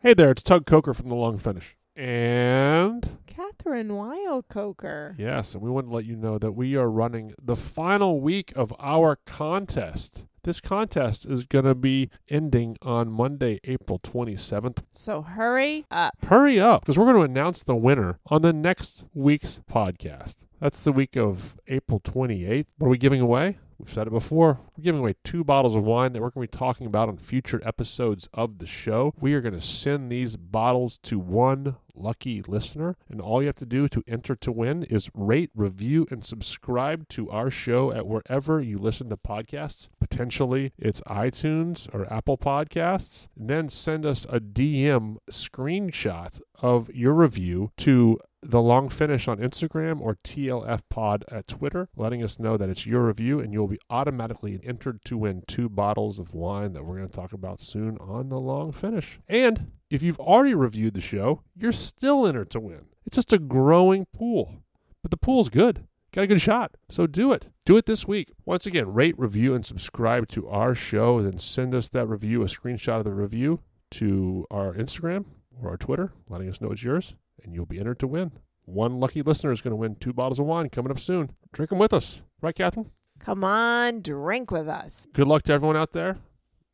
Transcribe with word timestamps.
Hey 0.00 0.14
there, 0.14 0.30
it's 0.30 0.42
Tug 0.44 0.64
Coker 0.64 0.94
from 0.94 1.08
The 1.08 1.14
Long 1.16 1.38
Finish. 1.38 1.76
And 1.96 3.18
Kathryn 3.26 3.96
Weil 3.96 4.42
Coker. 4.44 5.16
yes, 5.18 5.54
and 5.54 5.62
we 5.62 5.70
want 5.70 5.88
to 5.88 5.92
let 5.94 6.04
you 6.04 6.14
know 6.14 6.38
that 6.38 6.52
we 6.52 6.76
are 6.76 6.88
running 6.88 7.34
the 7.42 7.56
final 7.56 8.20
week 8.20 8.52
of 8.54 8.72
our 8.78 9.16
contest. 9.26 10.24
This 10.44 10.60
contest 10.60 11.26
is 11.26 11.44
going 11.44 11.64
to 11.64 11.74
be 11.74 12.10
ending 12.28 12.76
on 12.80 13.10
Monday, 13.10 13.58
April 13.64 13.98
27th. 13.98 14.84
So 14.92 15.22
hurry 15.22 15.84
up. 15.90 16.14
Hurry 16.26 16.60
up, 16.60 16.82
because 16.82 16.96
we're 16.96 17.12
going 17.12 17.16
to 17.16 17.22
announce 17.32 17.64
the 17.64 17.74
winner 17.74 18.20
on 18.26 18.42
the 18.42 18.52
next 18.52 19.04
week's 19.14 19.60
podcast. 19.68 20.36
That's 20.60 20.82
the 20.84 20.92
week 20.92 21.16
of 21.16 21.58
April 21.66 21.98
28th. 22.00 22.66
What 22.78 22.86
are 22.86 22.90
we 22.90 22.98
giving 22.98 23.20
away? 23.20 23.58
We've 23.78 23.88
said 23.88 24.08
it 24.08 24.10
before. 24.10 24.58
We're 24.76 24.82
giving 24.82 25.00
away 25.00 25.14
two 25.22 25.44
bottles 25.44 25.76
of 25.76 25.84
wine 25.84 26.12
that 26.12 26.20
we're 26.20 26.30
going 26.30 26.46
to 26.46 26.52
be 26.52 26.58
talking 26.58 26.86
about 26.86 27.08
on 27.08 27.16
future 27.16 27.60
episodes 27.64 28.28
of 28.34 28.58
the 28.58 28.66
show. 28.66 29.14
We 29.20 29.34
are 29.34 29.40
going 29.40 29.54
to 29.54 29.60
send 29.60 30.10
these 30.10 30.36
bottles 30.36 30.98
to 31.04 31.18
one 31.18 31.76
lucky 31.94 32.42
listener, 32.42 32.96
and 33.08 33.20
all 33.20 33.40
you 33.42 33.46
have 33.46 33.56
to 33.56 33.66
do 33.66 33.88
to 33.88 34.02
enter 34.06 34.34
to 34.36 34.52
win 34.52 34.84
is 34.84 35.10
rate, 35.14 35.50
review, 35.54 36.06
and 36.10 36.24
subscribe 36.24 37.08
to 37.08 37.30
our 37.30 37.50
show 37.50 37.92
at 37.92 38.06
wherever 38.06 38.60
you 38.60 38.78
listen 38.78 39.10
to 39.10 39.16
podcasts. 39.16 39.88
Potentially, 40.00 40.72
it's 40.78 41.00
iTunes 41.02 41.92
or 41.94 42.12
Apple 42.12 42.38
Podcasts. 42.38 43.28
And 43.38 43.48
then 43.48 43.68
send 43.68 44.06
us 44.06 44.24
a 44.28 44.40
DM 44.40 45.18
screenshot 45.30 46.40
of 46.60 46.90
your 46.90 47.14
review 47.14 47.72
to 47.78 48.18
the 48.42 48.62
long 48.62 48.88
finish 48.88 49.26
on 49.26 49.38
Instagram 49.38 50.00
or 50.00 50.16
TLF 50.24 50.82
Pod 50.88 51.24
at 51.30 51.48
Twitter, 51.48 51.88
letting 51.96 52.22
us 52.22 52.38
know 52.38 52.56
that 52.56 52.68
it's 52.68 52.86
your 52.86 53.06
review, 53.06 53.40
and 53.40 53.52
you'll 53.52 53.68
be 53.68 53.80
automatically 53.90 54.60
entered 54.62 55.04
to 55.04 55.18
win 55.18 55.42
two 55.46 55.68
bottles 55.68 56.18
of 56.18 56.34
wine 56.34 56.72
that 56.72 56.84
we're 56.84 56.96
going 56.96 57.08
to 57.08 57.14
talk 57.14 57.32
about 57.32 57.60
soon 57.60 57.98
on 57.98 58.28
the 58.28 58.38
long 58.38 58.72
finish. 58.72 59.18
And 59.28 59.72
if 59.90 60.02
you've 60.02 60.20
already 60.20 60.54
reviewed 60.54 60.94
the 60.94 61.00
show, 61.00 61.42
you're 61.56 61.72
still 61.72 62.26
entered 62.26 62.50
to 62.50 62.60
win. 62.60 62.86
It's 63.04 63.16
just 63.16 63.32
a 63.32 63.38
growing 63.38 64.06
pool, 64.14 64.62
but 65.02 65.10
the 65.10 65.16
pool's 65.16 65.48
good. 65.48 65.86
Got 66.12 66.22
a 66.22 66.26
good 66.26 66.40
shot. 66.40 66.76
So 66.88 67.06
do 67.06 67.32
it. 67.32 67.50
Do 67.66 67.76
it 67.76 67.86
this 67.86 68.08
week. 68.08 68.32
Once 68.46 68.64
again, 68.64 68.92
rate, 68.92 69.18
review, 69.18 69.54
and 69.54 69.64
subscribe 69.64 70.28
to 70.28 70.48
our 70.48 70.74
show. 70.74 71.22
Then 71.22 71.38
send 71.38 71.74
us 71.74 71.88
that 71.90 72.06
review, 72.06 72.42
a 72.42 72.46
screenshot 72.46 72.98
of 72.98 73.04
the 73.04 73.12
review, 73.12 73.60
to 73.90 74.46
our 74.50 74.72
Instagram 74.74 75.26
or 75.60 75.70
our 75.70 75.76
Twitter, 75.76 76.12
letting 76.28 76.48
us 76.48 76.60
know 76.60 76.70
it's 76.70 76.82
yours, 76.82 77.14
and 77.42 77.54
you'll 77.54 77.66
be 77.66 77.78
entered 77.78 77.98
to 78.00 78.06
win. 78.06 78.32
One 78.64 79.00
lucky 79.00 79.22
listener 79.22 79.50
is 79.50 79.62
going 79.62 79.72
to 79.72 79.76
win 79.76 79.96
two 79.96 80.12
bottles 80.12 80.38
of 80.38 80.46
wine 80.46 80.68
coming 80.68 80.90
up 80.90 80.98
soon. 81.00 81.30
Drink 81.52 81.70
them 81.70 81.78
with 81.78 81.92
us. 81.92 82.22
Right, 82.42 82.54
Kathryn? 82.54 82.90
Come 83.18 83.42
on, 83.42 84.02
drink 84.02 84.50
with 84.50 84.68
us. 84.68 85.06
Good 85.12 85.26
luck 85.26 85.42
to 85.44 85.52
everyone 85.52 85.76
out 85.76 85.92
there. 85.92 86.18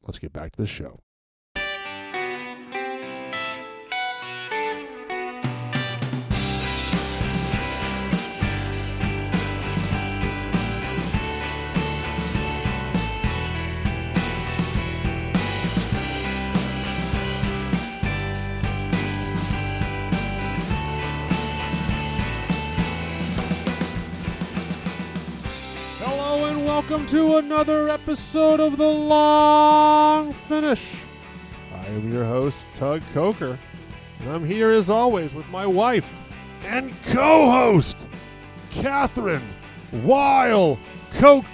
Let's 0.02 0.18
get 0.18 0.32
back 0.32 0.52
to 0.52 0.62
the 0.62 0.66
show. 0.66 1.00
Welcome 26.86 27.06
to 27.06 27.38
another 27.38 27.88
episode 27.88 28.60
of 28.60 28.76
The 28.76 28.86
Long 28.86 30.34
Finish. 30.34 30.96
I 31.72 31.86
am 31.86 32.12
your 32.12 32.26
host, 32.26 32.68
Tug 32.74 33.00
Coker, 33.14 33.58
and 34.20 34.28
I'm 34.28 34.44
here 34.44 34.70
as 34.70 34.90
always 34.90 35.32
with 35.32 35.48
my 35.48 35.66
wife 35.66 36.14
and 36.62 36.92
co-host, 37.04 38.06
Kathryn 38.70 39.40
Weil 40.02 40.78
Coker. 41.12 41.46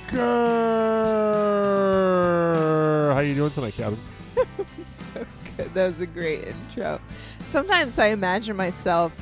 How 3.13 3.19
are 3.19 3.23
you 3.23 3.37
doing 3.37 3.53
tonight, 3.53 3.75
Kathryn? 3.75 3.99
so 4.83 5.25
good. 5.57 5.73
That 5.75 5.87
was 5.87 6.01
a 6.01 6.09
great 6.09 6.43
intro. 6.43 7.01
Sometimes 7.45 8.01
I 8.01 8.07
imagine 8.07 8.57
myself 8.57 9.17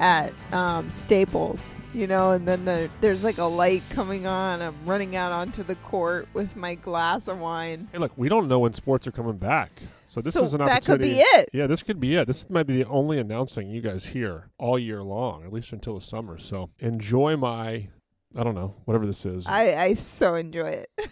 at 0.00 0.32
um, 0.52 0.88
Staples, 0.88 1.76
you 1.94 2.06
know, 2.06 2.32
and 2.32 2.48
then 2.48 2.64
the, 2.64 2.88
there's 3.02 3.22
like 3.22 3.36
a 3.36 3.44
light 3.44 3.82
coming 3.90 4.26
on. 4.26 4.62
I'm 4.62 4.74
running 4.86 5.14
out 5.14 5.30
onto 5.30 5.62
the 5.62 5.74
court 5.76 6.26
with 6.32 6.56
my 6.56 6.74
glass 6.74 7.28
of 7.28 7.38
wine. 7.38 7.86
Hey, 7.92 7.98
look, 7.98 8.12
we 8.16 8.30
don't 8.30 8.48
know 8.48 8.58
when 8.58 8.72
sports 8.72 9.06
are 9.06 9.12
coming 9.12 9.36
back, 9.36 9.70
so 10.06 10.22
this 10.22 10.32
so 10.32 10.42
is 10.42 10.54
an 10.54 10.64
that 10.64 10.84
could 10.84 10.94
opportunity. 10.94 11.14
be 11.16 11.20
it. 11.20 11.50
Yeah, 11.52 11.66
this 11.66 11.82
could 11.82 12.00
be 12.00 12.16
it. 12.16 12.26
This 12.26 12.48
might 12.48 12.66
be 12.66 12.82
the 12.82 12.88
only 12.88 13.18
announcing 13.18 13.68
you 13.70 13.82
guys 13.82 14.06
hear 14.06 14.48
all 14.58 14.78
year 14.78 15.02
long, 15.02 15.44
at 15.44 15.52
least 15.52 15.72
until 15.72 15.94
the 15.94 16.00
summer. 16.00 16.38
So 16.38 16.70
enjoy 16.78 17.36
my, 17.36 17.88
I 18.34 18.42
don't 18.42 18.54
know, 18.54 18.76
whatever 18.86 19.06
this 19.06 19.26
is, 19.26 19.46
I, 19.46 19.74
I 19.74 19.94
so 19.94 20.34
enjoy 20.34 20.70
it. 20.70 20.88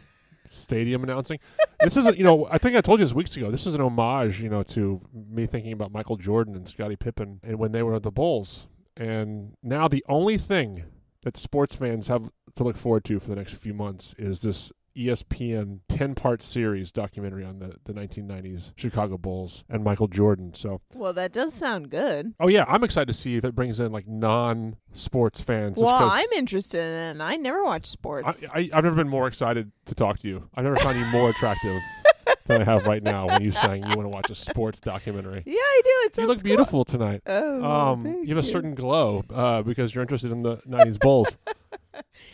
stadium 0.51 1.05
announcing. 1.05 1.39
this 1.83 1.99
isn't, 1.99 2.17
you 2.17 2.25
know, 2.25 2.49
I 2.51 2.57
think 2.57 2.75
I 2.75 2.81
told 2.81 3.01
you 3.01 3.05
this 3.05 3.13
weeks 3.13 3.37
ago. 3.37 3.51
This 3.51 3.67
is 3.67 3.75
an 3.75 3.83
homage, 3.83 4.41
you 4.41 4.49
know, 4.49 4.63
to 4.63 5.03
me 5.13 5.45
thinking 5.45 5.73
about 5.73 5.93
Michael 5.93 6.17
Jordan 6.17 6.57
and 6.57 6.67
Scottie 6.67 6.97
Pippen 6.97 7.41
and 7.43 7.59
when 7.59 7.73
they 7.73 7.83
were 7.83 7.99
the 8.01 8.11
Bulls. 8.11 8.67
And 8.99 9.55
now 9.63 9.89
the 9.89 10.05
only 10.09 10.37
thing 10.39 10.85
that 11.23 11.37
sports 11.37 11.75
fans 11.75 12.09
have 12.09 12.31
to 12.57 12.65
look 12.65 12.77
forward 12.77 13.05
to 13.05 13.21
for 13.21 13.29
the 13.29 13.37
next 13.37 13.55
few 13.55 13.73
months 13.73 14.15
is 14.19 14.43
this 14.43 14.73
ESPN 14.97 15.79
10 15.89 16.17
part 16.17 16.43
series 16.43 16.91
documentary 16.91 17.45
on 17.45 17.61
the, 17.61 17.77
the 17.85 17.93
1990s 17.93 18.73
Chicago 18.75 19.17
Bulls 19.17 19.63
and 19.69 19.85
Michael 19.85 20.09
Jordan. 20.09 20.55
So, 20.55 20.81
Well, 20.93 21.13
that 21.13 21.33
does 21.33 21.55
sound 21.55 21.89
good. 21.91 22.35
oh, 22.41 22.49
yeah, 22.49 22.65
I'm 22.67 22.83
excited 22.83 23.07
to 23.07 23.13
see 23.13 23.37
if 23.37 23.45
it 23.45 23.55
brings 23.55 23.79
in 23.79 23.93
like 23.93 24.09
non 24.09 24.77
sports 24.93 25.41
fans. 25.41 25.79
Well, 25.81 25.95
I'm 25.95 26.33
interested 26.37 26.81
in 26.81 27.21
it, 27.21 27.23
I 27.23 27.37
never 27.37 27.63
watch 27.63 27.87
sports. 27.87 28.45
I, 28.53 28.59
I, 28.59 28.71
I've 28.73 28.85
never 28.85 28.97
been 28.97 29.09
more 29.09 29.29
excited 29.29 29.71
to 29.87 29.95
talk 29.95 30.19
to 30.21 30.29
you. 30.29 30.49
I've 30.55 30.65
never 30.65 30.77
found 30.77 30.99
you 30.99 31.05
more 31.07 31.31
attractive 31.31 31.81
than 32.49 32.63
I 32.63 32.65
have 32.65 32.87
right 32.87 33.03
now 33.03 33.27
when 33.29 33.43
you 33.43 33.51
saying 33.53 33.85
you 33.89 33.97
want 33.97 34.03
to 34.07 34.09
watch 34.09 34.31
a 34.31 34.35
sports 34.35 34.81
documentary. 34.81 35.43
yeah, 35.47 35.55
I 35.57 35.81
do. 35.85 35.91
It 36.07 36.17
You 36.19 36.27
look 36.27 36.39
cool. 36.39 36.43
beautiful 36.45 36.85
tonight. 36.85 37.23
Oh, 37.27 37.63
Um, 37.65 38.07
you 38.25 38.35
have 38.35 38.45
a 38.45 38.47
certain 38.49 38.75
glow 38.75 39.23
uh, 39.33 39.63
because 39.63 39.95
you're 39.95 40.03
interested 40.03 40.33
in 40.33 40.43
the 40.43 40.57
90s 40.69 40.99
Bulls. 40.99 41.37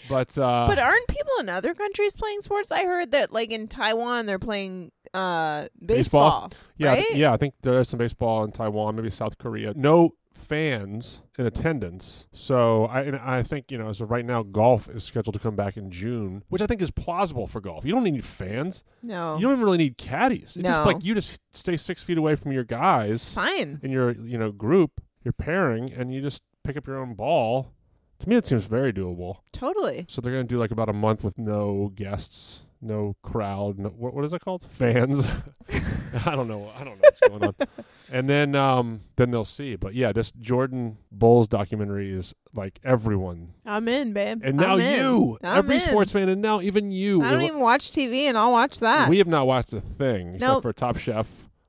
But, 0.09 0.37
uh, 0.37 0.67
But 0.69 0.79
aren't 0.79 1.09
people 1.09 1.33
in 1.41 1.49
other 1.49 1.73
countries 1.75 2.15
playing 2.15 2.41
sports? 2.43 2.71
I 2.71 2.85
heard 2.85 3.13
that 3.13 3.33
like 3.33 3.51
in 3.51 3.67
Taiwan 3.69 4.27
they're 4.27 4.39
playing 4.39 4.93
uh 5.15 5.69
Baseball? 5.85 6.49
baseball. 6.49 6.53
yeah, 6.77 6.93
I 6.93 7.01
th- 7.01 7.15
yeah, 7.17 7.33
I 7.33 7.37
think 7.39 7.55
there 7.63 7.79
is 7.81 7.89
some 7.89 7.99
baseball 7.99 8.45
in 8.45 8.53
Taiwan, 8.53 8.97
maybe 8.97 9.11
South 9.11 9.39
Korea. 9.39 9.73
No 9.75 10.11
fans 10.37 11.23
in 11.39 11.47
attendance. 11.47 12.27
So 12.33 12.85
I, 12.87 13.03
and 13.03 13.17
I 13.17 13.43
think 13.43 13.71
you 13.71 13.79
know, 13.79 13.89
as 13.89 14.01
of 14.01 14.11
right 14.11 14.25
now, 14.25 14.43
golf 14.43 14.89
is 14.89 15.05
scheduled 15.05 15.35
to 15.35 15.41
come 15.41 15.57
back 15.57 15.77
in 15.77 15.91
June, 15.91 16.43
which 16.49 16.63
I 16.63 16.67
think 16.67 16.83
is 16.83 16.91
plausible 16.91 17.47
for 17.47 17.61
golf. 17.61 17.85
You 17.85 17.93
don't 17.93 18.05
need 18.05 18.25
fans. 18.25 18.85
No. 19.03 19.37
You 19.37 19.43
don't 19.43 19.53
even 19.53 19.65
really 19.65 19.79
need 19.79 19.99
caddies. 19.99 20.57
It's 20.57 20.67
just 20.69 20.87
like 20.87 21.03
you 21.05 21.15
just 21.15 21.41
stay 21.51 21.77
six 21.77 22.03
feet 22.03 22.19
away 22.19 22.37
from 22.37 22.53
your 22.53 22.63
it's 22.63 22.71
guys 22.71 23.31
fine. 23.31 23.81
in 23.83 23.91
your 23.91 24.13
you 24.13 24.39
know 24.39 24.51
group, 24.53 25.01
your 25.25 25.33
pairing, 25.33 25.93
and 25.93 26.13
you 26.13 26.21
just 26.21 26.43
pick 26.63 26.77
up 26.77 26.87
your 26.87 26.99
own 26.99 27.15
ball. 27.15 27.73
To 28.21 28.29
me, 28.29 28.37
it 28.37 28.47
seems 28.47 28.67
very 28.67 28.93
doable. 28.93 29.39
Totally. 29.53 30.05
So 30.09 30.21
they're 30.21 30.33
going 30.33 30.47
to 30.47 30.55
do 30.55 30.59
like 30.59 30.71
about 30.71 30.89
a 30.89 30.93
month 30.93 31.25
with 31.25 31.37
no 31.37 31.93
guests, 31.95 32.63
no 32.81 33.17
crowd. 33.23 33.79
No, 33.79 33.89
what, 33.91 34.15
what 34.15 34.25
is 34.25 34.31
that 34.31 34.45
called? 34.45 34.65
Fans. 34.69 35.25
I 36.27 36.37
don't 36.37 36.49
know. 36.49 36.71
I 36.77 36.85
don't 36.85 36.95
know 36.97 37.01
what's 37.01 37.21
going 37.21 37.45
on. 37.45 37.55
And 38.13 38.29
then 38.29 38.55
um, 38.55 39.01
then 39.17 39.31
they'll 39.31 39.47
see. 39.47 39.77
But 39.77 39.95
yeah, 39.95 40.13
this 40.13 40.31
Jordan 40.33 40.99
Bulls 41.11 41.49
documentary 41.49 42.13
is 42.13 42.35
like 42.53 42.79
everyone, 42.85 43.55
I'm 43.65 43.89
in, 43.89 44.13
babe. 44.13 44.43
and 44.45 44.59
now 44.59 44.75
I'm 44.75 44.81
in. 44.81 45.01
you, 45.01 45.39
I'm 45.43 45.59
every 45.59 45.77
in. 45.77 45.81
sports 45.81 46.13
fan, 46.13 46.29
and 46.29 46.43
now 46.43 46.61
even 46.61 46.91
you. 46.93 47.23
I 47.23 47.31
don't 47.31 47.43
even 47.43 47.61
watch 47.61 47.91
TV 47.91 48.25
and 48.25 48.37
I'll 48.37 48.53
watch 48.53 48.81
that. 48.81 49.09
we 49.09 49.19
have 49.19 49.27
not 49.27 49.47
watched 49.47 49.73
a 49.73 49.81
thing 49.81 50.35
except 50.35 50.43
Nope. 50.43 50.63
for 50.63 50.73
Top 50.75 50.99
Chef. 50.99 51.29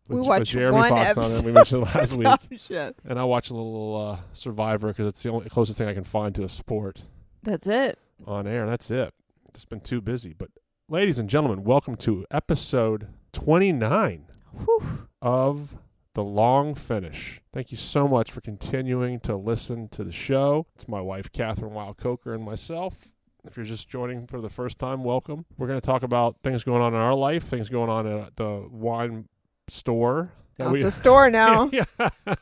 We 0.09 0.17
With, 0.17 0.27
watched 0.27 0.51
Jeremy 0.51 0.77
one 0.77 0.89
Fox 0.89 1.17
on 1.17 1.39
it. 1.39 1.45
We 1.45 1.51
mentioned 1.53 1.81
last 1.81 2.17
week. 2.17 2.61
Shit. 2.61 2.95
And 3.05 3.17
I 3.17 3.23
watch 3.23 3.49
a 3.49 3.53
little 3.55 4.17
uh, 4.19 4.23
Survivor 4.33 4.89
because 4.89 5.07
it's 5.07 5.23
the 5.23 5.29
only 5.31 5.49
closest 5.49 5.77
thing 5.79 5.87
I 5.87 5.93
can 5.95 6.03
find 6.03 6.35
to 6.35 6.43
a 6.43 6.49
sport 6.49 7.01
That's 7.41 7.65
it. 7.65 7.97
on 8.27 8.45
air. 8.45 8.67
That's 8.67 8.91
it. 8.91 9.13
Just 9.53 9.69
been 9.69 9.79
too 9.79 10.01
busy. 10.01 10.33
But, 10.37 10.49
ladies 10.89 11.17
and 11.17 11.27
gentlemen, 11.27 11.63
welcome 11.63 11.95
to 11.95 12.23
episode 12.29 13.07
29 13.31 14.25
Whew. 14.63 15.07
of 15.21 15.77
The 16.13 16.23
Long 16.23 16.75
Finish. 16.75 17.41
Thank 17.53 17.71
you 17.71 17.77
so 17.77 18.07
much 18.07 18.31
for 18.31 18.41
continuing 18.41 19.19
to 19.21 19.35
listen 19.35 19.87
to 19.89 20.03
the 20.03 20.11
show. 20.11 20.67
It's 20.75 20.87
my 20.87 21.01
wife, 21.01 21.31
Kathryn 21.31 21.71
Weil 21.71 21.93
Coker, 21.93 22.33
and 22.33 22.43
myself. 22.43 23.11
If 23.45 23.57
you're 23.57 23.65
just 23.65 23.87
joining 23.89 24.25
for 24.27 24.41
the 24.41 24.49
first 24.49 24.79
time, 24.79 25.03
welcome. 25.03 25.45
We're 25.57 25.67
going 25.67 25.79
to 25.79 25.85
talk 25.85 26.01
about 26.03 26.37
things 26.43 26.63
going 26.63 26.81
on 26.81 26.93
in 26.93 26.99
our 26.99 27.13
life, 27.13 27.43
things 27.43 27.69
going 27.69 27.89
on 27.89 28.07
at 28.07 28.35
the 28.37 28.67
wine 28.71 29.27
store. 29.67 30.31
Now 30.57 30.69
we- 30.69 30.75
it's 30.79 30.85
a 30.85 30.91
store 30.91 31.29
now. 31.31 31.69
yeah. 31.71 31.83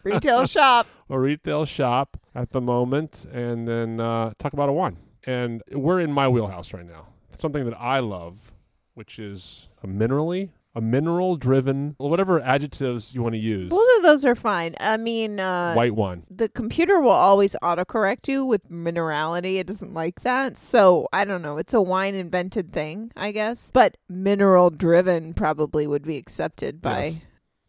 Retail 0.04 0.45
shop. 0.45 0.88
a 1.09 1.19
retail 1.19 1.66
shop 1.66 2.18
at 2.36 2.51
the 2.51 2.62
moment 2.62 3.25
and 3.31 3.68
then 3.68 4.00
uh, 4.00 4.31
talk 4.38 4.54
about 4.54 4.69
a 4.69 4.74
wine. 4.74 4.98
And 5.25 5.62
we're 5.71 6.00
in 6.00 6.12
my 6.12 6.27
wheelhouse 6.27 6.74
right 6.74 6.86
now. 6.86 7.07
It's 7.31 7.42
something 7.42 7.66
that 7.66 7.80
I 7.80 8.00
love, 8.00 8.51
which 8.94 9.18
is 9.19 9.69
a 9.81 9.88
minerally 9.88 10.50
a 10.75 10.81
mineral 10.81 11.35
driven, 11.35 11.95
whatever 11.97 12.39
adjectives 12.41 13.13
you 13.13 13.21
want 13.21 13.33
to 13.33 13.39
use. 13.39 13.69
Both 13.69 13.97
of 13.97 14.03
those 14.03 14.25
are 14.25 14.35
fine. 14.35 14.75
I 14.79 14.97
mean, 14.97 15.39
uh, 15.39 15.75
White 15.75 15.95
wine. 15.95 16.23
the 16.29 16.49
computer 16.49 16.99
will 16.99 17.09
always 17.11 17.55
autocorrect 17.61 18.27
you 18.27 18.43
with 18.45 18.69
minerality. 18.71 19.57
It 19.59 19.67
doesn't 19.67 19.93
like 19.93 20.21
that. 20.21 20.57
So 20.57 21.07
I 21.13 21.25
don't 21.25 21.41
know. 21.41 21.57
It's 21.57 21.73
a 21.73 21.81
wine 21.81 22.15
invented 22.15 22.73
thing, 22.73 23.11
I 23.15 23.31
guess. 23.31 23.69
But 23.71 23.97
mineral 24.09 24.69
driven 24.71 25.33
probably 25.33 25.85
would 25.85 26.03
be 26.03 26.17
accepted 26.17 26.81
by. 26.81 27.03
Yes. 27.05 27.19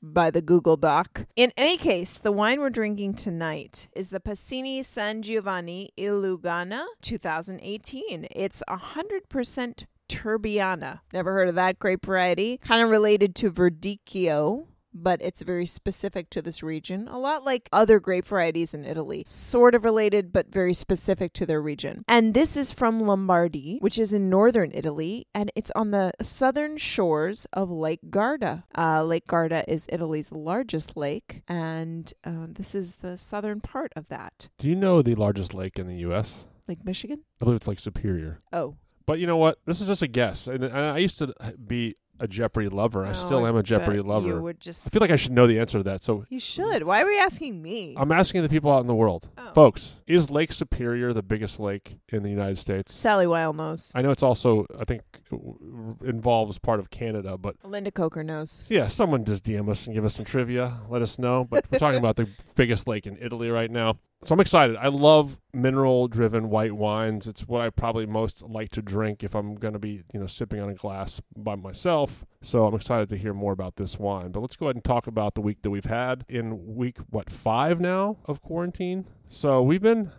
By 0.07 0.31
the 0.31 0.43
Google 0.43 0.77
Doc. 0.77 1.25
In 1.35 1.51
any 1.57 1.79
case, 1.79 2.19
the 2.19 2.31
wine 2.31 2.61
we're 2.61 2.69
drinking 2.69 3.15
tonight 3.15 3.89
is 3.97 4.11
the 4.11 4.21
Pasini 4.21 4.85
San 4.85 5.23
Giovanni 5.23 5.93
Il 5.97 6.21
Lugana 6.21 6.85
2018. 7.01 8.27
It's 8.31 8.63
100% 8.69 9.85
Turbiana. 10.15 11.01
Never 11.13 11.33
heard 11.33 11.49
of 11.49 11.55
that 11.57 11.79
grape 11.79 12.05
variety. 12.05 12.59
Kind 12.59 12.83
of 12.83 12.91
related 12.91 13.35
to 13.37 13.51
Verdicchio, 13.51 14.67
but 14.95 15.21
it's 15.21 15.43
very 15.43 15.67
specific 15.67 16.31
to 16.31 16.41
this 16.41 16.63
region. 16.63 17.09
A 17.09 17.19
lot 17.19 17.45
like 17.45 17.69
other 17.73 17.99
grape 17.99 18.27
varieties 18.27 18.75
in 18.75 18.85
Italy. 18.85 19.25
Sort 19.27 19.75
of 19.75 19.85
related, 19.85 20.33
but 20.33 20.53
very 20.53 20.73
specific 20.73 21.33
to 21.35 21.47
their 21.47 21.61
region. 21.61 22.05
And 22.07 22.33
this 22.33 22.57
is 22.57 22.73
from 22.73 23.01
Lombardy, 23.01 23.79
which 23.81 23.99
is 23.99 24.13
in 24.13 24.31
northern 24.31 24.71
Italy, 24.73 25.27
and 25.35 25.51
it's 25.57 25.73
on 25.73 25.91
the 25.91 26.13
southern 26.23 26.77
shores 26.77 27.47
of 27.53 27.71
Lake 27.71 28.11
Garda. 28.11 28.65
Uh, 28.79 29.03
lake 29.03 29.27
Garda 29.27 29.65
is 29.67 29.87
Italy's 29.93 30.31
largest 30.31 30.97
lake, 30.97 31.43
and 31.49 32.13
uh, 32.23 32.47
this 32.49 32.75
is 32.75 32.97
the 32.97 33.17
southern 33.17 33.61
part 33.61 33.93
of 33.97 34.09
that. 34.09 34.49
Do 34.59 34.69
you 34.69 34.77
know 34.77 35.03
the 35.03 35.17
largest 35.17 35.55
lake 35.55 35.79
in 35.79 35.89
the 35.89 35.97
U.S.? 35.97 36.45
Lake 36.67 36.85
Michigan? 36.85 37.25
I 37.43 37.45
believe 37.45 37.57
it's 37.57 37.69
Lake 37.69 37.81
Superior. 37.81 38.39
Oh. 38.53 38.77
But 39.07 39.19
you 39.19 39.27
know 39.27 39.37
what? 39.37 39.59
This 39.67 39.81
is 39.81 39.87
just 39.89 40.03
a 40.03 40.07
guess. 40.09 40.47
And, 40.49 40.65
I 40.65 40.99
used 40.99 41.19
to 41.19 41.35
be 41.67 41.95
a 42.21 42.29
Jeopardy 42.29 42.69
lover. 42.69 43.05
I 43.05 43.11
Oh, 43.11 43.13
still 43.13 43.45
am 43.47 43.57
a 43.57 43.63
Jeopardy 43.63 44.01
lover. 44.01 44.29
You 44.29 44.41
would 44.41 44.61
just 44.61 44.87
I 44.87 44.91
feel 44.91 45.01
like 45.01 45.11
I 45.11 45.17
should 45.17 45.33
know 45.33 45.47
the 45.49 45.59
answer 45.59 45.79
to 45.79 45.83
that. 45.85 46.05
So 46.05 46.25
You 46.31 46.39
should. 46.39 46.85
Why 46.85 47.03
were 47.03 47.11
you 47.11 47.19
asking 47.19 47.61
me? 47.61 47.95
I'm 47.99 48.13
asking 48.13 48.43
the 48.43 48.49
people 48.49 48.71
out 48.73 48.81
in 48.81 48.87
the 48.87 48.95
world. 48.95 49.29
Oh. 49.37 49.51
Folks, 49.53 50.01
is 50.07 50.31
Lake 50.31 50.53
Superior 50.53 51.13
the 51.13 51.25
biggest 51.25 51.59
lake 51.59 51.99
in 52.11 52.23
the 52.23 52.31
United 52.31 52.57
States? 52.59 52.95
Sally 52.95 53.27
Weil 53.27 53.53
knows. 53.53 53.91
I 53.97 54.03
know 54.03 54.13
it's 54.13 54.23
also, 54.23 54.65
I 54.79 54.85
think, 54.85 55.03
involves 56.05 56.59
part 56.59 56.81
of 56.81 56.91
Canada, 56.91 57.37
but 57.37 57.57
Linda 57.65 57.91
Coker 57.91 58.23
knows. 58.25 58.65
yeah, 58.69 58.87
someone 58.89 59.25
just 59.25 59.45
DM 59.45 59.69
us 59.69 59.87
and 59.87 59.95
give 59.95 60.05
us 60.05 60.15
some 60.15 60.25
trivia. 60.25 60.73
Let 60.89 61.03
us 61.03 61.19
know. 61.19 61.45
But 61.45 61.65
we're 61.71 61.79
talking 61.79 61.99
about 61.99 62.17
the 62.17 62.29
biggest 62.55 62.87
lake 62.87 63.07
in 63.07 63.19
Italy 63.21 63.51
right 63.51 63.71
now. 63.71 63.99
So 64.25 64.33
I'm 64.33 64.41
excited. 64.41 64.77
I 64.77 64.89
love 64.89 65.39
mineral 65.53 66.09
driven 66.09 66.49
white 66.49 66.73
wines. 66.73 67.27
It's 67.27 67.47
what 67.47 67.61
I 67.61 67.69
probably 67.69 68.07
most 68.07 68.43
like 68.43 68.71
to 68.71 68.81
drink 68.81 69.23
if 69.23 69.35
I'm 69.35 69.55
going 69.55 69.75
to 69.75 69.79
be, 69.79 70.03
you 70.15 70.19
know, 70.19 70.27
sipping 70.27 70.61
on 70.61 70.71
a 70.71 70.75
glass 70.75 71.21
by 71.37 71.57
myself. 71.57 72.25
So 72.41 72.65
I'm 72.65 72.75
excited 72.75 73.11
to 73.11 73.19
hear 73.19 73.35
more 73.35 73.53
about 73.53 73.77
this 73.77 73.99
wine. 73.99 74.33
But 74.33 74.41
let's 74.41 74.57
go 74.57 74.65
ahead 74.65 74.77
and 74.77 74.85
talk 74.85 75.07
about 75.07 75.35
the 75.35 75.43
week 75.43 75.61
that 75.61 75.69
we've 75.69 75.85
had 75.85 76.25
in 76.27 76.75
week 76.75 76.97
what 77.11 77.31
5 77.31 77.81
now 77.81 78.17
of 78.25 78.41
quarantine. 78.41 79.05
So 79.29 79.61
we've 79.61 79.83
been 79.83 80.11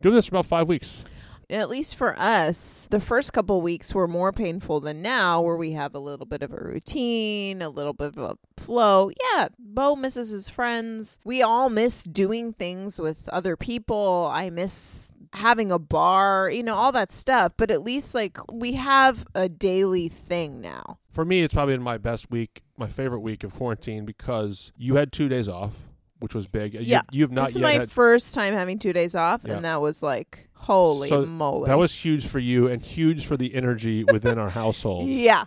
doing 0.00 0.14
this 0.14 0.28
for 0.28 0.36
about 0.36 0.46
5 0.46 0.66
weeks. 0.66 1.04
At 1.52 1.68
least 1.68 1.96
for 1.96 2.18
us, 2.18 2.86
the 2.90 3.00
first 3.00 3.32
couple 3.32 3.60
weeks 3.60 3.94
were 3.94 4.08
more 4.08 4.32
painful 4.32 4.80
than 4.80 5.02
now, 5.02 5.40
where 5.42 5.56
we 5.56 5.72
have 5.72 5.94
a 5.94 5.98
little 5.98 6.26
bit 6.26 6.42
of 6.42 6.52
a 6.52 6.56
routine, 6.56 7.62
a 7.62 7.68
little 7.68 7.92
bit 7.92 8.16
of 8.16 8.18
a 8.18 8.36
flow. 8.56 9.10
Yeah, 9.34 9.48
Bo 9.58 9.96
misses 9.96 10.30
his 10.30 10.48
friends. 10.48 11.18
We 11.24 11.42
all 11.42 11.70
miss 11.70 12.02
doing 12.02 12.52
things 12.52 13.00
with 13.00 13.28
other 13.30 13.56
people. 13.56 14.30
I 14.32 14.50
miss 14.50 15.12
having 15.32 15.70
a 15.70 15.78
bar, 15.78 16.50
you 16.50 16.62
know, 16.62 16.74
all 16.74 16.92
that 16.92 17.12
stuff. 17.12 17.52
But 17.56 17.70
at 17.70 17.82
least, 17.82 18.14
like, 18.14 18.38
we 18.52 18.72
have 18.72 19.24
a 19.34 19.48
daily 19.48 20.08
thing 20.08 20.60
now. 20.60 20.98
For 21.10 21.24
me, 21.24 21.42
it's 21.42 21.54
probably 21.54 21.74
been 21.74 21.82
my 21.82 21.98
best 21.98 22.30
week, 22.30 22.62
my 22.76 22.88
favorite 22.88 23.20
week 23.20 23.44
of 23.44 23.54
quarantine 23.54 24.04
because 24.04 24.72
you 24.76 24.96
had 24.96 25.12
2 25.12 25.28
days 25.28 25.48
off, 25.48 25.89
which 26.20 26.34
was 26.34 26.46
big. 26.46 26.74
You- 26.74 26.80
Yeah. 26.82 27.02
you've 27.10 27.32
not 27.32 27.46
this 27.48 27.56
is 27.56 27.62
my 27.62 27.72
had 27.72 27.90
first 27.90 28.34
time 28.34 28.54
having 28.54 28.78
two 28.78 28.92
days 28.92 29.14
off, 29.14 29.42
Yeah. 29.44 29.54
and 29.54 29.64
that 29.64 29.80
was 29.80 30.02
like, 30.02 30.48
holy 30.54 31.08
So 31.08 31.26
moly. 31.26 31.66
That 31.68 31.78
was 31.78 31.92
huge 31.94 32.26
for 32.26 32.38
you 32.38 32.68
and 32.68 32.80
huge 32.82 33.26
for 33.26 33.36
the 33.36 33.54
energy 33.54 34.04
within 34.04 34.38
our 34.38 34.50
household. 34.50 35.04
Yeah. 35.08 35.44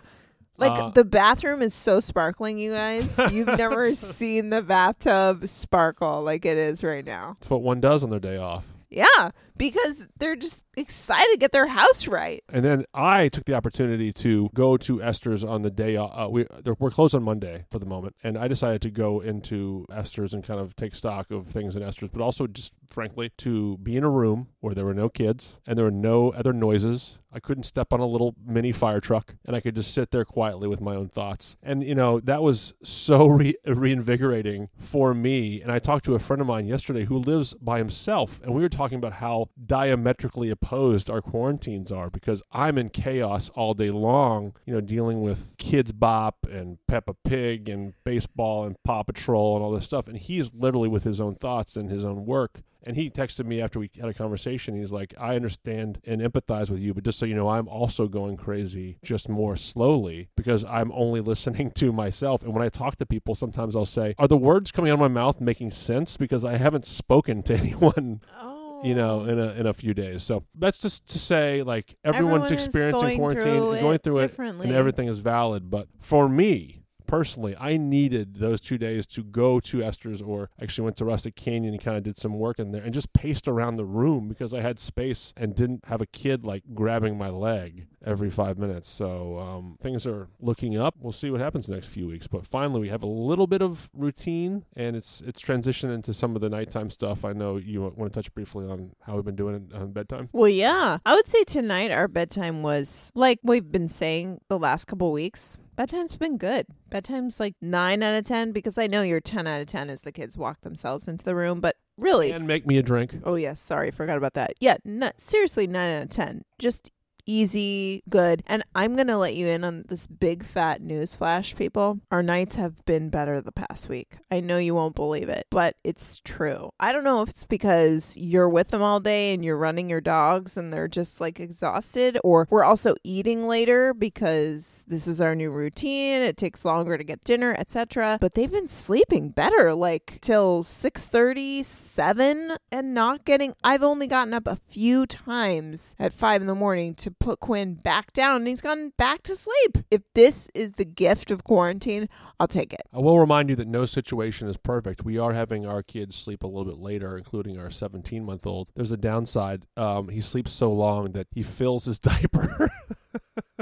Like 0.56 0.70
Uh, 0.80 0.90
the 0.90 1.04
bathroom 1.04 1.62
is 1.62 1.74
so 1.74 1.98
sparkling, 1.98 2.58
you 2.58 2.70
guys. 2.72 3.18
You've 3.32 3.46
never 3.58 3.92
seen 3.96 4.50
the 4.50 4.62
bathtub 4.62 5.48
sparkle 5.48 6.22
like 6.22 6.44
it 6.44 6.56
is 6.56 6.84
right 6.84 7.04
now. 7.04 7.36
It's 7.40 7.50
what 7.50 7.62
one 7.62 7.80
does 7.80 8.04
on 8.04 8.10
their 8.10 8.20
day 8.20 8.36
off. 8.36 8.66
Yeah, 8.88 9.30
because 9.56 10.06
they're 10.18 10.36
just 10.36 10.64
excited 10.76 11.28
to 11.32 11.38
get 11.38 11.52
their 11.52 11.66
house 11.66 12.06
right. 12.06 12.42
And 12.52 12.64
then 12.64 12.84
I 12.92 13.28
took 13.28 13.44
the 13.44 13.54
opportunity 13.54 14.12
to 14.14 14.50
go 14.54 14.76
to 14.78 15.02
Esther's 15.02 15.44
on 15.44 15.62
the 15.62 15.70
day. 15.70 15.96
Uh, 15.96 16.28
we 16.28 16.46
we're 16.78 16.90
closed 16.90 17.14
on 17.14 17.22
Monday 17.22 17.64
for 17.70 17.78
the 17.78 17.86
moment, 17.86 18.16
and 18.22 18.36
I 18.36 18.48
decided 18.48 18.82
to 18.82 18.90
go 18.90 19.20
into 19.20 19.86
Esther's 19.92 20.34
and 20.34 20.44
kind 20.44 20.60
of 20.60 20.74
take 20.76 20.94
stock 20.94 21.30
of 21.30 21.46
things 21.46 21.76
in 21.76 21.82
Esther's, 21.82 22.10
but 22.10 22.22
also 22.22 22.46
just 22.46 22.72
frankly 22.88 23.30
to 23.38 23.78
be 23.78 23.96
in 23.96 24.04
a 24.04 24.10
room 24.10 24.48
where 24.60 24.74
there 24.74 24.84
were 24.84 24.94
no 24.94 25.08
kids 25.08 25.58
and 25.66 25.76
there 25.76 25.84
were 25.84 25.90
no 25.90 26.30
other 26.30 26.52
noises. 26.52 27.18
I 27.32 27.40
couldn't 27.40 27.64
step 27.64 27.92
on 27.92 27.98
a 27.98 28.06
little 28.06 28.36
mini 28.46 28.70
fire 28.70 29.00
truck, 29.00 29.34
and 29.44 29.56
I 29.56 29.60
could 29.60 29.74
just 29.74 29.92
sit 29.92 30.12
there 30.12 30.24
quietly 30.24 30.68
with 30.68 30.80
my 30.80 30.94
own 30.94 31.08
thoughts. 31.08 31.56
And 31.62 31.82
you 31.82 31.94
know 31.94 32.20
that 32.20 32.42
was 32.42 32.74
so 32.82 33.26
re- 33.40 33.56
reinvigorating 33.66 34.68
for 34.78 35.14
me. 35.14 35.60
And 35.60 35.70
I 35.70 35.78
talked 35.78 36.04
to 36.06 36.14
a 36.14 36.18
friend 36.18 36.40
of 36.40 36.46
mine 36.46 36.66
yesterday 36.66 37.04
who 37.04 37.18
lives 37.18 37.54
by 37.54 37.78
himself, 37.78 38.40
and 38.42 38.54
we 38.54 38.62
were 38.62 38.68
talking 38.68 38.98
about 38.98 39.14
how 39.14 39.43
diametrically 39.66 40.50
opposed 40.50 41.10
our 41.10 41.20
quarantines 41.20 41.90
are 41.92 42.10
because 42.10 42.42
I'm 42.52 42.78
in 42.78 42.88
chaos 42.90 43.50
all 43.50 43.74
day 43.74 43.90
long, 43.90 44.54
you 44.66 44.74
know, 44.74 44.80
dealing 44.80 45.22
with 45.22 45.56
Kidz 45.56 45.92
Bop 45.98 46.46
and 46.50 46.78
Peppa 46.86 47.14
Pig 47.24 47.68
and 47.68 47.94
baseball 48.04 48.64
and 48.64 48.76
Paw 48.84 49.02
Patrol 49.02 49.56
and 49.56 49.64
all 49.64 49.72
this 49.72 49.84
stuff. 49.84 50.08
And 50.08 50.16
he's 50.16 50.54
literally 50.54 50.88
with 50.88 51.04
his 51.04 51.20
own 51.20 51.34
thoughts 51.34 51.76
and 51.76 51.90
his 51.90 52.04
own 52.04 52.26
work. 52.26 52.62
And 52.86 52.96
he 52.96 53.08
texted 53.08 53.46
me 53.46 53.62
after 53.62 53.78
we 53.78 53.90
had 53.98 54.10
a 54.10 54.14
conversation. 54.14 54.76
He's 54.76 54.92
like, 54.92 55.14
I 55.18 55.36
understand 55.36 56.00
and 56.04 56.20
empathize 56.20 56.68
with 56.68 56.80
you, 56.80 56.92
but 56.92 57.02
just 57.02 57.18
so 57.18 57.24
you 57.24 57.34
know, 57.34 57.48
I'm 57.48 57.66
also 57.66 58.08
going 58.08 58.36
crazy, 58.36 58.98
just 59.02 59.28
more 59.28 59.56
slowly 59.56 60.28
because 60.36 60.66
I'm 60.66 60.92
only 60.92 61.20
listening 61.22 61.70
to 61.72 61.92
myself. 61.92 62.42
And 62.42 62.52
when 62.52 62.62
I 62.62 62.68
talk 62.68 62.96
to 62.96 63.06
people, 63.06 63.34
sometimes 63.34 63.74
I'll 63.74 63.86
say, 63.86 64.14
Are 64.18 64.28
the 64.28 64.36
words 64.36 64.70
coming 64.70 64.90
out 64.90 64.94
of 64.94 65.00
my 65.00 65.08
mouth 65.08 65.40
making 65.40 65.70
sense? 65.70 66.18
Because 66.18 66.44
I 66.44 66.58
haven't 66.58 66.84
spoken 66.84 67.42
to 67.44 67.54
anyone 67.58 68.20
Oh. 68.38 68.53
You 68.84 68.94
know, 68.94 69.24
in 69.24 69.38
a 69.38 69.48
in 69.52 69.66
a 69.66 69.72
few 69.72 69.94
days. 69.94 70.22
So 70.22 70.44
that's 70.54 70.80
just 70.80 71.08
to 71.08 71.18
say, 71.18 71.62
like 71.62 71.96
everyone's 72.04 72.50
Everyone 72.50 72.52
experiencing 72.52 73.18
quarantine, 73.18 73.80
going 73.80 73.98
through 73.98 74.18
it, 74.18 74.38
and 74.38 74.72
everything 74.72 75.08
is 75.08 75.18
valid. 75.18 75.70
But 75.70 75.88
for 76.00 76.28
me 76.28 76.83
personally, 77.06 77.56
I 77.58 77.76
needed 77.76 78.36
those 78.36 78.60
two 78.60 78.78
days 78.78 79.06
to 79.08 79.22
go 79.22 79.60
to 79.60 79.82
Esther's, 79.82 80.22
or 80.22 80.50
actually 80.60 80.84
went 80.84 80.96
to 80.98 81.04
Rustic 81.04 81.34
Canyon 81.34 81.74
and 81.74 81.82
kind 81.82 81.96
of 81.96 82.02
did 82.02 82.18
some 82.18 82.38
work 82.38 82.58
in 82.58 82.72
there, 82.72 82.82
and 82.82 82.92
just 82.92 83.12
paced 83.12 83.48
around 83.48 83.76
the 83.76 83.84
room 83.84 84.28
because 84.28 84.54
I 84.54 84.60
had 84.60 84.78
space 84.78 85.32
and 85.36 85.54
didn't 85.54 85.84
have 85.86 86.00
a 86.00 86.06
kid 86.06 86.44
like 86.44 86.62
grabbing 86.74 87.16
my 87.16 87.28
leg 87.28 87.86
every 88.04 88.30
five 88.30 88.58
minutes. 88.58 88.88
So 88.88 89.38
um, 89.38 89.78
things 89.82 90.06
are 90.06 90.28
looking 90.40 90.78
up. 90.78 90.94
We'll 90.98 91.12
see 91.12 91.30
what 91.30 91.40
happens 91.40 91.68
next 91.68 91.88
few 91.88 92.06
weeks. 92.06 92.26
But 92.26 92.46
finally, 92.46 92.80
we 92.80 92.88
have 92.88 93.02
a 93.02 93.06
little 93.08 93.46
bit 93.46 93.62
of 93.62 93.90
routine, 93.94 94.64
and 94.76 94.96
it's 94.96 95.20
it's 95.22 95.40
transitioned 95.40 95.94
into 95.94 96.12
some 96.12 96.34
of 96.36 96.42
the 96.42 96.48
nighttime 96.48 96.90
stuff. 96.90 97.24
I 97.24 97.32
know 97.32 97.56
you 97.56 97.82
want 97.82 98.12
to 98.12 98.18
touch 98.18 98.32
briefly 98.34 98.66
on 98.66 98.92
how 99.02 99.16
we've 99.16 99.24
been 99.24 99.36
doing 99.36 99.70
on 99.74 99.92
bedtime. 99.92 100.28
Well, 100.32 100.48
yeah. 100.48 100.98
I 101.04 101.14
would 101.14 101.26
say 101.26 101.44
tonight 101.44 101.90
our 101.90 102.08
bedtime 102.08 102.62
was 102.62 103.10
like 103.14 103.38
we've 103.42 103.70
been 103.70 103.88
saying 103.88 104.40
the 104.48 104.58
last 104.58 104.86
couple 104.86 105.12
weeks. 105.12 105.58
Bedtime's 105.76 106.16
been 106.16 106.36
good. 106.38 106.66
Bedtime's 106.88 107.40
like 107.40 107.54
9 107.60 108.02
out 108.02 108.14
of 108.14 108.24
10 108.24 108.52
because 108.52 108.78
I 108.78 108.86
know 108.86 109.02
your 109.02 109.20
10 109.20 109.46
out 109.46 109.60
of 109.60 109.66
10 109.66 109.90
is 109.90 110.02
the 110.02 110.12
kids 110.12 110.36
walk 110.36 110.60
themselves 110.60 111.08
into 111.08 111.24
the 111.24 111.34
room, 111.34 111.60
but 111.60 111.76
really. 111.98 112.30
And 112.30 112.46
make 112.46 112.66
me 112.66 112.78
a 112.78 112.82
drink. 112.82 113.16
oh, 113.24 113.34
yes. 113.34 113.60
Sorry. 113.60 113.90
Forgot 113.90 114.16
about 114.16 114.34
that. 114.34 114.54
Yeah. 114.60 114.76
No, 114.84 115.10
seriously, 115.16 115.66
9 115.66 115.96
out 115.96 116.02
of 116.04 116.08
10. 116.10 116.42
Just 116.58 116.90
easy, 117.26 118.02
good. 118.08 118.42
And 118.46 118.62
I'm 118.74 118.94
going 118.94 119.06
to 119.08 119.16
let 119.16 119.34
you 119.34 119.46
in 119.46 119.64
on 119.64 119.84
this 119.88 120.06
big 120.06 120.44
fat 120.44 120.80
news 120.82 121.14
flash, 121.14 121.54
people. 121.54 122.00
Our 122.10 122.22
nights 122.22 122.56
have 122.56 122.84
been 122.84 123.10
better 123.10 123.40
the 123.40 123.52
past 123.52 123.88
week. 123.88 124.16
I 124.30 124.40
know 124.40 124.58
you 124.58 124.74
won't 124.74 124.94
believe 124.94 125.28
it, 125.28 125.46
but 125.50 125.76
it's 125.84 126.20
true. 126.24 126.70
I 126.78 126.92
don't 126.92 127.04
know 127.04 127.22
if 127.22 127.28
it's 127.30 127.44
because 127.44 128.16
you're 128.16 128.48
with 128.48 128.70
them 128.70 128.82
all 128.82 129.00
day 129.00 129.32
and 129.32 129.44
you're 129.44 129.56
running 129.56 129.88
your 129.88 130.00
dogs 130.00 130.56
and 130.56 130.72
they're 130.72 130.88
just 130.88 131.20
like 131.20 131.40
exhausted, 131.40 132.18
or 132.24 132.46
we're 132.50 132.64
also 132.64 132.94
eating 133.04 133.46
later 133.46 133.94
because 133.94 134.84
this 134.88 135.06
is 135.06 135.20
our 135.20 135.34
new 135.34 135.50
routine. 135.50 136.22
It 136.22 136.36
takes 136.36 136.64
longer 136.64 136.98
to 136.98 137.04
get 137.04 137.24
dinner, 137.24 137.54
etc. 137.58 138.18
But 138.20 138.34
they've 138.34 138.50
been 138.50 138.66
sleeping 138.66 139.30
better, 139.30 139.74
like 139.74 140.18
till 140.20 140.62
6:30, 140.62 141.64
7 141.64 142.52
and 142.70 142.94
not 142.94 143.24
getting 143.24 143.54
I've 143.62 143.82
only 143.82 144.06
gotten 144.06 144.34
up 144.34 144.46
a 144.46 144.56
few 144.56 145.06
times 145.06 145.94
at 145.98 146.12
5 146.12 146.42
in 146.42 146.46
the 146.46 146.54
morning 146.54 146.94
to 146.96 147.10
put 147.18 147.40
Quinn 147.40 147.74
back 147.74 148.12
down 148.12 148.36
and 148.36 148.48
he's 148.48 148.60
gone 148.60 148.92
back 148.96 149.22
to 149.24 149.36
sleep. 149.36 149.78
If 149.90 150.02
this 150.14 150.48
is 150.54 150.72
the 150.72 150.84
gift 150.84 151.30
of 151.30 151.44
quarantine, 151.44 152.08
I'll 152.38 152.48
take 152.48 152.72
it. 152.72 152.82
I 152.92 152.98
will 152.98 153.18
remind 153.18 153.48
you 153.50 153.56
that 153.56 153.68
no 153.68 153.86
situation 153.86 154.48
is 154.48 154.56
perfect. 154.56 155.04
We 155.04 155.18
are 155.18 155.32
having 155.32 155.66
our 155.66 155.82
kids 155.82 156.16
sleep 156.16 156.42
a 156.42 156.46
little 156.46 156.64
bit 156.64 156.78
later, 156.78 157.16
including 157.16 157.58
our 157.58 157.70
17 157.70 158.24
month 158.24 158.46
old. 158.46 158.70
There's 158.74 158.92
a 158.92 158.96
downside. 158.96 159.64
Um, 159.76 160.08
he 160.08 160.20
sleeps 160.20 160.52
so 160.52 160.72
long 160.72 161.12
that 161.12 161.28
he 161.32 161.42
fills 161.42 161.84
his 161.84 161.98
diaper. 162.00 162.70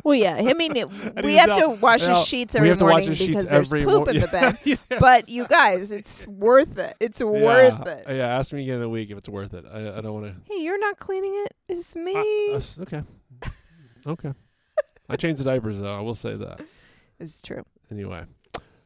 Well, 0.05 0.15
yeah. 0.15 0.35
I 0.37 0.55
mean, 0.55 0.75
it, 0.77 0.89
we 1.23 1.35
have 1.37 1.57
to 1.59 1.69
wash 1.69 2.03
out. 2.05 2.17
his 2.17 2.27
sheets 2.27 2.55
every 2.55 2.71
have 2.71 2.79
to 2.79 2.85
wash 2.85 3.07
morning 3.07 3.11
because 3.11 3.49
there's 3.49 3.73
every 3.73 3.85
poop 3.85 4.07
mor- 4.07 4.11
in 4.11 4.21
the 4.21 4.27
bed. 4.33 4.59
Yeah. 4.65 4.77
But 4.99 5.29
you 5.29 5.47
guys, 5.47 5.91
it's 5.91 6.27
worth 6.27 6.79
it. 6.79 6.95
It's 6.99 7.21
Yeah. 7.21 7.27
worth 7.27 7.87
it. 7.87 8.05
Yeah, 8.09 8.39
ask 8.39 8.53
me 8.53 8.63
again 8.63 8.77
in 8.79 8.83
a 8.83 8.89
week 8.89 9.11
if 9.11 9.19
it's 9.19 9.29
worth 9.29 9.55
it. 9.55 9.65
I, 9.71 9.99
I 9.99 10.01
don't 10.01 10.15
want 10.15 10.27
to. 10.27 10.35
Hey, 10.53 10.63
you're 10.63 10.81
not 10.81 10.99
cleaning 10.99 11.35
it. 11.47 11.55
It's 11.69 11.95
me. 11.95 12.15
Uh, 12.55 12.61
okay. 12.83 13.03
Okay. 14.07 14.33
I 15.09 15.17
changed 15.17 15.41
the 15.41 15.45
diapers 15.45 15.81
though. 15.81 15.97
I 15.97 16.01
will 16.01 16.15
say 16.15 16.35
that. 16.37 16.63
it's 17.21 17.43
true. 17.43 17.65
Anyway, 17.91 18.25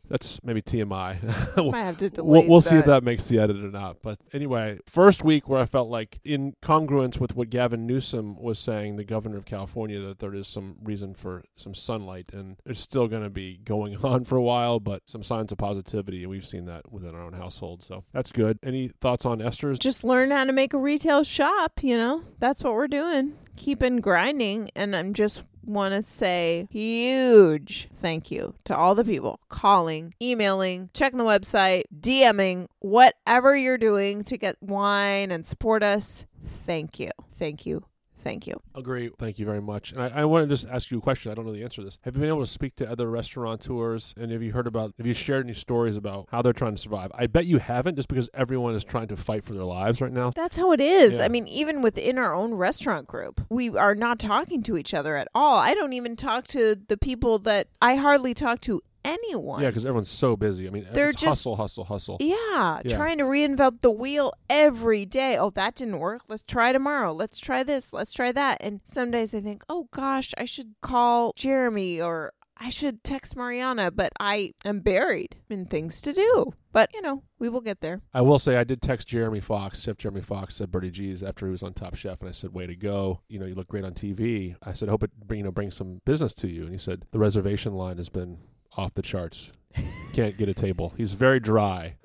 that's 0.09 0.43
maybe 0.43 0.63
TMI. 0.63 1.57
We'll- 1.57 1.71
Might 1.73 1.83
have 1.85 1.97
to 1.99 2.11
delete 2.11 2.29
We'll, 2.45 2.49
we'll 2.51 2.61
see 2.61 2.77
if 2.77 2.87
that. 2.87 3.01
that 3.01 3.05
makes 3.05 3.29
the 3.29 3.39
edit 3.39 3.57
or 3.63 3.71
not. 3.71 3.99
But 4.03 4.19
anyway, 4.33 4.79
first 4.87 5.23
week 5.23 5.49
where 5.49 5.61
I 5.61 5.67
felt 5.67 5.89
like, 5.89 6.19
in 6.25 6.55
congruence 6.63 7.21
with 7.21 7.37
what 7.37 7.51
Gavin 7.51 7.87
Newsom 7.87 8.37
was 8.41 8.59
saying, 8.59 8.97
the 8.97 9.05
governor 9.05 9.37
of 9.37 9.45
California, 9.45 10.01
that 10.01 10.19
there 10.19 10.35
is 10.35 10.49
some 10.49 10.77
reason 10.83 11.13
for 11.15 11.45
some 11.57 11.75
sunlight, 11.75 12.31
and 12.33 12.57
it's 12.65 12.81
still 12.81 13.07
going 13.09 13.23
to 13.23 13.31
be 13.31 13.59
going 13.65 13.97
on 14.05 14.25
for 14.25 14.37
a 14.37 14.43
while, 14.43 14.81
but 14.81 15.03
some 15.07 15.23
signs 15.23 15.53
of 15.53 15.59
positivity, 15.59 16.23
and 16.23 16.31
we've 16.31 16.47
seen 16.47 16.65
that 16.67 16.91
within 16.91 17.15
our 17.15 17.23
own 17.23 17.35
household. 17.35 17.83
So 17.83 18.05
that's 18.13 18.33
good. 18.33 18.59
Any 18.63 18.89
thoughts 18.89 19.25
on 19.27 19.41
Esther's? 19.43 19.79
Just 19.79 20.03
learn 20.03 20.31
how 20.31 20.45
to 20.45 20.53
make 20.53 20.73
a 20.73 20.79
retail 20.79 21.23
shop, 21.25 21.81
you 21.83 21.97
know? 21.97 22.23
That's 22.39 22.63
what 22.65 22.75
we're 22.75 22.89
doing. 22.89 23.35
Keeping 23.57 24.01
grinding. 24.01 24.71
And 24.77 24.95
I'm 24.95 25.15
just 25.15 25.45
want 25.65 25.95
to 25.95 26.03
say 26.03 26.69
huge 26.71 27.89
thank 27.93 28.31
you 28.31 28.55
to 28.65 28.77
all 28.77 28.95
the 28.95 29.05
people 29.05 29.41
calling, 29.49 30.15
emailing, 30.23 30.91
checking 30.95 31.19
the 31.19 31.25
website, 31.25 31.83
DMing, 31.99 32.69
whatever 32.79 33.57
you're 33.57 33.79
doing 33.79 34.23
to 34.25 34.39
get 34.39 34.57
wine 34.63 35.33
and 35.33 35.47
support 35.47 35.83
us. 35.83 36.27
Thank 36.45 37.01
you. 37.01 37.11
Thank 37.33 37.67
you. 37.67 37.85
Thank 38.27 38.49
you. 38.49 38.61
Agree. 38.75 39.11
Thank 39.19 39.39
you 39.39 39.47
very 39.47 39.63
much. 39.63 39.93
And 39.93 40.03
I, 40.03 40.09
I 40.09 40.25
want 40.25 40.43
to 40.43 40.49
just 40.49 40.67
ask 40.67 40.91
you 40.91 40.99
a 40.99 41.01
question. 41.01 41.31
I 41.31 41.37
don't 41.37 41.47
know 41.47 41.53
the 41.53 41.63
answer 41.63 41.77
to 41.77 41.85
this. 41.85 41.99
Have 42.03 42.17
you 42.17 42.21
been 42.21 42.29
able 42.29 42.41
to 42.41 42.47
speak 42.47 42.75
to 42.77 42.91
other 42.91 43.09
restaurateurs? 43.09 44.15
And 44.17 44.33
have 44.33 44.43
you 44.43 44.53
heard 44.53 44.67
about, 44.67 44.95
have 44.99 45.07
you 45.07 45.15
shared 45.15 45.45
any 45.45 45.55
stories 45.55 45.97
about 45.97 46.27
how 46.33 46.43
they're 46.43 46.53
trying 46.53 46.75
to 46.75 46.81
survive? 46.81 47.13
I 47.15 47.29
bet 47.29 47.47
you 47.47 47.59
haven't, 47.59 47.95
just 47.95 48.09
because 48.09 48.29
everyone 48.35 48.75
is 48.75 48.83
trying 48.83 49.07
to 49.09 49.17
fight 49.17 49.45
for 49.45 49.55
their 49.55 49.63
lives 49.63 50.01
right 50.01 50.13
now. 50.13 50.33
That's 50.35 50.57
how 50.57 50.73
it 50.73 50.81
is. 50.81 51.19
Yeah. 51.19 51.25
I 51.25 51.29
mean, 51.29 51.47
even 51.47 51.83
within 51.83 52.19
our 52.19 52.35
own 52.35 52.55
restaurant 52.55 53.07
group, 53.07 53.41
we 53.49 53.69
are 53.77 53.95
not 53.95 54.19
talking 54.19 54.61
to 54.65 54.77
each 54.77 54.93
other 54.93 55.17
at 55.17 55.29
all. 55.33 55.59
I 55.59 55.75
don't 55.75 55.93
even 55.93 56.17
talk 56.17 56.49
to 56.49 56.75
the 56.75 56.97
people 56.97 57.39
that 57.41 57.69
I 57.81 57.95
hardly 57.95 58.35
talk 58.35 58.61
to 58.63 58.83
anyone. 59.07 59.63
Yeah, 59.63 59.69
because 59.71 59.85
everyone's 59.87 60.11
so 60.11 60.37
busy. 60.37 60.67
I 60.67 60.71
mean, 60.71 60.87
They're 60.93 61.13
just- 61.13 61.25
hustle, 61.25 61.57
hustle, 61.57 61.85
hustle. 61.85 62.17
Yeah, 62.21 62.81
Yeah. 62.85 62.97
trying 62.97 63.19
to 63.19 63.25
reinvent 63.25 63.81
the 63.81 63.91
wheel 63.91 64.33
every 64.51 65.07
day. 65.07 65.37
Oh, 65.39 65.51
that 65.51 65.75
didn't 65.75 65.99
work. 65.99 66.23
Let's 66.29 66.43
try 66.43 66.73
tomorrow. 66.73 67.13
Let's 67.13 67.39
try 67.39 67.63
this. 67.63 67.93
Let's 67.93 68.13
try 68.13 68.33
that. 68.33 68.59
And 68.61 68.81
some 68.85 69.11
days 69.11 69.35
I 69.35 69.41
think, 69.41 69.63
oh 69.69 69.89
gosh, 69.93 70.35
I 70.37 70.45
should 70.45 70.75
call 70.83 71.33
Jeremy 71.37 72.01
or 72.01 72.33
I 72.59 72.71
should 72.71 73.05
text 73.05 73.37
Mariana, 73.37 73.91
but 73.91 74.13
I 74.19 74.55
am 74.65 74.81
buried 74.81 75.37
in 75.51 75.67
things 75.67 76.01
to 76.01 76.15
do. 76.15 76.55
But, 76.73 76.89
you 76.95 77.03
know, 77.03 77.23
we 77.39 77.51
will 77.51 77.61
get 77.61 77.83
there. 77.83 78.01
I 78.15 78.23
will 78.23 78.39
say 78.39 78.57
I 78.57 78.65
did 78.65 78.81
text 78.81 79.09
Jeremy 79.09 79.41
Fox, 79.41 79.83
Chef 79.83 79.99
Jeremy 79.99 80.23
Fox, 80.23 80.57
said 80.57 80.71
Birdie 80.71 80.91
G's 80.91 81.23
after 81.23 81.45
he 81.45 81.53
was 81.53 81.63
on 81.63 81.75
Top 81.75 81.97
Chef, 81.97 82.21
and 82.21 82.31
I 82.31 82.33
said, 82.33 82.55
"Way 82.55 82.67
to 82.67 82.75
go! 82.75 83.21
You 83.29 83.39
know, 83.39 83.45
you 83.47 83.55
look 83.55 83.69
great 83.69 83.85
on 83.85 83.93
TV." 83.93 84.57
I 84.63 84.73
said, 84.73 84.89
I 84.89 84.93
"Hope 84.93 85.05
it 85.05 85.11
you 85.31 85.43
know 85.43 85.51
brings 85.53 85.77
some 85.77 86.01
business 86.07 86.33
to 86.35 86.49
you." 86.49 86.63
And 86.63 86.73
he 86.73 86.79
said, 86.79 87.05
"The 87.13 87.19
reservation 87.19 87.75
line 87.75 87.99
has 87.99 88.09
been 88.09 88.39
off 88.77 88.95
the 88.95 89.03
charts. 89.03 89.53
Can't 90.15 90.37
get 90.37 90.49
a 90.49 90.55
table." 90.55 90.93
He's 90.97 91.13
very 91.13 91.41
dry, 91.41 91.97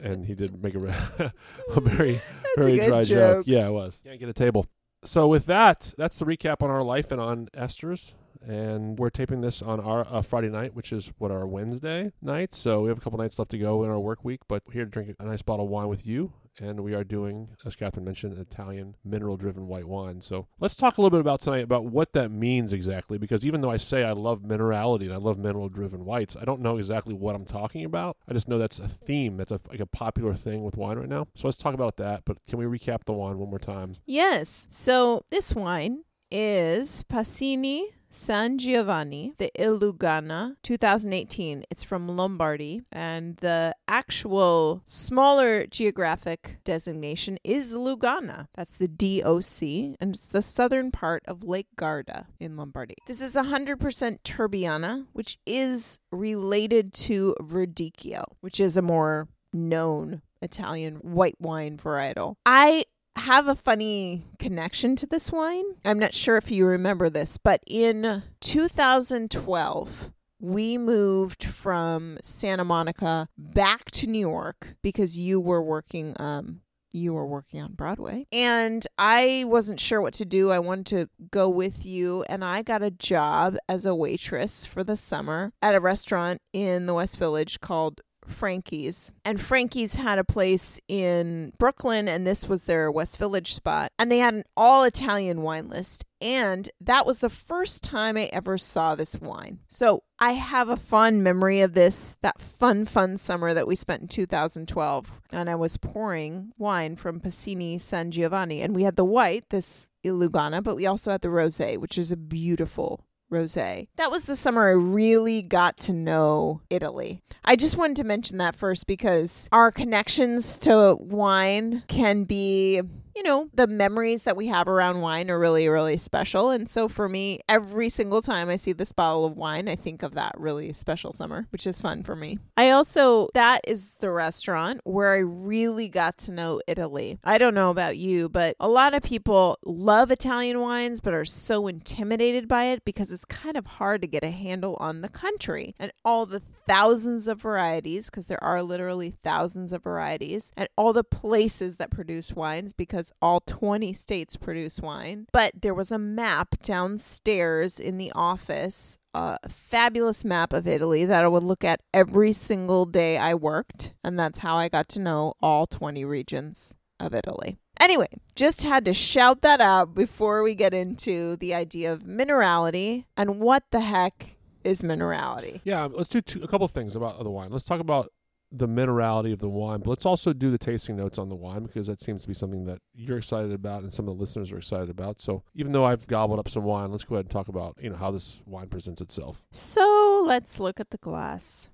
and 0.00 0.26
he 0.26 0.34
did 0.34 0.62
make 0.62 0.74
a, 0.74 0.78
a 1.74 1.80
very 1.80 2.12
That's 2.14 2.56
very 2.56 2.78
a 2.78 2.88
dry 2.88 3.04
joke. 3.04 3.46
Yeah, 3.46 3.68
it 3.68 3.72
was. 3.72 4.00
Can't 4.04 4.18
get 4.18 4.28
a 4.28 4.32
table. 4.32 4.66
So 5.04 5.28
with 5.28 5.46
that, 5.46 5.94
that's 5.96 6.18
the 6.18 6.24
recap 6.24 6.62
on 6.62 6.70
our 6.70 6.82
life 6.82 7.12
and 7.12 7.20
on 7.20 7.48
Esther's. 7.54 8.14
And 8.46 8.98
we're 8.98 9.10
taping 9.10 9.40
this 9.40 9.62
on 9.62 9.80
our 9.80 10.06
uh, 10.10 10.22
Friday 10.22 10.48
night, 10.48 10.74
which 10.74 10.92
is 10.92 11.12
what 11.18 11.30
our 11.30 11.46
Wednesday 11.46 12.12
night. 12.20 12.52
So 12.52 12.82
we 12.82 12.88
have 12.88 12.98
a 12.98 13.00
couple 13.00 13.18
nights 13.18 13.38
left 13.38 13.50
to 13.52 13.58
go 13.58 13.84
in 13.84 13.90
our 13.90 14.00
work 14.00 14.24
week, 14.24 14.40
but 14.48 14.62
here 14.72 14.84
to 14.84 14.90
drink 14.90 15.14
a 15.18 15.24
nice 15.24 15.42
bottle 15.42 15.66
of 15.66 15.70
wine 15.70 15.88
with 15.88 16.06
you. 16.06 16.32
And 16.58 16.80
we 16.80 16.94
are 16.94 17.04
doing, 17.04 17.50
as 17.66 17.76
Kathryn 17.76 18.02
mentioned, 18.02 18.32
an 18.32 18.40
Italian 18.40 18.94
mineral-driven 19.04 19.66
white 19.66 19.86
wine. 19.86 20.22
So 20.22 20.46
let's 20.58 20.74
talk 20.74 20.96
a 20.96 21.02
little 21.02 21.14
bit 21.14 21.20
about 21.20 21.42
tonight 21.42 21.64
about 21.64 21.84
what 21.84 22.14
that 22.14 22.30
means 22.30 22.72
exactly. 22.72 23.18
Because 23.18 23.44
even 23.44 23.60
though 23.60 23.70
I 23.70 23.76
say 23.76 24.04
I 24.04 24.12
love 24.12 24.40
minerality 24.40 25.02
and 25.02 25.12
I 25.12 25.18
love 25.18 25.36
mineral-driven 25.36 26.06
whites, 26.06 26.34
I 26.34 26.46
don't 26.46 26.62
know 26.62 26.78
exactly 26.78 27.12
what 27.12 27.34
I'm 27.34 27.44
talking 27.44 27.84
about. 27.84 28.16
I 28.26 28.32
just 28.32 28.48
know 28.48 28.56
that's 28.56 28.78
a 28.78 28.88
theme. 28.88 29.36
That's 29.36 29.52
a, 29.52 29.60
like 29.68 29.80
a 29.80 29.86
popular 29.86 30.32
thing 30.32 30.64
with 30.64 30.78
wine 30.78 30.96
right 30.96 31.08
now. 31.08 31.28
So 31.34 31.46
let's 31.46 31.58
talk 31.58 31.74
about 31.74 31.98
that. 31.98 32.22
But 32.24 32.38
can 32.48 32.58
we 32.58 32.64
recap 32.64 33.04
the 33.04 33.12
wine 33.12 33.36
one 33.36 33.50
more 33.50 33.58
time? 33.58 33.96
Yes. 34.06 34.64
So 34.70 35.26
this 35.28 35.54
wine 35.54 36.04
is 36.30 37.04
Pasini 37.10 37.82
San 38.16 38.56
Giovanni, 38.56 39.34
the 39.36 39.52
Il 39.54 39.78
Lugana 39.78 40.56
2018. 40.62 41.64
It's 41.70 41.84
from 41.84 42.08
Lombardy, 42.08 42.80
and 42.90 43.36
the 43.36 43.76
actual 43.86 44.82
smaller 44.86 45.66
geographic 45.66 46.58
designation 46.64 47.38
is 47.44 47.74
Lugana. 47.74 48.46
That's 48.54 48.78
the 48.78 48.88
DOC, 48.88 49.96
and 50.00 50.14
it's 50.14 50.30
the 50.30 50.40
southern 50.40 50.90
part 50.90 51.24
of 51.28 51.44
Lake 51.44 51.68
Garda 51.76 52.26
in 52.40 52.56
Lombardy. 52.56 52.96
This 53.06 53.20
is 53.20 53.36
100% 53.36 53.76
Turbiana, 54.24 55.06
which 55.12 55.38
is 55.44 55.98
related 56.10 56.94
to 56.94 57.36
Verdicchio, 57.42 58.24
which 58.40 58.58
is 58.58 58.78
a 58.78 58.82
more 58.82 59.28
known 59.52 60.22
Italian 60.40 60.96
white 60.96 61.40
wine 61.40 61.76
varietal. 61.76 62.36
I 62.46 62.84
have 63.16 63.48
a 63.48 63.54
funny 63.54 64.22
connection 64.38 64.96
to 64.96 65.06
this 65.06 65.32
wine. 65.32 65.64
I'm 65.84 65.98
not 65.98 66.14
sure 66.14 66.36
if 66.36 66.50
you 66.50 66.66
remember 66.66 67.10
this, 67.10 67.38
but 67.38 67.62
in 67.66 68.22
2012, 68.40 70.12
we 70.40 70.78
moved 70.78 71.44
from 71.44 72.18
Santa 72.22 72.64
Monica 72.64 73.28
back 73.36 73.90
to 73.92 74.06
New 74.06 74.18
York 74.18 74.76
because 74.82 75.16
you 75.16 75.40
were 75.40 75.62
working 75.62 76.14
um 76.18 76.60
you 76.92 77.12
were 77.12 77.26
working 77.26 77.60
on 77.60 77.72
Broadway 77.74 78.26
and 78.32 78.86
I 78.96 79.44
wasn't 79.46 79.80
sure 79.80 80.00
what 80.00 80.14
to 80.14 80.24
do. 80.24 80.50
I 80.50 80.60
wanted 80.60 80.86
to 80.86 81.08
go 81.30 81.48
with 81.48 81.84
you 81.84 82.24
and 82.28 82.42
I 82.42 82.62
got 82.62 82.82
a 82.82 82.90
job 82.90 83.56
as 83.68 83.84
a 83.84 83.94
waitress 83.94 84.64
for 84.64 84.82
the 84.82 84.96
summer 84.96 85.52
at 85.60 85.74
a 85.74 85.80
restaurant 85.80 86.40
in 86.54 86.86
the 86.86 86.94
West 86.94 87.18
Village 87.18 87.60
called 87.60 88.00
Frankie's. 88.28 89.12
And 89.24 89.40
Frankie's 89.40 89.96
had 89.96 90.18
a 90.18 90.24
place 90.24 90.80
in 90.88 91.52
Brooklyn, 91.58 92.08
and 92.08 92.26
this 92.26 92.48
was 92.48 92.64
their 92.64 92.90
West 92.90 93.18
Village 93.18 93.54
spot. 93.54 93.92
And 93.98 94.10
they 94.10 94.18
had 94.18 94.34
an 94.34 94.44
all 94.56 94.84
Italian 94.84 95.42
wine 95.42 95.68
list. 95.68 96.04
And 96.20 96.70
that 96.80 97.04
was 97.04 97.20
the 97.20 97.28
first 97.28 97.84
time 97.84 98.16
I 98.16 98.24
ever 98.32 98.56
saw 98.56 98.94
this 98.94 99.20
wine. 99.20 99.60
So 99.68 100.02
I 100.18 100.32
have 100.32 100.70
a 100.70 100.76
fond 100.76 101.22
memory 101.22 101.60
of 101.60 101.74
this, 101.74 102.16
that 102.22 102.40
fun, 102.40 102.86
fun 102.86 103.18
summer 103.18 103.52
that 103.52 103.66
we 103.66 103.76
spent 103.76 104.02
in 104.02 104.08
2012. 104.08 105.12
And 105.30 105.50
I 105.50 105.54
was 105.54 105.76
pouring 105.76 106.52
wine 106.56 106.96
from 106.96 107.20
Pasini 107.20 107.78
San 107.78 108.10
Giovanni. 108.10 108.62
And 108.62 108.74
we 108.74 108.84
had 108.84 108.96
the 108.96 109.04
white, 109.04 109.50
this 109.50 109.90
Lugana, 110.04 110.62
but 110.62 110.76
we 110.76 110.86
also 110.86 111.10
had 111.10 111.20
the 111.20 111.30
rose, 111.30 111.60
which 111.60 111.98
is 111.98 112.12
a 112.12 112.16
beautiful 112.16 113.04
rosé. 113.30 113.88
That 113.96 114.10
was 114.10 114.24
the 114.24 114.36
summer 114.36 114.68
I 114.68 114.72
really 114.72 115.42
got 115.42 115.78
to 115.80 115.92
know 115.92 116.62
Italy. 116.70 117.22
I 117.44 117.56
just 117.56 117.76
wanted 117.76 117.96
to 117.96 118.04
mention 118.04 118.38
that 118.38 118.54
first 118.54 118.86
because 118.86 119.48
our 119.52 119.70
connections 119.70 120.58
to 120.60 120.96
wine 120.98 121.82
can 121.88 122.24
be 122.24 122.82
you 123.16 123.22
know, 123.22 123.48
the 123.54 123.66
memories 123.66 124.24
that 124.24 124.36
we 124.36 124.48
have 124.48 124.68
around 124.68 125.00
wine 125.00 125.30
are 125.30 125.38
really, 125.38 125.66
really 125.70 125.96
special. 125.96 126.50
And 126.50 126.68
so 126.68 126.86
for 126.86 127.08
me, 127.08 127.40
every 127.48 127.88
single 127.88 128.20
time 128.20 128.50
I 128.50 128.56
see 128.56 128.74
this 128.74 128.92
bottle 128.92 129.24
of 129.24 129.38
wine, 129.38 129.68
I 129.68 129.74
think 129.74 130.02
of 130.02 130.12
that 130.12 130.34
really 130.36 130.70
special 130.74 131.14
summer, 131.14 131.46
which 131.50 131.66
is 131.66 131.80
fun 131.80 132.02
for 132.02 132.14
me. 132.14 132.38
I 132.58 132.70
also, 132.70 133.28
that 133.32 133.62
is 133.66 133.92
the 133.92 134.10
restaurant 134.10 134.82
where 134.84 135.14
I 135.14 135.20
really 135.20 135.88
got 135.88 136.18
to 136.18 136.30
know 136.30 136.60
Italy. 136.66 137.18
I 137.24 137.38
don't 137.38 137.54
know 137.54 137.70
about 137.70 137.96
you, 137.96 138.28
but 138.28 138.54
a 138.60 138.68
lot 138.68 138.92
of 138.92 139.02
people 139.02 139.56
love 139.64 140.10
Italian 140.10 140.60
wines, 140.60 141.00
but 141.00 141.14
are 141.14 141.24
so 141.24 141.68
intimidated 141.68 142.46
by 142.46 142.64
it 142.66 142.84
because 142.84 143.10
it's 143.10 143.24
kind 143.24 143.56
of 143.56 143.64
hard 143.64 144.02
to 144.02 144.06
get 144.06 144.24
a 144.24 144.30
handle 144.30 144.76
on 144.78 145.00
the 145.00 145.08
country 145.08 145.74
and 145.78 145.90
all 146.04 146.26
the 146.26 146.42
thousands 146.66 147.26
of 147.26 147.40
varieties, 147.40 148.10
because 148.10 148.26
there 148.26 148.42
are 148.42 148.62
literally 148.62 149.14
thousands 149.22 149.72
of 149.72 149.82
varieties, 149.82 150.52
and 150.56 150.68
all 150.76 150.92
the 150.92 151.04
places 151.04 151.76
that 151.76 151.90
produce 151.90 152.32
wines, 152.32 152.72
because 152.72 153.12
all 153.22 153.40
20 153.46 153.92
states 153.92 154.36
produce 154.36 154.80
wine. 154.80 155.26
But 155.32 155.62
there 155.62 155.74
was 155.74 155.90
a 155.90 155.98
map 155.98 156.60
downstairs 156.62 157.78
in 157.78 157.98
the 157.98 158.12
office, 158.14 158.98
a 159.14 159.38
fabulous 159.48 160.24
map 160.24 160.52
of 160.52 160.66
Italy 160.66 161.04
that 161.04 161.24
I 161.24 161.28
would 161.28 161.42
look 161.42 161.64
at 161.64 161.80
every 161.94 162.32
single 162.32 162.84
day 162.84 163.16
I 163.16 163.34
worked. 163.34 163.94
And 164.04 164.18
that's 164.18 164.40
how 164.40 164.56
I 164.56 164.68
got 164.68 164.88
to 164.90 165.00
know 165.00 165.34
all 165.40 165.66
20 165.66 166.04
regions 166.04 166.74
of 167.00 167.14
Italy. 167.14 167.58
Anyway, 167.78 168.08
just 168.34 168.62
had 168.62 168.84
to 168.86 168.94
shout 168.94 169.42
that 169.42 169.60
out 169.60 169.94
before 169.94 170.42
we 170.42 170.54
get 170.54 170.72
into 170.72 171.36
the 171.36 171.52
idea 171.52 171.92
of 171.92 172.04
minerality 172.04 173.04
and 173.16 173.38
what 173.38 173.64
the 173.70 173.80
heck 173.80 174.35
is 174.64 174.82
minerality. 174.82 175.60
Yeah, 175.64 175.88
let's 175.90 176.10
do 176.10 176.20
two, 176.20 176.42
a 176.42 176.48
couple 176.48 176.64
of 176.64 176.72
things 176.72 176.96
about 176.96 177.18
the 177.18 177.30
wine. 177.30 177.50
Let's 177.50 177.64
talk 177.64 177.80
about 177.80 178.12
the 178.52 178.68
minerality 178.68 179.32
of 179.32 179.40
the 179.40 179.48
wine, 179.48 179.80
but 179.80 179.90
let's 179.90 180.06
also 180.06 180.32
do 180.32 180.50
the 180.50 180.58
tasting 180.58 180.96
notes 180.96 181.18
on 181.18 181.28
the 181.28 181.34
wine 181.34 181.64
because 181.64 181.88
that 181.88 182.00
seems 182.00 182.22
to 182.22 182.28
be 182.28 182.34
something 182.34 182.64
that 182.64 182.78
you're 182.94 183.18
excited 183.18 183.52
about 183.52 183.82
and 183.82 183.92
some 183.92 184.08
of 184.08 184.16
the 184.16 184.20
listeners 184.20 184.52
are 184.52 184.58
excited 184.58 184.88
about. 184.88 185.20
So 185.20 185.42
even 185.54 185.72
though 185.72 185.84
I've 185.84 186.06
gobbled 186.06 186.38
up 186.38 186.48
some 186.48 186.64
wine, 186.64 186.90
let's 186.90 187.04
go 187.04 187.16
ahead 187.16 187.26
and 187.26 187.30
talk 187.30 187.48
about 187.48 187.76
you 187.80 187.90
know 187.90 187.96
how 187.96 188.10
this 188.10 188.42
wine 188.46 188.68
presents 188.68 189.00
itself. 189.00 189.42
So 189.50 190.22
let's 190.24 190.60
look 190.60 190.78
at 190.78 190.90
the 190.90 190.98
glass. 190.98 191.68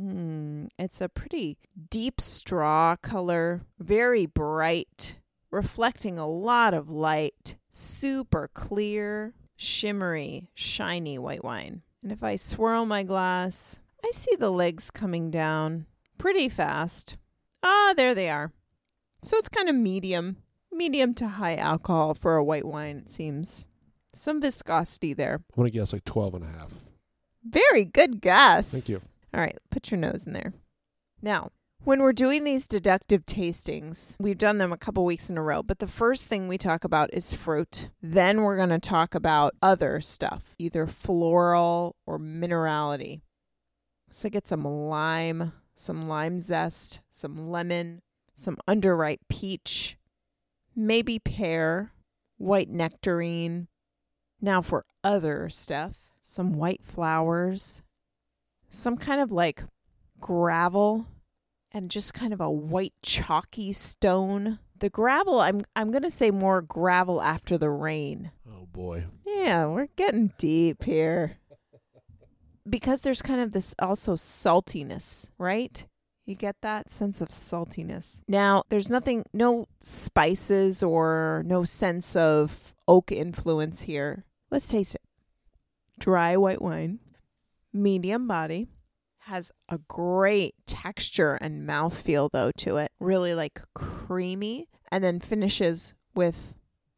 Mm, 0.00 0.68
it's 0.78 1.00
a 1.00 1.08
pretty 1.08 1.56
deep 1.90 2.20
straw 2.20 2.96
color, 2.96 3.62
very 3.78 4.26
bright, 4.26 5.16
reflecting 5.50 6.18
a 6.18 6.28
lot 6.28 6.74
of 6.74 6.88
light, 6.90 7.56
super 7.70 8.48
clear, 8.54 9.34
shimmery, 9.56 10.50
shiny 10.54 11.18
white 11.18 11.42
wine. 11.42 11.82
And 12.02 12.12
if 12.12 12.22
I 12.22 12.36
swirl 12.36 12.86
my 12.86 13.02
glass, 13.02 13.80
I 14.04 14.10
see 14.12 14.36
the 14.36 14.50
legs 14.50 14.90
coming 14.90 15.30
down 15.30 15.86
pretty 16.16 16.48
fast. 16.48 17.16
Ah, 17.62 17.94
there 17.96 18.14
they 18.14 18.30
are. 18.30 18.52
So 19.22 19.36
it's 19.36 19.48
kind 19.48 19.68
of 19.68 19.74
medium, 19.74 20.36
medium 20.72 21.14
to 21.14 21.28
high 21.28 21.56
alcohol 21.56 22.14
for 22.14 22.36
a 22.36 22.44
white 22.44 22.64
wine, 22.64 22.98
it 22.98 23.08
seems. 23.08 23.66
Some 24.14 24.40
viscosity 24.40 25.12
there. 25.12 25.34
I'm 25.34 25.56
going 25.56 25.70
to 25.70 25.76
guess 25.76 25.92
like 25.92 26.04
12 26.04 26.34
and 26.34 26.44
a 26.44 26.48
half. 26.48 26.72
Very 27.44 27.84
good 27.84 28.20
guess. 28.20 28.72
Thank 28.72 28.88
you. 28.88 29.00
All 29.34 29.40
right, 29.40 29.58
put 29.70 29.90
your 29.90 29.98
nose 29.98 30.26
in 30.26 30.32
there. 30.32 30.52
Now, 31.20 31.50
when 31.88 32.02
we're 32.02 32.12
doing 32.12 32.44
these 32.44 32.66
deductive 32.66 33.24
tastings, 33.24 34.14
we've 34.20 34.36
done 34.36 34.58
them 34.58 34.74
a 34.74 34.76
couple 34.76 35.06
weeks 35.06 35.30
in 35.30 35.38
a 35.38 35.42
row, 35.42 35.62
but 35.62 35.78
the 35.78 35.88
first 35.88 36.28
thing 36.28 36.46
we 36.46 36.58
talk 36.58 36.84
about 36.84 37.08
is 37.14 37.32
fruit. 37.32 37.88
Then 38.02 38.42
we're 38.42 38.58
going 38.58 38.68
to 38.68 38.78
talk 38.78 39.14
about 39.14 39.54
other 39.62 40.02
stuff, 40.02 40.54
either 40.58 40.86
floral 40.86 41.96
or 42.04 42.18
minerality. 42.18 43.22
So 44.10 44.28
get 44.28 44.46
some 44.46 44.64
lime, 44.66 45.54
some 45.74 46.06
lime 46.06 46.42
zest, 46.42 47.00
some 47.08 47.48
lemon, 47.48 48.02
some 48.34 48.58
underripe 48.68 49.20
peach, 49.30 49.96
maybe 50.76 51.18
pear, 51.18 51.92
white 52.36 52.68
nectarine. 52.68 53.66
Now 54.42 54.60
for 54.60 54.84
other 55.02 55.48
stuff, 55.48 56.12
some 56.20 56.52
white 56.52 56.84
flowers, 56.84 57.80
some 58.68 58.98
kind 58.98 59.22
of 59.22 59.32
like 59.32 59.62
gravel 60.20 61.06
and 61.72 61.90
just 61.90 62.14
kind 62.14 62.32
of 62.32 62.40
a 62.40 62.50
white 62.50 62.94
chalky 63.02 63.72
stone. 63.72 64.58
The 64.78 64.90
gravel, 64.90 65.40
I'm 65.40 65.62
I'm 65.74 65.90
going 65.90 66.02
to 66.02 66.10
say 66.10 66.30
more 66.30 66.62
gravel 66.62 67.20
after 67.20 67.58
the 67.58 67.70
rain. 67.70 68.30
Oh 68.48 68.66
boy. 68.66 69.06
Yeah, 69.26 69.66
we're 69.66 69.88
getting 69.96 70.32
deep 70.38 70.84
here. 70.84 71.38
Because 72.68 73.02
there's 73.02 73.22
kind 73.22 73.40
of 73.40 73.52
this 73.52 73.74
also 73.78 74.14
saltiness, 74.14 75.30
right? 75.38 75.86
You 76.26 76.34
get 76.34 76.56
that 76.60 76.90
sense 76.90 77.22
of 77.22 77.30
saltiness. 77.30 78.20
Now, 78.28 78.62
there's 78.68 78.90
nothing, 78.90 79.24
no 79.32 79.66
spices 79.82 80.82
or 80.82 81.42
no 81.46 81.64
sense 81.64 82.14
of 82.14 82.74
oak 82.86 83.10
influence 83.10 83.82
here. 83.82 84.26
Let's 84.50 84.68
taste 84.68 84.94
it. 84.94 85.00
Dry 85.98 86.36
white 86.36 86.60
wine, 86.60 86.98
medium 87.72 88.28
body, 88.28 88.68
has 89.28 89.52
a 89.68 89.78
great 89.78 90.54
texture 90.66 91.38
and 91.40 91.68
mouthfeel 91.68 92.30
though 92.32 92.50
to 92.58 92.78
it. 92.78 92.90
Really 92.98 93.34
like 93.34 93.62
creamy, 93.74 94.68
and 94.90 95.02
then 95.02 95.20
finishes 95.20 95.94
with 96.14 96.54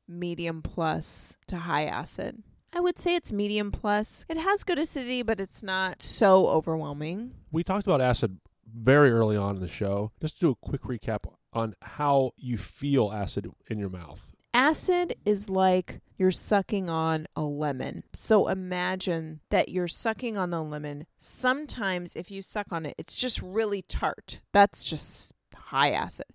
medium 0.08 0.62
plus 0.62 1.36
to 1.48 1.56
high 1.56 1.84
acid. 1.84 2.42
I 2.72 2.80
would 2.80 2.98
say 2.98 3.16
it's 3.16 3.32
medium 3.32 3.72
plus. 3.72 4.24
It 4.28 4.36
has 4.36 4.64
good 4.64 4.78
acidity, 4.78 5.22
but 5.22 5.40
it's 5.40 5.62
not 5.62 6.02
so 6.02 6.46
overwhelming. 6.46 7.34
We 7.50 7.64
talked 7.64 7.86
about 7.86 8.00
acid 8.00 8.38
very 8.72 9.10
early 9.10 9.36
on 9.36 9.56
in 9.56 9.60
the 9.60 9.68
show. 9.68 10.12
Just 10.20 10.38
to 10.38 10.46
do 10.46 10.50
a 10.52 10.54
quick 10.54 10.82
recap 10.82 11.24
on 11.52 11.74
how 11.82 12.30
you 12.36 12.56
feel 12.56 13.12
acid 13.12 13.48
in 13.68 13.78
your 13.78 13.90
mouth. 13.90 14.29
Acid 14.52 15.16
is 15.24 15.48
like 15.48 16.00
you're 16.16 16.30
sucking 16.30 16.90
on 16.90 17.26
a 17.36 17.42
lemon. 17.42 18.02
So 18.12 18.48
imagine 18.48 19.40
that 19.50 19.68
you're 19.68 19.88
sucking 19.88 20.36
on 20.36 20.50
the 20.50 20.62
lemon. 20.62 21.06
Sometimes, 21.18 22.16
if 22.16 22.30
you 22.30 22.42
suck 22.42 22.66
on 22.70 22.84
it, 22.84 22.94
it's 22.98 23.16
just 23.16 23.40
really 23.40 23.82
tart. 23.82 24.40
That's 24.52 24.84
just 24.84 25.32
high 25.54 25.92
acid. 25.92 26.26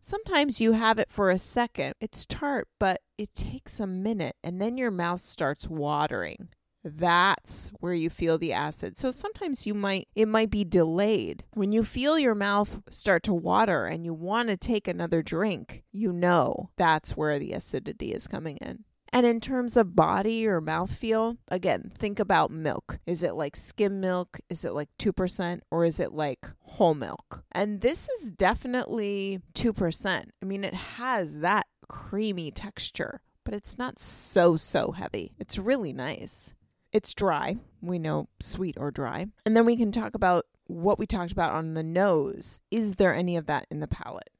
Sometimes 0.00 0.60
you 0.60 0.72
have 0.72 0.98
it 0.98 1.10
for 1.10 1.30
a 1.30 1.38
second. 1.38 1.94
It's 2.00 2.24
tart, 2.24 2.68
but 2.78 3.02
it 3.18 3.34
takes 3.34 3.78
a 3.78 3.86
minute 3.86 4.36
and 4.42 4.60
then 4.60 4.78
your 4.78 4.90
mouth 4.90 5.20
starts 5.20 5.68
watering. 5.68 6.48
That's 6.84 7.70
where 7.80 7.92
you 7.92 8.10
feel 8.10 8.38
the 8.38 8.52
acid. 8.52 8.96
So 8.96 9.10
sometimes 9.10 9.66
you 9.66 9.74
might 9.74 10.08
it 10.14 10.28
might 10.28 10.50
be 10.50 10.64
delayed. 10.64 11.44
When 11.54 11.72
you 11.72 11.84
feel 11.84 12.18
your 12.18 12.34
mouth 12.34 12.80
start 12.90 13.22
to 13.24 13.34
water 13.34 13.84
and 13.84 14.04
you 14.04 14.14
want 14.14 14.48
to 14.48 14.56
take 14.56 14.88
another 14.88 15.22
drink, 15.22 15.82
you 15.92 16.12
know 16.12 16.70
that's 16.76 17.16
where 17.16 17.38
the 17.38 17.52
acidity 17.52 18.12
is 18.12 18.26
coming 18.28 18.56
in. 18.58 18.84
And 19.12 19.24
in 19.26 19.40
terms 19.40 19.76
of 19.76 19.96
body 19.96 20.46
or 20.46 20.60
mouthfeel, 20.60 21.38
again, 21.48 21.90
think 21.96 22.20
about 22.20 22.50
milk. 22.50 22.98
Is 23.06 23.22
it 23.22 23.34
like 23.34 23.56
skim 23.56 24.00
milk? 24.00 24.38
Is 24.50 24.64
it 24.64 24.72
like 24.72 24.90
2%? 24.98 25.60
Or 25.70 25.84
is 25.84 25.98
it 25.98 26.12
like 26.12 26.46
whole 26.60 26.94
milk? 26.94 27.42
And 27.52 27.80
this 27.80 28.08
is 28.10 28.30
definitely 28.30 29.40
2%. 29.54 30.24
I 30.42 30.44
mean, 30.44 30.62
it 30.62 30.74
has 30.74 31.40
that 31.40 31.66
creamy 31.88 32.50
texture, 32.50 33.22
but 33.44 33.54
it's 33.54 33.78
not 33.78 33.98
so, 33.98 34.58
so 34.58 34.92
heavy. 34.92 35.32
It's 35.38 35.58
really 35.58 35.94
nice. 35.94 36.52
It's 36.92 37.14
dry. 37.14 37.56
We 37.80 37.98
know 37.98 38.28
sweet 38.40 38.76
or 38.78 38.90
dry. 38.90 39.26
And 39.44 39.56
then 39.56 39.66
we 39.66 39.76
can 39.76 39.92
talk 39.92 40.14
about 40.14 40.46
what 40.66 40.98
we 40.98 41.06
talked 41.06 41.32
about 41.32 41.52
on 41.52 41.74
the 41.74 41.82
nose. 41.82 42.60
Is 42.70 42.96
there 42.96 43.14
any 43.14 43.36
of 43.36 43.46
that 43.46 43.66
in 43.70 43.80
the 43.80 43.88
palate? 43.88 44.30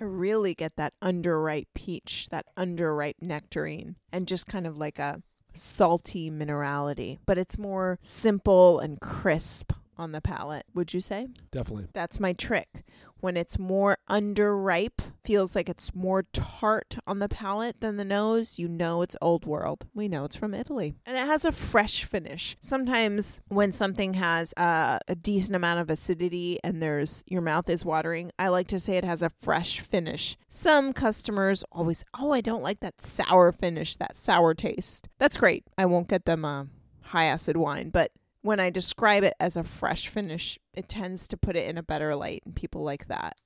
I 0.00 0.04
really 0.04 0.54
get 0.54 0.76
that 0.76 0.94
underripe 1.02 1.66
peach, 1.74 2.28
that 2.30 2.46
underripe 2.56 3.20
nectarine, 3.20 3.96
and 4.10 4.26
just 4.26 4.46
kind 4.46 4.66
of 4.66 4.78
like 4.78 4.98
a 4.98 5.22
salty 5.52 6.30
minerality, 6.30 7.18
but 7.26 7.38
it's 7.38 7.58
more 7.58 7.98
simple 8.00 8.78
and 8.80 9.00
crisp 9.00 9.72
on 9.96 10.12
the 10.12 10.20
palate, 10.20 10.64
would 10.74 10.94
you 10.94 11.00
say? 11.00 11.28
Definitely. 11.50 11.88
That's 11.92 12.18
my 12.20 12.32
trick. 12.32 12.84
When 13.20 13.36
it's 13.36 13.58
more 13.58 13.98
underripe, 14.10 15.12
feels 15.22 15.54
like 15.54 15.68
it's 15.68 15.94
more 15.94 16.24
tart 16.32 16.98
on 17.06 17.20
the 17.20 17.28
palate 17.28 17.80
than 17.80 17.96
the 17.96 18.04
nose, 18.04 18.58
you 18.58 18.66
know 18.66 19.02
it's 19.02 19.16
old 19.22 19.46
world. 19.46 19.86
We 19.94 20.08
know 20.08 20.24
it's 20.24 20.34
from 20.34 20.54
Italy. 20.54 20.96
And 21.06 21.16
it 21.16 21.26
has 21.26 21.44
a 21.44 21.52
fresh 21.52 22.04
finish. 22.04 22.56
Sometimes 22.60 23.40
when 23.46 23.70
something 23.70 24.14
has 24.14 24.52
uh, 24.56 24.98
a 25.06 25.14
decent 25.14 25.54
amount 25.54 25.78
of 25.78 25.88
acidity 25.88 26.58
and 26.64 26.82
there's 26.82 27.22
your 27.28 27.42
mouth 27.42 27.70
is 27.70 27.84
watering, 27.84 28.32
I 28.38 28.48
like 28.48 28.66
to 28.68 28.80
say 28.80 28.96
it 28.96 29.04
has 29.04 29.22
a 29.22 29.30
fresh 29.30 29.78
finish. 29.78 30.36
Some 30.48 30.92
customers 30.92 31.64
always, 31.70 32.04
"Oh, 32.18 32.32
I 32.32 32.40
don't 32.40 32.62
like 32.62 32.80
that 32.80 33.00
sour 33.00 33.52
finish, 33.52 33.94
that 33.96 34.16
sour 34.16 34.54
taste." 34.54 35.08
That's 35.18 35.36
great. 35.36 35.64
I 35.78 35.86
won't 35.86 36.08
get 36.08 36.24
them 36.24 36.44
a 36.44 36.66
high 37.02 37.26
acid 37.26 37.56
wine, 37.56 37.90
but 37.90 38.10
when 38.42 38.60
I 38.60 38.70
describe 38.70 39.22
it 39.24 39.34
as 39.40 39.56
a 39.56 39.64
fresh 39.64 40.08
finish, 40.08 40.58
it 40.74 40.88
tends 40.88 41.26
to 41.28 41.36
put 41.36 41.56
it 41.56 41.68
in 41.68 41.78
a 41.78 41.82
better 41.82 42.14
light, 42.14 42.42
and 42.44 42.54
people 42.54 42.82
like 42.82 43.08
that. 43.08 43.36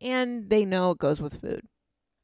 And 0.00 0.48
they 0.50 0.64
know 0.64 0.92
it 0.92 0.98
goes 0.98 1.20
with 1.20 1.40
food. 1.40 1.62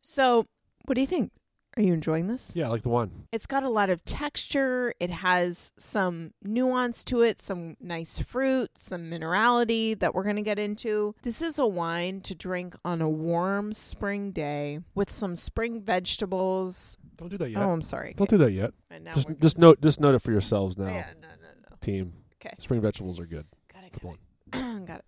So, 0.02 0.46
what 0.86 0.94
do 0.94 1.00
you 1.00 1.06
think? 1.06 1.32
Are 1.76 1.82
you 1.82 1.92
enjoying 1.92 2.26
this? 2.26 2.50
Yeah, 2.56 2.66
I 2.66 2.68
like 2.70 2.82
the 2.82 2.88
one. 2.88 3.26
It's 3.30 3.46
got 3.46 3.62
a 3.62 3.68
lot 3.68 3.90
of 3.90 4.04
texture. 4.04 4.92
It 4.98 5.10
has 5.10 5.72
some 5.78 6.32
nuance 6.42 7.04
to 7.04 7.22
it, 7.22 7.40
some 7.40 7.76
nice 7.80 8.18
fruit, 8.18 8.76
some 8.76 9.08
minerality 9.08 9.96
that 10.00 10.12
we're 10.12 10.24
going 10.24 10.34
to 10.36 10.42
get 10.42 10.58
into. 10.58 11.14
This 11.22 11.40
is 11.40 11.60
a 11.60 11.66
wine 11.66 12.22
to 12.22 12.34
drink 12.34 12.74
on 12.84 13.00
a 13.00 13.08
warm 13.08 13.72
spring 13.72 14.32
day 14.32 14.80
with 14.96 15.12
some 15.12 15.36
spring 15.36 15.80
vegetables. 15.80 16.96
Don't 17.16 17.28
do 17.28 17.38
that 17.38 17.50
yet. 17.50 17.62
Oh, 17.62 17.70
I'm 17.70 17.82
sorry. 17.82 18.14
Don't 18.16 18.28
do 18.30 18.38
that 18.38 18.50
yet. 18.52 18.72
Just 19.14 19.28
just 19.40 19.56
note 19.58 19.80
just 19.80 20.00
note 20.00 20.16
it 20.16 20.22
for 20.22 20.32
yourselves 20.32 20.76
now, 20.76 20.86
Yeah, 20.86 21.06
no, 21.20 21.28
no, 21.28 21.48
no. 21.70 21.76
team. 21.80 22.14
Okay. 22.40 22.54
Spring 22.58 22.80
vegetables 22.80 23.20
are 23.20 23.26
good. 23.26 23.46
Got 23.72 23.84
it. 23.84 24.00
Got 24.02 24.14
it. 24.14 24.86
got 24.86 24.98
it. 25.00 25.04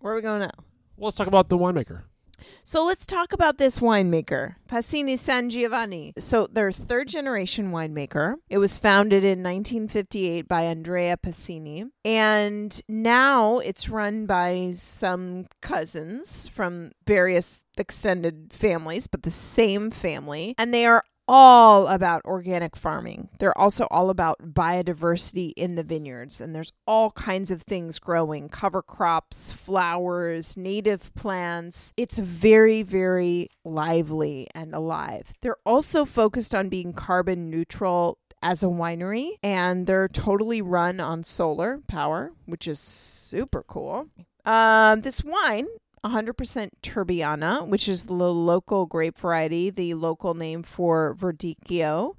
Where 0.00 0.12
are 0.12 0.16
we 0.16 0.22
going 0.22 0.40
now? 0.40 0.50
Well, 0.96 1.06
let's 1.06 1.16
talk 1.16 1.28
about 1.28 1.48
the 1.48 1.58
winemaker. 1.58 2.02
So 2.64 2.84
let's 2.84 3.06
talk 3.06 3.32
about 3.32 3.58
this 3.58 3.78
winemaker, 3.78 4.56
Pasini 4.68 5.18
San 5.18 5.50
Giovanni. 5.50 6.12
So 6.18 6.46
they're 6.50 6.72
third 6.72 7.08
generation 7.08 7.72
winemaker. 7.72 8.34
It 8.48 8.58
was 8.58 8.78
founded 8.78 9.24
in 9.24 9.42
1958 9.42 10.48
by 10.48 10.62
Andrea 10.62 11.16
Pasini, 11.16 11.90
and 12.04 12.80
now 12.88 13.58
it's 13.58 13.88
run 13.88 14.26
by 14.26 14.72
some 14.74 15.46
cousins 15.60 16.48
from 16.48 16.92
various 17.06 17.64
extended 17.76 18.52
families, 18.52 19.06
but 19.06 19.22
the 19.22 19.30
same 19.30 19.90
family, 19.90 20.54
and 20.58 20.72
they 20.72 20.86
are 20.86 21.04
all 21.28 21.86
about 21.88 22.24
organic 22.24 22.76
farming. 22.76 23.28
They're 23.38 23.56
also 23.56 23.86
all 23.90 24.10
about 24.10 24.54
biodiversity 24.54 25.52
in 25.56 25.74
the 25.74 25.82
vineyards, 25.82 26.40
and 26.40 26.54
there's 26.54 26.72
all 26.86 27.10
kinds 27.12 27.50
of 27.50 27.62
things 27.62 27.98
growing 27.98 28.48
cover 28.48 28.82
crops, 28.82 29.52
flowers, 29.52 30.56
native 30.56 31.14
plants. 31.14 31.92
It's 31.96 32.18
very, 32.18 32.82
very 32.82 33.48
lively 33.64 34.48
and 34.54 34.74
alive. 34.74 35.32
They're 35.42 35.56
also 35.64 36.04
focused 36.04 36.54
on 36.54 36.68
being 36.68 36.92
carbon 36.92 37.50
neutral 37.50 38.18
as 38.42 38.62
a 38.62 38.66
winery 38.66 39.36
and 39.42 39.86
they're 39.86 40.08
totally 40.08 40.60
run 40.60 41.00
on 41.00 41.24
solar 41.24 41.78
power, 41.86 42.32
which 42.46 42.66
is 42.66 42.80
super 42.80 43.62
cool. 43.62 44.08
Um, 44.44 45.02
this 45.02 45.22
wine, 45.22 45.68
100% 46.04 46.70
Turbiana, 46.82 47.66
which 47.66 47.88
is 47.88 48.04
the 48.04 48.14
local 48.14 48.86
grape 48.86 49.18
variety, 49.18 49.70
the 49.70 49.94
local 49.94 50.34
name 50.34 50.62
for 50.62 51.14
Verdicchio. 51.18 52.14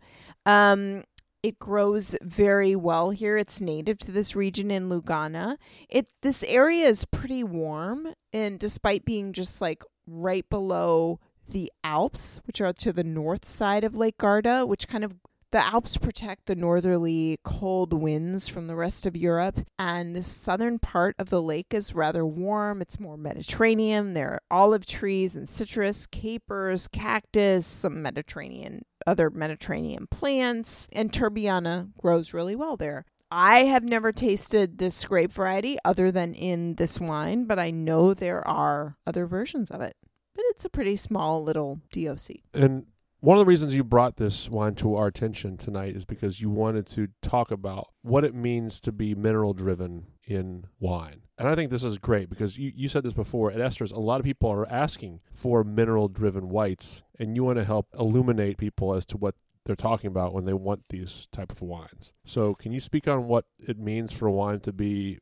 Um, 0.45 1.03
it 1.41 1.59
grows 1.59 2.15
very 2.21 2.75
well 2.75 3.09
here. 3.09 3.37
It's 3.37 3.59
native 3.59 3.97
to 3.99 4.11
this 4.11 4.35
region 4.35 4.71
in 4.71 4.89
Lugana. 4.89 5.57
It 5.89 6.07
this 6.21 6.41
area 6.43 6.87
is 6.87 7.03
pretty 7.03 7.43
warm, 7.43 8.13
and 8.31 8.57
despite 8.57 9.03
being 9.03 9.33
just 9.33 9.59
like 9.59 9.83
right 10.07 10.49
below 10.49 11.19
the 11.49 11.69
Alps, 11.83 12.39
which 12.45 12.61
are 12.61 12.71
to 12.71 12.93
the 12.93 13.03
north 13.03 13.45
side 13.45 13.83
of 13.83 13.97
Lake 13.97 14.17
Garda, 14.17 14.65
which 14.65 14.87
kind 14.87 15.03
of 15.03 15.15
the 15.53 15.63
Alps 15.63 15.97
protect 15.97 16.47
the 16.47 16.55
northerly 16.55 17.37
cold 17.43 17.93
winds 17.93 18.49
from 18.49 18.65
the 18.65 18.75
rest 18.75 19.05
of 19.05 19.15
Europe, 19.15 19.59
and 19.77 20.15
the 20.15 20.23
southern 20.23 20.79
part 20.79 21.15
of 21.19 21.29
the 21.29 21.43
lake 21.43 21.67
is 21.75 21.93
rather 21.93 22.25
warm. 22.25 22.81
It's 22.81 22.99
more 22.99 23.17
Mediterranean. 23.17 24.15
There 24.15 24.31
are 24.31 24.41
olive 24.49 24.87
trees 24.87 25.35
and 25.35 25.47
citrus, 25.47 26.07
capers, 26.07 26.87
cactus, 26.87 27.67
some 27.67 28.01
Mediterranean 28.01 28.81
other 29.05 29.29
Mediterranean 29.29 30.07
plants, 30.07 30.87
and 30.91 31.11
Turbiana 31.11 31.91
grows 32.01 32.33
really 32.33 32.55
well 32.55 32.75
there. 32.75 33.05
I 33.29 33.65
have 33.65 33.83
never 33.83 34.11
tasted 34.11 34.79
this 34.79 35.05
grape 35.05 35.31
variety 35.31 35.77
other 35.85 36.11
than 36.11 36.33
in 36.33 36.75
this 36.75 36.99
wine, 36.99 37.45
but 37.45 37.59
I 37.59 37.69
know 37.69 38.15
there 38.15 38.45
are 38.47 38.97
other 39.05 39.27
versions 39.27 39.69
of 39.69 39.81
it. 39.81 39.95
But 40.33 40.45
it's 40.49 40.65
a 40.65 40.69
pretty 40.69 40.95
small 40.95 41.43
little 41.43 41.79
DOC. 41.91 42.37
And 42.55 42.87
one 43.23 43.37
of 43.37 43.39
the 43.39 43.49
reasons 43.49 43.73
you 43.73 43.85
brought 43.85 44.17
this 44.17 44.49
wine 44.49 44.75
to 44.75 44.97
our 44.97 45.07
attention 45.07 45.55
tonight 45.55 45.95
is 45.95 46.03
because 46.03 46.41
you 46.41 46.49
wanted 46.49 46.85
to 46.85 47.07
talk 47.21 47.51
about 47.51 47.87
what 48.01 48.25
it 48.25 48.35
means 48.35 48.81
to 48.81 48.91
be 48.91 49.15
mineral 49.15 49.53
driven 49.53 50.07
in 50.25 50.65
wine. 50.77 51.21
And 51.37 51.47
I 51.47 51.55
think 51.55 51.71
this 51.71 51.85
is 51.85 51.97
great 51.97 52.29
because 52.29 52.57
you, 52.57 52.73
you 52.75 52.89
said 52.89 53.03
this 53.03 53.13
before 53.13 53.49
at 53.49 53.61
Esther's, 53.61 53.93
a 53.93 53.99
lot 53.99 54.19
of 54.19 54.25
people 54.25 54.51
are 54.51 54.69
asking 54.69 55.21
for 55.33 55.63
mineral 55.63 56.09
driven 56.09 56.49
whites, 56.49 57.01
and 57.17 57.33
you 57.37 57.45
want 57.45 57.59
to 57.59 57.63
help 57.63 57.87
illuminate 57.97 58.57
people 58.57 58.93
as 58.93 59.05
to 59.05 59.15
what 59.15 59.35
they're 59.63 59.77
talking 59.77 60.09
about 60.09 60.33
when 60.33 60.43
they 60.43 60.51
want 60.51 60.83
these 60.89 61.29
type 61.31 61.53
of 61.53 61.61
wines. 61.61 62.11
So, 62.25 62.53
can 62.53 62.73
you 62.73 62.81
speak 62.81 63.07
on 63.07 63.29
what 63.29 63.45
it 63.57 63.79
means 63.79 64.11
for 64.11 64.27
a 64.27 64.33
wine 64.33 64.59
to 64.59 64.73
be 64.73 65.19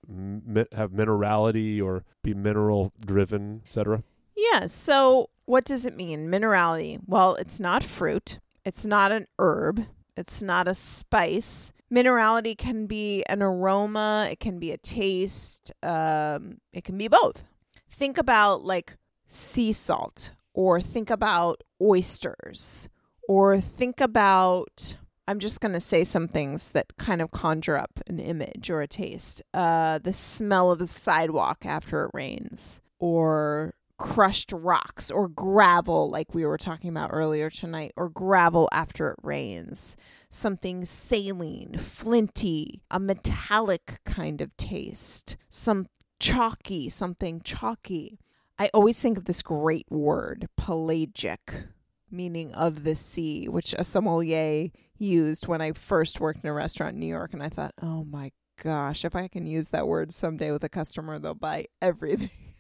have 0.72 0.90
minerality 0.90 1.80
or 1.80 2.04
be 2.24 2.34
mineral 2.34 2.94
driven, 3.06 3.62
etc.? 3.64 4.02
Yeah. 4.42 4.68
So, 4.68 5.30
what 5.46 5.66
does 5.66 5.86
it 5.86 5.96
mean? 5.96 6.30
Minerality. 6.30 7.00
Well, 7.06 7.36
it's 7.36 7.60
not 7.60 7.84
fruit, 7.84 8.40
it's 8.66 8.86
not 8.86 9.12
an 9.12 9.28
herb, 9.38 9.86
it's 10.18 10.42
not 10.42 10.68
a 10.68 10.74
spice. 10.74 11.74
Minerality 11.94 12.58
can 12.58 12.86
be 12.88 13.24
an 13.26 13.42
aroma, 13.42 14.30
it 14.32 14.40
can 14.40 14.60
be 14.60 14.72
a 14.72 14.78
taste, 14.78 15.74
um, 15.84 16.60
it 16.72 16.84
can 16.86 16.98
be 16.98 17.08
both. 17.08 17.44
Think 17.90 18.18
about 18.18 18.64
like 18.64 18.96
sea 19.28 19.74
salt, 19.74 20.32
or 20.54 20.82
think 20.82 21.10
about 21.10 21.64
oysters, 21.82 22.88
or 23.28 23.60
think 23.60 24.00
about 24.02 24.96
I'm 25.28 25.40
just 25.40 25.62
going 25.62 25.74
to 25.74 25.80
say 25.80 26.04
some 26.04 26.28
things 26.28 26.72
that 26.72 26.98
kind 26.98 27.22
of 27.22 27.32
conjure 27.32 27.78
up 27.78 28.00
an 28.08 28.20
image 28.20 28.70
or 28.70 28.82
a 28.82 28.88
taste. 28.88 29.42
Uh, 29.54 30.00
the 30.00 30.14
smell 30.14 30.72
of 30.72 30.80
the 30.80 30.88
sidewalk 30.88 31.66
after 31.66 32.06
it 32.06 32.12
rains, 32.14 32.82
or 33.00 33.74
crushed 34.02 34.52
rocks 34.52 35.12
or 35.12 35.28
gravel, 35.28 36.10
like 36.10 36.34
we 36.34 36.44
were 36.44 36.58
talking 36.58 36.90
about 36.90 37.12
earlier 37.14 37.52
tonight, 37.52 37.94
or 37.96 38.10
gravel 38.10 38.68
after 38.74 39.12
it 39.12 39.18
rains. 39.22 39.96
Something 40.32 40.86
saline, 40.86 41.78
flinty, 41.78 42.82
a 42.90 43.00
metallic 43.00 44.00
kind 44.04 44.42
of 44.42 44.58
taste, 44.58 45.38
some 45.50 45.86
chalky, 46.20 46.90
something 46.90 47.42
chalky. 47.44 48.18
I 48.58 48.72
always 48.74 49.00
think 49.00 49.20
of 49.20 49.26
this 49.26 49.44
great 49.44 49.86
word, 49.92 50.48
pelagic, 50.58 51.66
meaning 52.10 52.54
of 52.54 52.84
the 52.84 52.96
sea, 52.96 53.48
which 53.48 53.76
a 53.78 53.84
sommelier 53.84 54.70
used 54.98 55.48
when 55.48 55.62
I 55.62 55.74
first 55.74 56.20
worked 56.20 56.44
in 56.44 56.50
a 56.50 56.54
restaurant 56.54 56.96
in 56.96 57.00
New 57.00 57.06
York. 57.06 57.34
And 57.34 57.44
I 57.44 57.50
thought, 57.50 57.76
oh 57.80 58.04
my 58.04 58.32
gosh, 58.60 59.06
if 59.06 59.16
I 59.16 59.28
can 59.28 59.46
use 59.46 59.70
that 59.70 59.88
word 59.88 60.12
someday 60.12 60.52
with 60.52 60.64
a 60.64 60.70
customer, 60.70 61.20
they'll 61.20 61.36
buy 61.36 61.68
everything. 61.84 62.32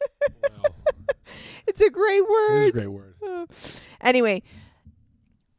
it's 1.66 1.80
a 1.80 1.90
great 1.90 2.22
word. 2.28 2.56
It 2.56 2.60
is 2.60 2.68
a 2.68 2.72
great 2.72 2.88
word. 2.88 3.14
anyway, 4.00 4.42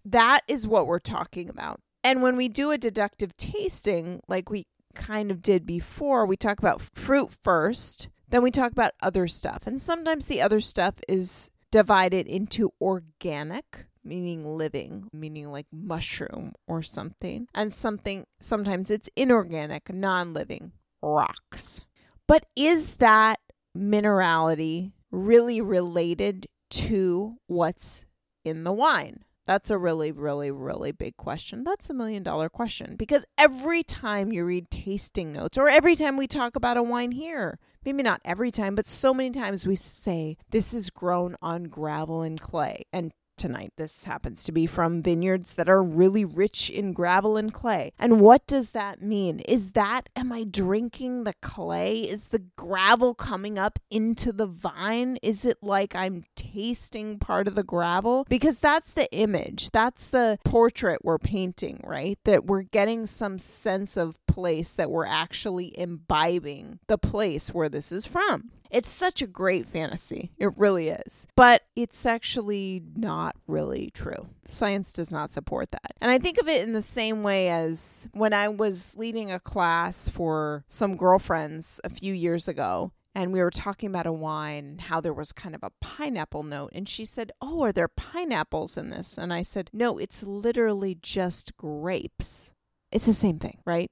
that 0.06 0.42
is 0.48 0.68
what 0.68 0.88
we're 0.88 1.00
talking 1.00 1.50
about. 1.50 1.80
And 2.04 2.22
when 2.22 2.36
we 2.36 2.48
do 2.48 2.72
a 2.72 2.78
deductive 2.78 3.38
tasting, 3.38 4.22
like 4.28 4.50
we 4.50 4.66
kind 4.96 5.32
of 5.32 5.42
did 5.42 5.66
before, 5.66 6.26
we 6.26 6.36
talk 6.36 6.60
about 6.60 6.82
fruit 6.82 7.32
first, 7.44 8.10
then 8.30 8.42
we 8.42 8.52
talk 8.52 8.72
about 8.72 8.94
other 9.02 9.28
stuff. 9.28 9.68
And 9.68 9.80
sometimes 9.80 10.26
the 10.26 10.42
other 10.42 10.60
stuff 10.60 10.96
is 11.08 11.52
divided 11.72 12.28
into 12.28 12.72
organic, 12.82 13.86
meaning 14.04 14.44
living, 14.44 15.08
meaning 15.14 15.52
like 15.52 15.68
mushroom 15.72 16.54
or 16.68 16.82
something, 16.82 17.48
and 17.54 17.72
something 17.72 18.26
sometimes 18.40 18.90
it's 18.90 19.10
inorganic, 19.16 19.94
non-living, 19.94 20.72
rocks. 21.02 21.82
But 22.28 22.46
is 22.56 22.96
that 22.96 23.40
minerality 23.76 24.94
really 25.12 25.62
related 25.62 26.48
to 26.70 27.38
what's 27.48 28.06
in 28.44 28.64
the 28.64 28.74
wine? 28.74 29.24
That's 29.48 29.70
a 29.70 29.78
really, 29.78 30.12
really, 30.12 30.52
really 30.52 30.92
big 30.92 31.18
question. 31.18 31.64
That's 31.64 31.90
a 31.90 31.94
million 31.94 32.24
dollar 32.24 32.48
question 32.48 32.96
because 32.96 33.26
every 33.38 33.84
time 33.84 34.32
you 34.32 34.46
read 34.46 34.70
tasting 34.70 35.34
notes 35.34 35.58
or 35.58 35.68
every 35.68 35.96
time 35.96 36.16
we 36.16 36.28
talk 36.28 36.56
about 36.56 36.78
a 36.78 36.84
wine 36.84 37.12
here, 37.12 37.60
maybe 37.84 38.04
not 38.04 38.22
every 38.24 38.52
time, 38.52 38.76
but 38.76 38.86
so 38.86 39.14
many 39.14 39.32
times 39.32 39.66
we 39.68 39.76
say 39.76 40.38
this 40.52 40.74
is 40.74 40.90
grown 40.90 41.36
on 41.42 41.66
gravel 41.66 42.22
and 42.22 42.40
clay. 42.40 42.84
And 42.94 43.12
tonight. 43.42 43.74
This 43.76 44.04
happens 44.04 44.44
to 44.44 44.52
be 44.52 44.68
from 44.68 45.02
vineyards 45.02 45.54
that 45.54 45.68
are 45.68 45.82
really 45.82 46.24
rich 46.24 46.70
in 46.70 46.94
gravel 46.94 47.38
and 47.38 47.52
clay. 47.52 47.92
And 47.98 48.22
what 48.22 48.46
does 48.46 48.72
that 48.72 49.02
mean? 49.02 49.40
Is 49.40 49.72
that, 49.72 50.10
am 50.16 50.32
I 50.32 50.44
drinking 50.44 51.24
the 51.24 51.34
clay? 51.42 52.02
Is 52.02 52.28
the 52.28 52.44
gravel 52.56 53.16
coming 53.16 53.58
up 53.58 53.80
into 53.90 54.32
the 54.32 54.46
vine? 54.46 55.18
Is 55.24 55.44
it 55.44 55.58
like 55.64 55.96
I'm 55.96 56.24
tasting 56.36 57.18
part 57.18 57.48
of 57.48 57.56
the 57.56 57.64
gravel? 57.64 58.28
Because 58.30 58.60
that's 58.60 58.94
the 58.94 59.12
image, 59.12 59.72
that's 59.72 60.08
the 60.08 60.38
portrait 60.46 61.04
we're 61.04 61.18
painting, 61.18 61.82
right? 61.84 62.20
That 62.26 62.46
we're 62.46 62.62
getting 62.62 63.08
some 63.08 63.40
sense 63.40 63.98
of 63.98 64.24
place 64.28 64.70
that 64.70 64.92
we're 64.92 65.08
actually 65.08 65.78
imbibing 65.78 66.78
the 66.86 67.00
place 67.00 67.54
where 67.54 67.70
this 67.70 67.92
is 67.92 68.06
from. 68.06 68.52
It's 68.72 68.90
such 68.90 69.22
a 69.22 69.28
great 69.28 69.68
fantasy. 69.68 70.32
It 70.38 70.58
really 70.58 70.90
is. 70.90 71.28
But 71.36 71.64
it's 71.76 72.06
actually 72.06 72.82
not 72.96 73.36
really 73.46 73.92
true. 73.94 74.30
Science 74.46 74.94
does 74.94 75.12
not 75.12 75.30
support 75.30 75.72
that. 75.72 75.92
And 76.00 76.10
I 76.10 76.18
think 76.18 76.40
of 76.40 76.48
it 76.48 76.64
in 76.64 76.74
the 76.74 76.82
same 76.82 77.22
way 77.22 77.50
as 77.50 78.08
when 78.14 78.34
I 78.34 78.48
was 78.48 78.96
leading 78.96 79.32
a 79.32 79.40
class 79.40 80.10
for 80.10 80.64
some 80.68 80.96
girlfriends 80.96 81.82
a 81.84 81.90
few 81.90 82.14
years 82.14 82.48
ago 82.48 82.94
and 83.14 83.34
we 83.34 83.42
were 83.42 83.52
talking 83.52 83.90
about 83.90 84.06
a 84.06 84.12
wine 84.12 84.78
how 84.80 85.02
there 85.02 85.14
was 85.14 85.32
kind 85.32 85.54
of 85.54 85.64
a 85.64 85.72
pineapple 85.82 86.44
note 86.44 86.72
and 86.74 86.88
she 86.88 87.04
said 87.04 87.32
oh 87.42 87.62
are 87.62 87.72
there 87.72 87.88
pineapples 87.88 88.78
in 88.78 88.90
this 88.90 89.18
and 89.18 89.34
i 89.34 89.42
said 89.42 89.70
no 89.74 89.98
it's 89.98 90.24
literally 90.24 90.98
just 91.02 91.58
grapes 91.58 92.54
it's 92.92 93.06
the 93.06 93.14
same 93.14 93.38
thing 93.38 93.58
right 93.66 93.92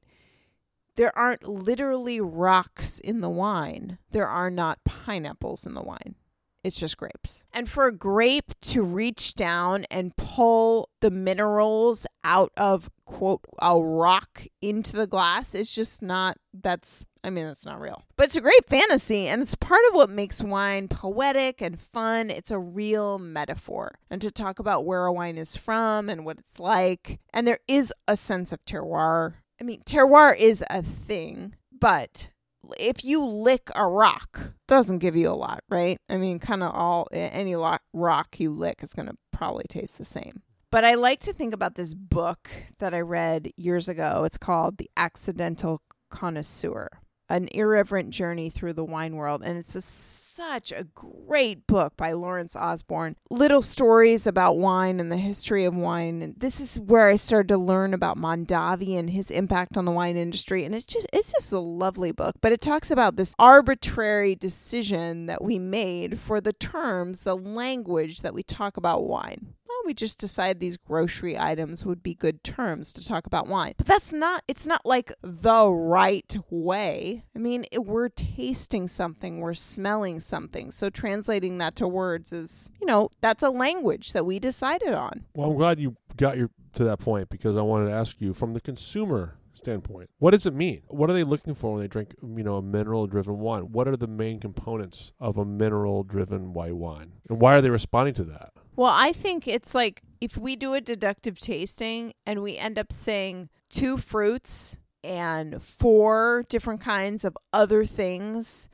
there 0.99 1.17
aren't 1.17 1.47
literally 1.47 2.19
rocks 2.19 2.99
in 2.99 3.21
the 3.21 3.29
wine. 3.29 3.99
There 4.11 4.27
are 4.27 4.51
not 4.51 4.83
pineapples 4.83 5.65
in 5.65 5.73
the 5.73 5.81
wine. 5.81 6.15
It's 6.61 6.77
just 6.77 6.97
grapes. 6.97 7.45
And 7.53 7.69
for 7.69 7.87
a 7.87 7.95
grape 7.95 8.51
to 8.63 8.83
reach 8.83 9.33
down 9.35 9.85
and 9.89 10.17
pull 10.17 10.89
the 10.99 11.09
minerals 11.09 12.05
out 12.25 12.51
of, 12.57 12.89
quote, 13.05 13.39
a 13.61 13.79
rock 13.79 14.45
into 14.61 14.97
the 14.97 15.07
glass, 15.07 15.55
it's 15.55 15.73
just 15.73 16.01
not, 16.01 16.35
that's, 16.53 17.05
I 17.23 17.29
mean, 17.29 17.45
that's 17.45 17.65
not 17.65 17.79
real. 17.79 18.03
But 18.17 18.25
it's 18.25 18.35
a 18.35 18.41
great 18.41 18.67
fantasy, 18.67 19.25
and 19.25 19.41
it's 19.41 19.55
part 19.55 19.85
of 19.87 19.95
what 19.95 20.09
makes 20.09 20.43
wine 20.43 20.89
poetic 20.89 21.61
and 21.61 21.79
fun. 21.79 22.29
It's 22.29 22.51
a 22.51 22.59
real 22.59 23.19
metaphor. 23.19 23.99
And 24.09 24.21
to 24.21 24.31
talk 24.31 24.59
about 24.59 24.83
where 24.83 25.05
a 25.05 25.13
wine 25.13 25.37
is 25.37 25.55
from 25.55 26.09
and 26.09 26.25
what 26.25 26.39
it's 26.39 26.59
like. 26.59 27.21
And 27.33 27.47
there 27.47 27.59
is 27.69 27.93
a 28.05 28.17
sense 28.17 28.51
of 28.51 28.65
terroir 28.65 29.35
I 29.59 29.63
mean, 29.63 29.81
terroir 29.85 30.37
is 30.37 30.63
a 30.69 30.81
thing, 30.81 31.55
but 31.77 32.31
if 32.79 33.03
you 33.03 33.25
lick 33.25 33.69
a 33.75 33.87
rock, 33.87 34.53
doesn't 34.67 34.99
give 34.99 35.15
you 35.15 35.29
a 35.29 35.31
lot, 35.31 35.63
right? 35.69 35.97
I 36.09 36.17
mean, 36.17 36.39
kind 36.39 36.63
of 36.63 36.73
all 36.73 37.07
any 37.11 37.55
rock 37.55 38.39
you 38.39 38.51
lick 38.51 38.83
is 38.83 38.93
going 38.93 39.07
to 39.07 39.15
probably 39.31 39.65
taste 39.67 39.97
the 39.97 40.05
same. 40.05 40.43
But 40.71 40.85
I 40.85 40.93
like 40.93 41.19
to 41.21 41.33
think 41.33 41.53
about 41.53 41.75
this 41.75 41.93
book 41.93 42.49
that 42.77 42.93
I 42.93 43.01
read 43.01 43.51
years 43.57 43.89
ago. 43.89 44.23
It's 44.23 44.37
called 44.37 44.77
The 44.77 44.89
Accidental 44.95 45.81
Connoisseur. 46.11 46.89
An 47.29 47.47
Irreverent 47.51 48.09
Journey 48.09 48.49
Through 48.49 48.73
the 48.73 48.83
Wine 48.83 49.15
World. 49.15 49.41
And 49.43 49.57
it's 49.57 49.75
a, 49.75 49.81
such 49.81 50.71
a 50.71 50.85
great 50.95 51.67
book 51.67 51.95
by 51.95 52.13
Lawrence 52.13 52.55
Osborne. 52.55 53.15
Little 53.29 53.61
stories 53.61 54.25
about 54.25 54.57
wine 54.57 54.99
and 54.99 55.11
the 55.11 55.17
history 55.17 55.65
of 55.65 55.75
wine. 55.75 56.21
And 56.21 56.35
this 56.37 56.59
is 56.59 56.79
where 56.79 57.07
I 57.07 57.15
started 57.15 57.49
to 57.49 57.57
learn 57.57 57.93
about 57.93 58.17
Mondavi 58.17 58.97
and 58.97 59.11
his 59.11 59.29
impact 59.31 59.77
on 59.77 59.85
the 59.85 59.91
wine 59.91 60.17
industry. 60.17 60.65
And 60.65 60.73
it's 60.73 60.85
just 60.85 61.07
it's 61.13 61.31
just 61.31 61.51
a 61.51 61.59
lovely 61.59 62.11
book. 62.11 62.35
But 62.41 62.51
it 62.51 62.61
talks 62.61 62.89
about 62.89 63.15
this 63.15 63.35
arbitrary 63.37 64.35
decision 64.35 65.27
that 65.27 65.43
we 65.43 65.59
made 65.59 66.19
for 66.19 66.41
the 66.41 66.53
terms, 66.53 67.23
the 67.23 67.37
language 67.37 68.21
that 68.21 68.33
we 68.33 68.43
talk 68.43 68.75
about 68.77 69.03
wine 69.03 69.53
we 69.85 69.93
just 69.93 70.19
decided 70.19 70.59
these 70.59 70.77
grocery 70.77 71.37
items 71.37 71.85
would 71.85 72.03
be 72.03 72.13
good 72.13 72.43
terms 72.43 72.93
to 72.93 73.05
talk 73.05 73.25
about 73.25 73.47
wine. 73.47 73.73
But 73.77 73.87
that's 73.87 74.13
not, 74.13 74.43
it's 74.47 74.67
not 74.67 74.85
like 74.85 75.11
the 75.21 75.71
right 75.71 76.35
way. 76.49 77.23
I 77.35 77.39
mean, 77.39 77.65
we're 77.75 78.09
tasting 78.09 78.87
something, 78.87 79.39
we're 79.39 79.53
smelling 79.53 80.19
something. 80.19 80.71
So 80.71 80.89
translating 80.89 81.57
that 81.59 81.75
to 81.77 81.87
words 81.87 82.33
is, 82.33 82.69
you 82.79 82.87
know, 82.87 83.09
that's 83.21 83.43
a 83.43 83.49
language 83.49 84.13
that 84.13 84.25
we 84.25 84.39
decided 84.39 84.93
on. 84.93 85.25
Well, 85.33 85.51
I'm 85.51 85.57
glad 85.57 85.79
you 85.79 85.95
got 86.15 86.37
your 86.37 86.49
to 86.73 86.83
that 86.83 86.99
point 86.99 87.29
because 87.29 87.57
I 87.57 87.61
wanted 87.61 87.87
to 87.87 87.93
ask 87.93 88.21
you 88.21 88.33
from 88.33 88.53
the 88.53 88.61
consumer 88.61 89.39
standpoint. 89.53 90.09
What 90.19 90.31
does 90.31 90.45
it 90.45 90.53
mean? 90.53 90.81
What 90.87 91.09
are 91.09 91.13
they 91.13 91.23
looking 91.23 91.53
for 91.53 91.73
when 91.73 91.81
they 91.81 91.87
drink, 91.87 92.15
you 92.21 92.43
know, 92.43 92.55
a 92.55 92.61
mineral 92.61 93.07
driven 93.07 93.39
wine? 93.39 93.71
What 93.71 93.87
are 93.87 93.97
the 93.97 94.07
main 94.07 94.39
components 94.39 95.11
of 95.19 95.37
a 95.37 95.45
mineral 95.45 96.03
driven 96.03 96.53
white 96.53 96.75
wine? 96.75 97.13
And 97.29 97.39
why 97.39 97.55
are 97.55 97.61
they 97.61 97.69
responding 97.69 98.13
to 98.15 98.23
that? 98.25 98.53
Well, 98.79 98.93
I 98.95 99.11
think 99.11 99.45
it's 99.45 99.75
like 99.75 100.03
if 100.21 100.37
we 100.37 100.55
do 100.55 100.73
a 100.73 100.79
deductive 100.79 101.37
tasting 101.37 102.13
and 102.25 102.41
we 102.41 102.55
end 102.55 102.79
up 102.79 102.93
saying 102.93 103.49
two 103.69 103.97
fruits 103.97 104.77
and 105.03 105.61
four 105.61 106.45
different 106.47 106.79
kinds 106.79 107.25
of 107.25 107.37
other 107.51 107.83
things, 107.83 108.69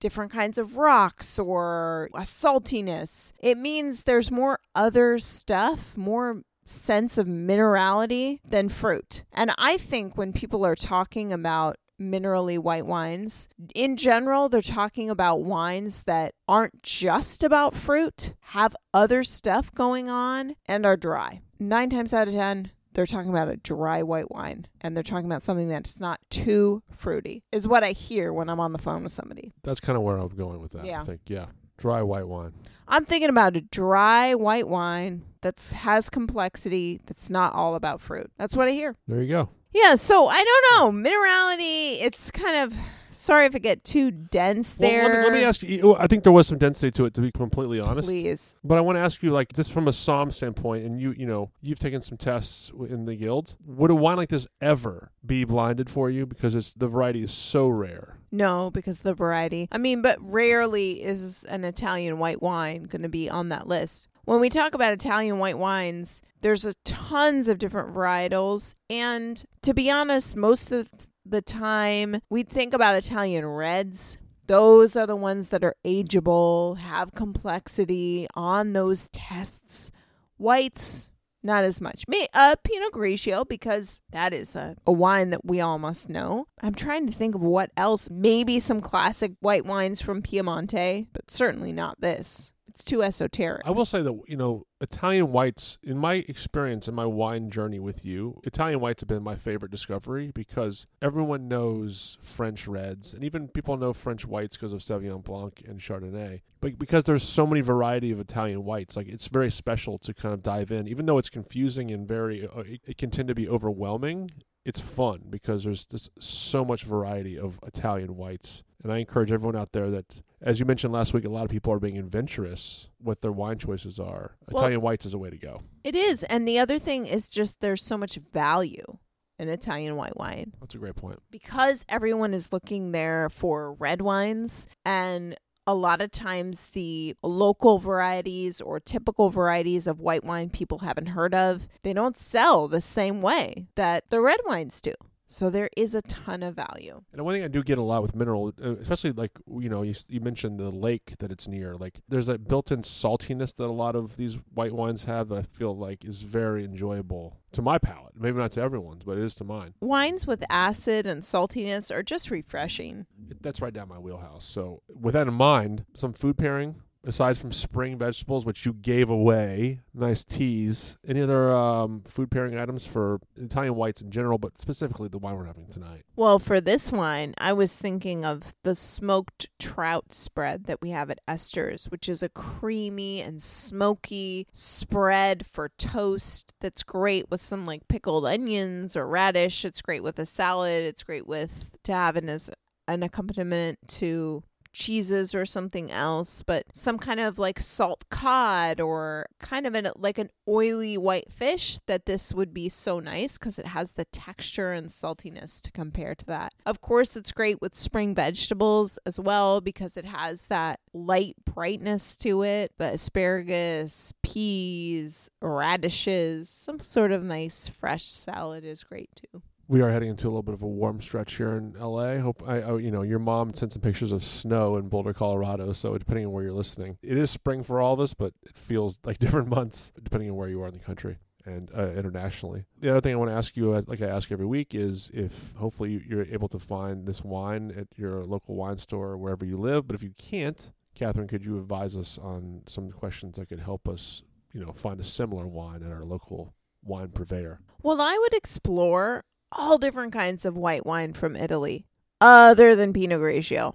different 0.00 0.32
kinds 0.32 0.58
of 0.58 0.76
rocks 0.76 1.38
or 1.38 2.10
a 2.12 2.22
saltiness, 2.22 3.34
it 3.38 3.56
means 3.56 4.02
there's 4.02 4.32
more 4.32 4.58
other 4.74 5.20
stuff, 5.20 5.96
more 5.96 6.42
sense 6.64 7.16
of 7.16 7.28
minerality 7.28 8.40
than 8.44 8.68
fruit. 8.68 9.22
And 9.32 9.52
I 9.58 9.76
think 9.76 10.18
when 10.18 10.32
people 10.32 10.66
are 10.66 10.74
talking 10.74 11.32
about 11.32 11.76
minerally 12.00 12.58
white 12.58 12.86
wines. 12.86 13.48
In 13.74 13.96
general, 13.96 14.48
they're 14.48 14.62
talking 14.62 15.10
about 15.10 15.42
wines 15.42 16.02
that 16.04 16.34
aren't 16.48 16.82
just 16.82 17.42
about 17.42 17.74
fruit, 17.74 18.34
have 18.40 18.76
other 18.92 19.24
stuff 19.24 19.72
going 19.74 20.08
on, 20.08 20.56
and 20.66 20.84
are 20.86 20.96
dry. 20.96 21.40
Nine 21.58 21.90
times 21.90 22.12
out 22.12 22.28
of 22.28 22.34
ten, 22.34 22.70
they're 22.92 23.06
talking 23.06 23.30
about 23.30 23.48
a 23.48 23.56
dry 23.56 24.02
white 24.02 24.30
wine 24.30 24.66
and 24.80 24.96
they're 24.96 25.02
talking 25.02 25.26
about 25.26 25.42
something 25.42 25.68
that's 25.68 26.00
not 26.00 26.18
too 26.30 26.82
fruity, 26.90 27.44
is 27.52 27.68
what 27.68 27.84
I 27.84 27.92
hear 27.92 28.32
when 28.32 28.48
I'm 28.48 28.60
on 28.60 28.72
the 28.72 28.78
phone 28.78 29.02
with 29.02 29.12
somebody. 29.12 29.52
That's 29.62 29.80
kind 29.80 29.96
of 29.96 30.02
where 30.02 30.16
I'm 30.16 30.28
going 30.28 30.60
with 30.60 30.72
that. 30.72 30.84
Yeah. 30.84 31.02
I 31.02 31.04
think, 31.04 31.20
yeah. 31.26 31.46
Dry 31.78 32.00
white 32.00 32.26
wine. 32.26 32.54
I'm 32.88 33.04
thinking 33.04 33.28
about 33.28 33.54
a 33.54 33.60
dry 33.60 34.34
white 34.34 34.66
wine 34.66 35.24
that 35.42 35.62
has 35.76 36.08
complexity, 36.08 37.00
that's 37.04 37.28
not 37.28 37.52
all 37.52 37.74
about 37.74 38.00
fruit. 38.00 38.30
That's 38.38 38.56
what 38.56 38.66
I 38.66 38.70
hear. 38.70 38.96
There 39.06 39.20
you 39.20 39.28
go. 39.28 39.50
Yeah, 39.72 39.94
so 39.94 40.26
I 40.28 40.42
don't 40.42 40.94
know. 40.94 41.10
Minerality, 41.10 42.02
it's 42.02 42.30
kind 42.30 42.56
of 42.56 42.78
sorry 43.16 43.46
if 43.46 43.54
I 43.54 43.58
get 43.58 43.84
too 43.84 44.10
dense 44.10 44.74
there. 44.74 45.04
Well, 45.04 45.12
let, 45.12 45.18
me, 45.18 45.24
let, 45.24 45.32
me, 45.32 45.44
ask 45.44 45.62
you. 45.62 45.96
I 45.96 46.06
think 46.06 46.22
there 46.22 46.32
was 46.32 46.46
some 46.46 46.58
density 46.58 46.90
to 46.92 47.06
it, 47.06 47.14
to 47.14 47.20
be 47.20 47.32
completely 47.32 47.80
honest. 47.80 48.08
Please. 48.08 48.54
But 48.62 48.78
I 48.78 48.80
want 48.80 48.96
to 48.96 49.00
ask 49.00 49.22
you, 49.22 49.30
like, 49.30 49.52
just 49.52 49.72
from 49.72 49.88
a 49.88 49.92
som 49.92 50.30
standpoint, 50.30 50.84
and 50.84 51.00
you, 51.00 51.12
you 51.16 51.26
know, 51.26 51.50
you've 51.60 51.78
taken 51.78 52.00
some 52.00 52.18
tests 52.18 52.70
in 52.88 53.04
the 53.04 53.16
guild. 53.16 53.56
Would 53.66 53.90
a 53.90 53.94
wine 53.94 54.16
like 54.16 54.28
this 54.28 54.46
ever 54.60 55.10
be 55.24 55.44
blinded 55.44 55.90
for 55.90 56.10
you 56.10 56.26
because 56.26 56.54
it's 56.54 56.74
the 56.74 56.88
variety 56.88 57.22
is 57.22 57.32
so 57.32 57.68
rare? 57.68 58.18
No, 58.30 58.70
because 58.70 59.00
the 59.00 59.14
variety. 59.14 59.68
I 59.72 59.78
mean, 59.78 60.02
but 60.02 60.18
rarely 60.20 61.02
is 61.02 61.44
an 61.44 61.64
Italian 61.64 62.18
white 62.18 62.42
wine 62.42 62.84
going 62.84 63.02
to 63.02 63.08
be 63.08 63.30
on 63.30 63.48
that 63.48 63.66
list 63.66 64.08
when 64.26 64.40
we 64.40 64.50
talk 64.50 64.74
about 64.74 64.92
Italian 64.92 65.38
white 65.38 65.56
wines, 65.56 66.20
there's 66.42 66.64
a 66.64 66.74
tons 66.84 67.48
of 67.48 67.58
different 67.58 67.94
varietals. 67.94 68.74
And 68.90 69.42
to 69.62 69.72
be 69.72 69.88
honest, 69.88 70.36
most 70.36 70.72
of 70.72 70.90
the 71.24 71.40
time 71.40 72.20
we 72.28 72.42
think 72.42 72.74
about 72.74 72.96
Italian 72.96 73.46
reds. 73.46 74.18
Those 74.48 74.94
are 74.94 75.06
the 75.06 75.16
ones 75.16 75.48
that 75.48 75.64
are 75.64 75.74
ageable, 75.84 76.76
have 76.78 77.14
complexity 77.14 78.26
on 78.34 78.72
those 78.74 79.08
tests. 79.08 79.90
Whites, 80.38 81.08
not 81.42 81.64
as 81.64 81.80
much. 81.80 82.04
May, 82.06 82.26
uh, 82.34 82.56
Pinot 82.62 82.92
Grigio, 82.92 83.48
because 83.48 84.02
that 84.10 84.32
is 84.32 84.54
a, 84.54 84.76
a 84.86 84.92
wine 84.92 85.30
that 85.30 85.44
we 85.44 85.60
all 85.60 85.78
must 85.78 86.08
know. 86.08 86.46
I'm 86.62 86.74
trying 86.74 87.06
to 87.06 87.12
think 87.12 87.34
of 87.34 87.42
what 87.42 87.70
else. 87.76 88.08
Maybe 88.10 88.60
some 88.60 88.80
classic 88.80 89.32
white 89.40 89.64
wines 89.64 90.00
from 90.00 90.22
Piemonte, 90.22 91.06
but 91.12 91.30
certainly 91.30 91.72
not 91.72 92.00
this 92.00 92.52
it's 92.76 92.84
too 92.84 93.02
esoteric. 93.02 93.62
I 93.64 93.70
will 93.70 93.86
say 93.86 94.02
that 94.02 94.20
you 94.26 94.36
know 94.36 94.66
Italian 94.82 95.32
whites, 95.32 95.78
in 95.82 95.96
my 95.96 96.16
experience 96.28 96.86
in 96.86 96.94
my 96.94 97.06
wine 97.06 97.48
journey 97.48 97.78
with 97.78 98.04
you, 98.04 98.38
Italian 98.44 98.80
whites 98.80 99.00
have 99.00 99.08
been 99.08 99.22
my 99.22 99.34
favorite 99.34 99.70
discovery 99.70 100.30
because 100.34 100.86
everyone 101.00 101.48
knows 101.48 102.18
French 102.20 102.68
reds, 102.68 103.14
and 103.14 103.24
even 103.24 103.48
people 103.48 103.78
know 103.78 103.94
French 103.94 104.26
whites 104.26 104.58
because 104.58 104.74
of 104.74 104.80
Sauvignon 104.80 105.24
Blanc 105.24 105.62
and 105.66 105.80
Chardonnay. 105.80 106.42
But 106.60 106.78
because 106.78 107.04
there's 107.04 107.22
so 107.22 107.46
many 107.46 107.62
variety 107.62 108.10
of 108.10 108.20
Italian 108.20 108.62
whites, 108.62 108.94
like 108.94 109.08
it's 109.08 109.28
very 109.28 109.50
special 109.50 109.96
to 110.00 110.12
kind 110.12 110.34
of 110.34 110.42
dive 110.42 110.70
in, 110.70 110.86
even 110.86 111.06
though 111.06 111.16
it's 111.16 111.30
confusing 111.30 111.90
and 111.90 112.06
very, 112.06 112.46
uh, 112.46 112.60
it, 112.60 112.82
it 112.86 112.98
can 112.98 113.10
tend 113.10 113.28
to 113.28 113.34
be 113.34 113.48
overwhelming 113.48 114.30
it's 114.66 114.80
fun 114.80 115.20
because 115.30 115.62
there's 115.62 115.86
just 115.86 116.10
so 116.18 116.64
much 116.64 116.82
variety 116.82 117.38
of 117.38 117.60
Italian 117.64 118.16
whites. 118.16 118.64
And 118.82 118.92
I 118.92 118.98
encourage 118.98 119.30
everyone 119.30 119.54
out 119.54 119.70
there 119.70 119.90
that, 119.90 120.22
as 120.42 120.60
you 120.60 120.66
mentioned 120.66 120.92
last 120.92 121.14
week, 121.14 121.24
a 121.24 121.28
lot 121.28 121.44
of 121.44 121.50
people 121.50 121.72
are 121.72 121.78
being 121.78 121.98
adventurous 121.98 122.88
what 122.98 123.20
their 123.20 123.32
wine 123.32 123.58
choices 123.58 123.98
are. 123.98 124.36
Well, 124.50 124.58
Italian 124.58 124.80
whites 124.80 125.06
is 125.06 125.14
a 125.14 125.18
way 125.18 125.30
to 125.30 125.38
go. 125.38 125.60
It 125.84 125.94
is. 125.94 126.22
And 126.24 126.46
the 126.46 126.58
other 126.58 126.78
thing 126.78 127.06
is 127.06 127.28
just 127.28 127.60
there's 127.60 127.82
so 127.82 127.96
much 127.96 128.18
value 128.32 128.98
in 129.38 129.48
Italian 129.48 129.96
white 129.96 130.16
wine. 130.16 130.52
That's 130.60 130.74
a 130.74 130.78
great 130.78 130.96
point. 130.96 131.20
Because 131.30 131.84
everyone 131.88 132.34
is 132.34 132.52
looking 132.52 132.92
there 132.92 133.28
for 133.28 133.74
red 133.74 134.02
wines 134.02 134.66
and 134.84 135.36
a 135.66 135.74
lot 135.74 136.00
of 136.00 136.12
times 136.12 136.68
the 136.68 137.16
local 137.22 137.78
varieties 137.78 138.60
or 138.60 138.78
typical 138.78 139.30
varieties 139.30 139.86
of 139.86 140.00
white 140.00 140.22
wine 140.22 140.48
people 140.48 140.78
haven't 140.78 141.06
heard 141.06 141.34
of, 141.34 141.66
they 141.82 141.92
don't 141.92 142.16
sell 142.16 142.68
the 142.68 142.80
same 142.80 143.20
way 143.20 143.66
that 143.74 144.08
the 144.10 144.20
red 144.20 144.38
wines 144.46 144.80
do. 144.80 144.92
So 145.26 145.50
there 145.50 145.68
is 145.76 145.94
a 145.94 146.02
ton 146.02 146.42
of 146.42 146.54
value. 146.54 147.02
And 147.12 147.24
one 147.24 147.34
thing 147.34 147.44
I 147.44 147.48
do 147.48 147.62
get 147.62 147.78
a 147.78 147.82
lot 147.82 148.02
with 148.02 148.14
mineral, 148.14 148.52
uh, 148.62 148.76
especially 148.76 149.12
like 149.12 149.32
you 149.60 149.68
know 149.68 149.82
you, 149.82 149.94
you 150.08 150.20
mentioned 150.20 150.58
the 150.58 150.70
lake 150.70 151.14
that 151.18 151.32
it's 151.32 151.48
near. 151.48 151.74
Like 151.74 152.00
there's 152.08 152.28
a 152.28 152.38
built-in 152.38 152.82
saltiness 152.82 153.54
that 153.56 153.66
a 153.66 153.72
lot 153.72 153.96
of 153.96 154.16
these 154.16 154.38
white 154.54 154.72
wines 154.72 155.04
have 155.04 155.28
that 155.28 155.38
I 155.38 155.42
feel 155.42 155.76
like 155.76 156.04
is 156.04 156.22
very 156.22 156.64
enjoyable 156.64 157.40
to 157.52 157.62
my 157.62 157.78
palate. 157.78 158.14
Maybe 158.16 158.38
not 158.38 158.52
to 158.52 158.60
everyone's, 158.60 159.04
but 159.04 159.18
it 159.18 159.24
is 159.24 159.34
to 159.36 159.44
mine. 159.44 159.74
Wines 159.80 160.26
with 160.26 160.44
acid 160.48 161.06
and 161.06 161.22
saltiness 161.22 161.94
are 161.94 162.02
just 162.02 162.30
refreshing. 162.30 163.06
It, 163.30 163.42
that's 163.42 163.60
right 163.60 163.72
down 163.72 163.88
my 163.88 163.98
wheelhouse. 163.98 164.44
So 164.44 164.82
with 164.88 165.14
that 165.14 165.26
in 165.26 165.34
mind, 165.34 165.84
some 165.94 166.12
food 166.12 166.38
pairing 166.38 166.76
aside 167.06 167.38
from 167.38 167.52
spring 167.52 167.96
vegetables, 167.96 168.44
which 168.44 168.66
you 168.66 168.74
gave 168.74 169.08
away, 169.08 169.80
nice 169.94 170.24
tease, 170.24 170.98
any 171.06 171.22
other 171.22 171.54
um, 171.54 172.02
food 172.04 172.30
pairing 172.30 172.58
items 172.58 172.84
for 172.84 173.20
Italian 173.36 173.76
whites 173.76 174.02
in 174.02 174.10
general, 174.10 174.38
but 174.38 174.60
specifically 174.60 175.08
the 175.08 175.18
wine 175.18 175.36
we're 175.36 175.46
having 175.46 175.66
tonight? 175.68 176.02
Well, 176.16 176.38
for 176.38 176.60
this 176.60 176.90
wine, 176.90 177.34
I 177.38 177.52
was 177.52 177.78
thinking 177.78 178.24
of 178.24 178.54
the 178.64 178.74
smoked 178.74 179.46
trout 179.58 180.12
spread 180.12 180.64
that 180.64 180.82
we 180.82 180.90
have 180.90 181.10
at 181.10 181.20
Esther's, 181.28 181.86
which 181.86 182.08
is 182.08 182.22
a 182.22 182.28
creamy 182.28 183.22
and 183.22 183.40
smoky 183.40 184.48
spread 184.52 185.46
for 185.46 185.70
toast 185.78 186.54
that's 186.60 186.82
great 186.82 187.30
with 187.30 187.40
some 187.40 187.66
like 187.66 187.86
pickled 187.88 188.26
onions 188.26 188.96
or 188.96 189.06
radish. 189.06 189.64
It's 189.64 189.80
great 189.80 190.02
with 190.02 190.18
a 190.18 190.26
salad. 190.26 190.82
It's 190.82 191.04
great 191.04 191.26
with 191.26 191.76
to 191.84 191.92
have 191.92 192.16
it 192.16 192.24
as 192.24 192.50
an 192.88 193.02
accompaniment 193.02 193.78
to 193.88 194.42
cheeses 194.76 195.34
or 195.34 195.46
something 195.46 195.90
else, 195.90 196.42
but 196.42 196.64
some 196.74 196.98
kind 196.98 197.18
of 197.18 197.38
like 197.38 197.58
salt 197.60 198.04
cod 198.10 198.80
or 198.80 199.26
kind 199.40 199.66
of 199.66 199.74
an, 199.74 199.88
like 199.96 200.18
an 200.18 200.30
oily 200.46 200.98
white 200.98 201.32
fish 201.32 201.78
that 201.86 202.04
this 202.04 202.32
would 202.34 202.52
be 202.52 202.68
so 202.68 203.00
nice 203.00 203.38
because 203.38 203.58
it 203.58 203.66
has 203.66 203.92
the 203.92 204.04
texture 204.04 204.72
and 204.72 204.88
saltiness 204.88 205.62
to 205.62 205.72
compare 205.72 206.14
to 206.14 206.26
that. 206.26 206.52
Of 206.66 206.82
course, 206.82 207.16
it's 207.16 207.32
great 207.32 207.60
with 207.62 207.74
spring 207.74 208.14
vegetables 208.14 208.98
as 209.06 209.18
well 209.18 209.62
because 209.62 209.96
it 209.96 210.04
has 210.04 210.48
that 210.48 210.80
light 210.92 211.36
brightness 211.44 212.14
to 212.18 212.42
it. 212.42 212.72
The 212.76 212.92
asparagus, 212.92 214.12
peas, 214.22 215.30
radishes, 215.40 216.50
some 216.50 216.80
sort 216.80 217.12
of 217.12 217.24
nice 217.24 217.68
fresh 217.68 218.04
salad 218.04 218.64
is 218.64 218.84
great 218.84 219.10
too 219.16 219.42
we 219.68 219.80
are 219.82 219.90
heading 219.90 220.08
into 220.10 220.26
a 220.26 220.30
little 220.30 220.42
bit 220.42 220.54
of 220.54 220.62
a 220.62 220.66
warm 220.66 221.00
stretch 221.00 221.34
here 221.36 221.54
in 221.56 221.72
LA. 221.78 222.18
Hope 222.18 222.42
I, 222.46 222.60
I, 222.62 222.78
you 222.78 222.90
know, 222.90 223.02
your 223.02 223.18
mom 223.18 223.52
sent 223.54 223.72
some 223.72 223.82
pictures 223.82 224.12
of 224.12 224.22
snow 224.22 224.76
in 224.76 224.88
Boulder, 224.88 225.12
Colorado. 225.12 225.72
So 225.72 225.96
depending 225.98 226.26
on 226.26 226.32
where 226.32 226.44
you're 226.44 226.52
listening, 226.52 226.98
it 227.02 227.16
is 227.16 227.30
spring 227.30 227.62
for 227.62 227.80
all 227.80 227.94
of 227.94 228.00
us, 228.00 228.14
but 228.14 228.32
it 228.44 228.56
feels 228.56 229.00
like 229.04 229.18
different 229.24 229.48
months 229.48 229.92
depending 230.02 230.30
on 230.30 230.36
where 230.36 230.48
you 230.48 230.62
are 230.62 230.68
in 230.68 230.74
the 230.74 230.78
country. 230.80 231.18
and 231.44 231.70
uh, 231.76 231.90
internationally. 231.92 232.64
The 232.80 232.90
other 232.90 233.00
thing 233.00 233.12
I 233.12 233.16
want 233.16 233.30
to 233.30 233.36
ask 233.36 233.56
you, 233.56 233.72
uh, 233.72 233.82
like 233.86 234.02
I 234.02 234.06
ask 234.06 234.32
every 234.32 234.46
week, 234.46 234.74
is 234.74 235.10
if 235.14 235.52
hopefully 235.52 235.92
you- 235.92 236.02
you're 236.08 236.24
able 236.24 236.48
to 236.48 236.58
find 236.58 237.06
this 237.06 237.22
wine 237.22 237.72
at 237.76 237.86
your 237.96 238.24
local 238.24 238.56
wine 238.56 238.78
store 238.78 239.10
or 239.10 239.16
wherever 239.18 239.44
you 239.44 239.56
live. 239.56 239.86
But 239.86 239.94
if 239.94 240.02
you 240.02 240.12
can't, 240.18 240.72
Kathryn, 240.98 241.28
could 241.28 241.44
you 241.44 241.56
advise 241.58 241.96
us 241.96 242.18
on 242.18 242.62
some 242.66 242.90
questions 242.90 243.36
that 243.36 243.46
could 243.48 243.60
help 243.60 243.88
us, 243.88 244.22
you 244.52 244.60
know, 244.60 244.72
find 244.72 244.98
a 244.98 245.04
similar 245.04 245.46
wine 245.46 245.84
at 245.84 245.92
our 245.92 246.04
local 246.04 246.52
wine 246.82 247.10
purveyor? 247.10 247.60
Well, 247.82 248.00
I 248.00 248.16
would 248.18 248.34
explore 248.34 249.22
all 249.52 249.78
different 249.78 250.12
kinds 250.12 250.44
of 250.44 250.56
white 250.56 250.84
wine 250.86 251.12
from 251.12 251.36
Italy, 251.36 251.86
other 252.20 252.74
than 252.74 252.92
Pinot 252.92 253.20
Grigio. 253.20 253.74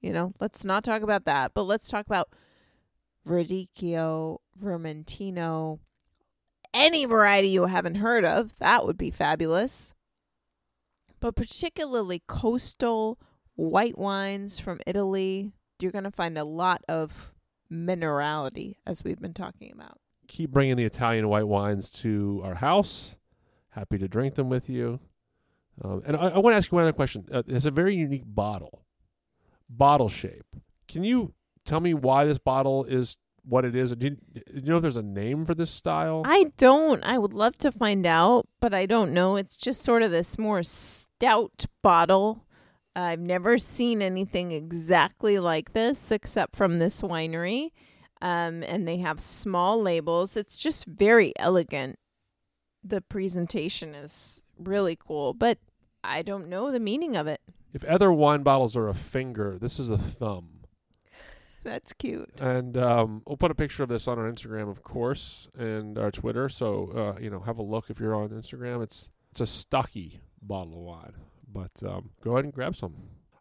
You 0.00 0.12
know, 0.12 0.32
let's 0.40 0.64
not 0.64 0.84
talk 0.84 1.02
about 1.02 1.24
that, 1.24 1.54
but 1.54 1.64
let's 1.64 1.88
talk 1.88 2.06
about 2.06 2.28
Verdicchio, 3.26 4.38
Vermentino, 4.62 5.80
any 6.72 7.04
variety 7.04 7.48
you 7.48 7.66
haven't 7.66 7.96
heard 7.96 8.24
of. 8.24 8.56
That 8.58 8.86
would 8.86 8.96
be 8.96 9.10
fabulous. 9.10 9.92
But 11.20 11.34
particularly 11.34 12.22
coastal 12.28 13.18
white 13.56 13.98
wines 13.98 14.60
from 14.60 14.78
Italy, 14.86 15.52
you're 15.80 15.90
going 15.90 16.04
to 16.04 16.12
find 16.12 16.38
a 16.38 16.44
lot 16.44 16.84
of 16.88 17.32
minerality, 17.72 18.76
as 18.86 19.02
we've 19.02 19.18
been 19.20 19.34
talking 19.34 19.72
about. 19.72 19.98
keep 20.28 20.50
bringing 20.50 20.76
the 20.76 20.84
Italian 20.84 21.28
white 21.28 21.48
wines 21.48 21.90
to 21.90 22.40
our 22.44 22.54
house. 22.56 23.16
Happy 23.70 23.98
to 23.98 24.06
drink 24.06 24.34
them 24.34 24.48
with 24.48 24.68
you. 24.70 25.00
Um, 25.82 26.02
and 26.06 26.16
I, 26.16 26.28
I 26.28 26.38
want 26.38 26.54
to 26.54 26.56
ask 26.56 26.70
you 26.70 26.76
one 26.76 26.84
other 26.84 26.92
question. 26.92 27.26
Uh, 27.32 27.42
it's 27.46 27.66
a 27.66 27.70
very 27.70 27.94
unique 27.94 28.24
bottle, 28.26 28.84
bottle 29.68 30.08
shape. 30.08 30.56
Can 30.86 31.04
you 31.04 31.34
tell 31.64 31.80
me 31.80 31.94
why 31.94 32.24
this 32.24 32.38
bottle 32.38 32.84
is 32.84 33.16
what 33.44 33.64
it 33.64 33.74
is? 33.74 33.94
Do 33.94 34.08
you, 34.08 34.16
do 34.32 34.42
you 34.54 34.62
know 34.62 34.76
if 34.76 34.82
there's 34.82 34.96
a 34.96 35.02
name 35.02 35.44
for 35.44 35.54
this 35.54 35.70
style? 35.70 36.22
I 36.24 36.46
don't. 36.56 37.02
I 37.04 37.18
would 37.18 37.32
love 37.32 37.56
to 37.58 37.72
find 37.72 38.06
out, 38.06 38.48
but 38.60 38.74
I 38.74 38.86
don't 38.86 39.12
know. 39.12 39.36
It's 39.36 39.56
just 39.56 39.82
sort 39.82 40.02
of 40.02 40.10
this 40.10 40.38
more 40.38 40.62
stout 40.62 41.66
bottle. 41.82 42.44
I've 42.96 43.20
never 43.20 43.58
seen 43.58 44.02
anything 44.02 44.52
exactly 44.52 45.38
like 45.38 45.72
this 45.72 46.10
except 46.10 46.56
from 46.56 46.78
this 46.78 47.00
winery. 47.00 47.70
Um, 48.20 48.64
and 48.64 48.88
they 48.88 48.96
have 48.96 49.20
small 49.20 49.80
labels. 49.80 50.36
It's 50.36 50.58
just 50.58 50.86
very 50.86 51.32
elegant. 51.38 51.98
The 52.82 53.00
presentation 53.00 53.94
is 53.94 54.42
really 54.58 54.96
cool, 54.96 55.34
but 55.34 55.58
I 56.02 56.22
don't 56.22 56.48
know 56.48 56.70
the 56.70 56.80
meaning 56.80 57.16
of 57.16 57.26
it. 57.26 57.40
if 57.72 57.84
other 57.84 58.12
wine 58.12 58.42
bottles 58.42 58.76
are 58.76 58.88
a 58.88 58.94
finger, 58.94 59.58
this 59.60 59.78
is 59.78 59.90
a 59.90 59.98
thumb. 59.98 60.60
That's 61.64 61.92
cute. 61.92 62.40
And 62.40 62.76
um, 62.76 63.22
we'll 63.26 63.36
put 63.36 63.50
a 63.50 63.54
picture 63.54 63.82
of 63.82 63.88
this 63.88 64.08
on 64.08 64.18
our 64.18 64.30
Instagram, 64.30 64.70
of 64.70 64.82
course, 64.82 65.48
and 65.58 65.98
our 65.98 66.10
Twitter. 66.10 66.48
So 66.48 67.14
uh, 67.16 67.20
you 67.20 67.30
know, 67.30 67.40
have 67.40 67.58
a 67.58 67.62
look 67.62 67.90
if 67.90 68.00
you're 68.00 68.14
on 68.14 68.30
Instagram. 68.30 68.82
It's 68.82 69.10
it's 69.30 69.40
a 69.40 69.46
stocky 69.46 70.20
bottle 70.40 70.74
of 70.74 70.80
wine, 70.80 71.12
but 71.52 71.82
um, 71.84 72.10
go 72.22 72.32
ahead 72.32 72.44
and 72.44 72.54
grab 72.54 72.76
some. 72.76 72.94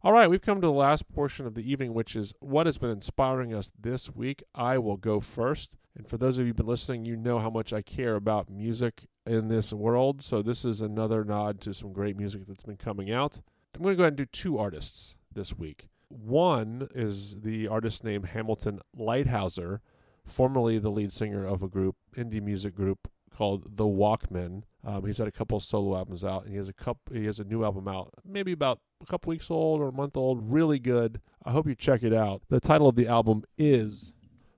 All 0.04 0.14
right, 0.14 0.30
we've 0.30 0.42
come 0.42 0.62
to 0.62 0.68
the 0.68 0.74
last 0.74 1.12
portion 1.12 1.46
of 1.48 1.56
the 1.56 1.70
evening, 1.70 1.94
which 1.94 2.16
is 2.16 2.34
what 2.40 2.66
has 2.66 2.78
been 2.78 2.92
inspiring 2.92 3.54
us 3.54 3.72
this 3.80 4.14
week. 4.14 4.44
I 4.54 4.78
will 4.78 4.98
go 4.98 5.20
first, 5.20 5.76
and 5.96 6.08
for 6.08 6.18
those 6.18 6.38
of 6.38 6.42
you 6.42 6.50
who've 6.50 6.56
been 6.56 6.68
listening, 6.68 7.06
you 7.06 7.16
know 7.16 7.40
how 7.40 7.50
much 7.50 7.74
I 7.74 7.82
care 7.82 8.16
about 8.16 8.50
music 8.50 9.08
in 9.28 9.48
this 9.50 9.72
world. 9.74 10.22
So 10.22 10.42
this 10.42 10.66
is 10.66 10.82
another 10.82 11.24
nod 11.24 11.62
to 11.62 11.74
some 11.74 11.94
great 11.94 12.18
music 12.18 12.46
that's 12.46 12.64
been 12.64 12.78
coming 12.78 13.12
out. 13.12 13.40
I'm 13.76 13.84
going 13.84 13.94
to 13.94 13.98
go 13.98 14.04
ahead 14.04 14.14
and 14.14 14.18
do 14.18 14.26
two 14.26 14.58
artists 14.58 15.18
this 15.34 15.58
week. 15.58 15.88
One 16.10 16.88
is 16.96 17.42
the 17.42 17.68
artist 17.68 18.04
named 18.04 18.28
Hamilton 18.28 18.80
Leithauser, 18.98 19.80
formerly 20.26 20.80
the 20.80 20.90
lead 20.90 21.12
singer 21.12 21.46
of 21.46 21.62
a 21.62 21.68
group, 21.68 21.96
indie 22.16 22.42
music 22.42 22.74
group 22.76 23.10
called 23.36 23.78
The 23.78 23.86
Walkmen. 23.86 24.64
Um, 24.84 25.06
he's 25.06 25.18
had 25.18 25.28
a 25.28 25.32
couple 25.32 25.60
solo 25.60 25.98
albums 25.98 26.24
out, 26.24 26.44
and 26.44 26.52
he 26.52 26.58
has 26.58 26.70
a 26.70 26.74
couple. 26.74 27.16
He 27.16 27.26
has 27.26 27.40
a 27.40 27.44
new 27.44 27.64
album 27.64 27.88
out, 27.88 28.14
maybe 28.26 28.54
about 28.54 28.80
a 29.02 29.06
couple 29.06 29.30
weeks 29.30 29.52
old 29.52 29.82
or 29.82 29.90
a 29.90 29.94
month 29.94 30.16
old. 30.16 30.52
Really 30.52 30.80
good. 30.80 31.22
I 31.44 31.52
hope 31.52 31.68
you 31.68 31.76
check 31.76 32.04
it 32.04 32.14
out. 32.14 32.42
The 32.50 32.60
title 32.60 32.88
of 32.88 32.96
the 32.96 33.08
album 33.08 33.44
is 33.58 34.14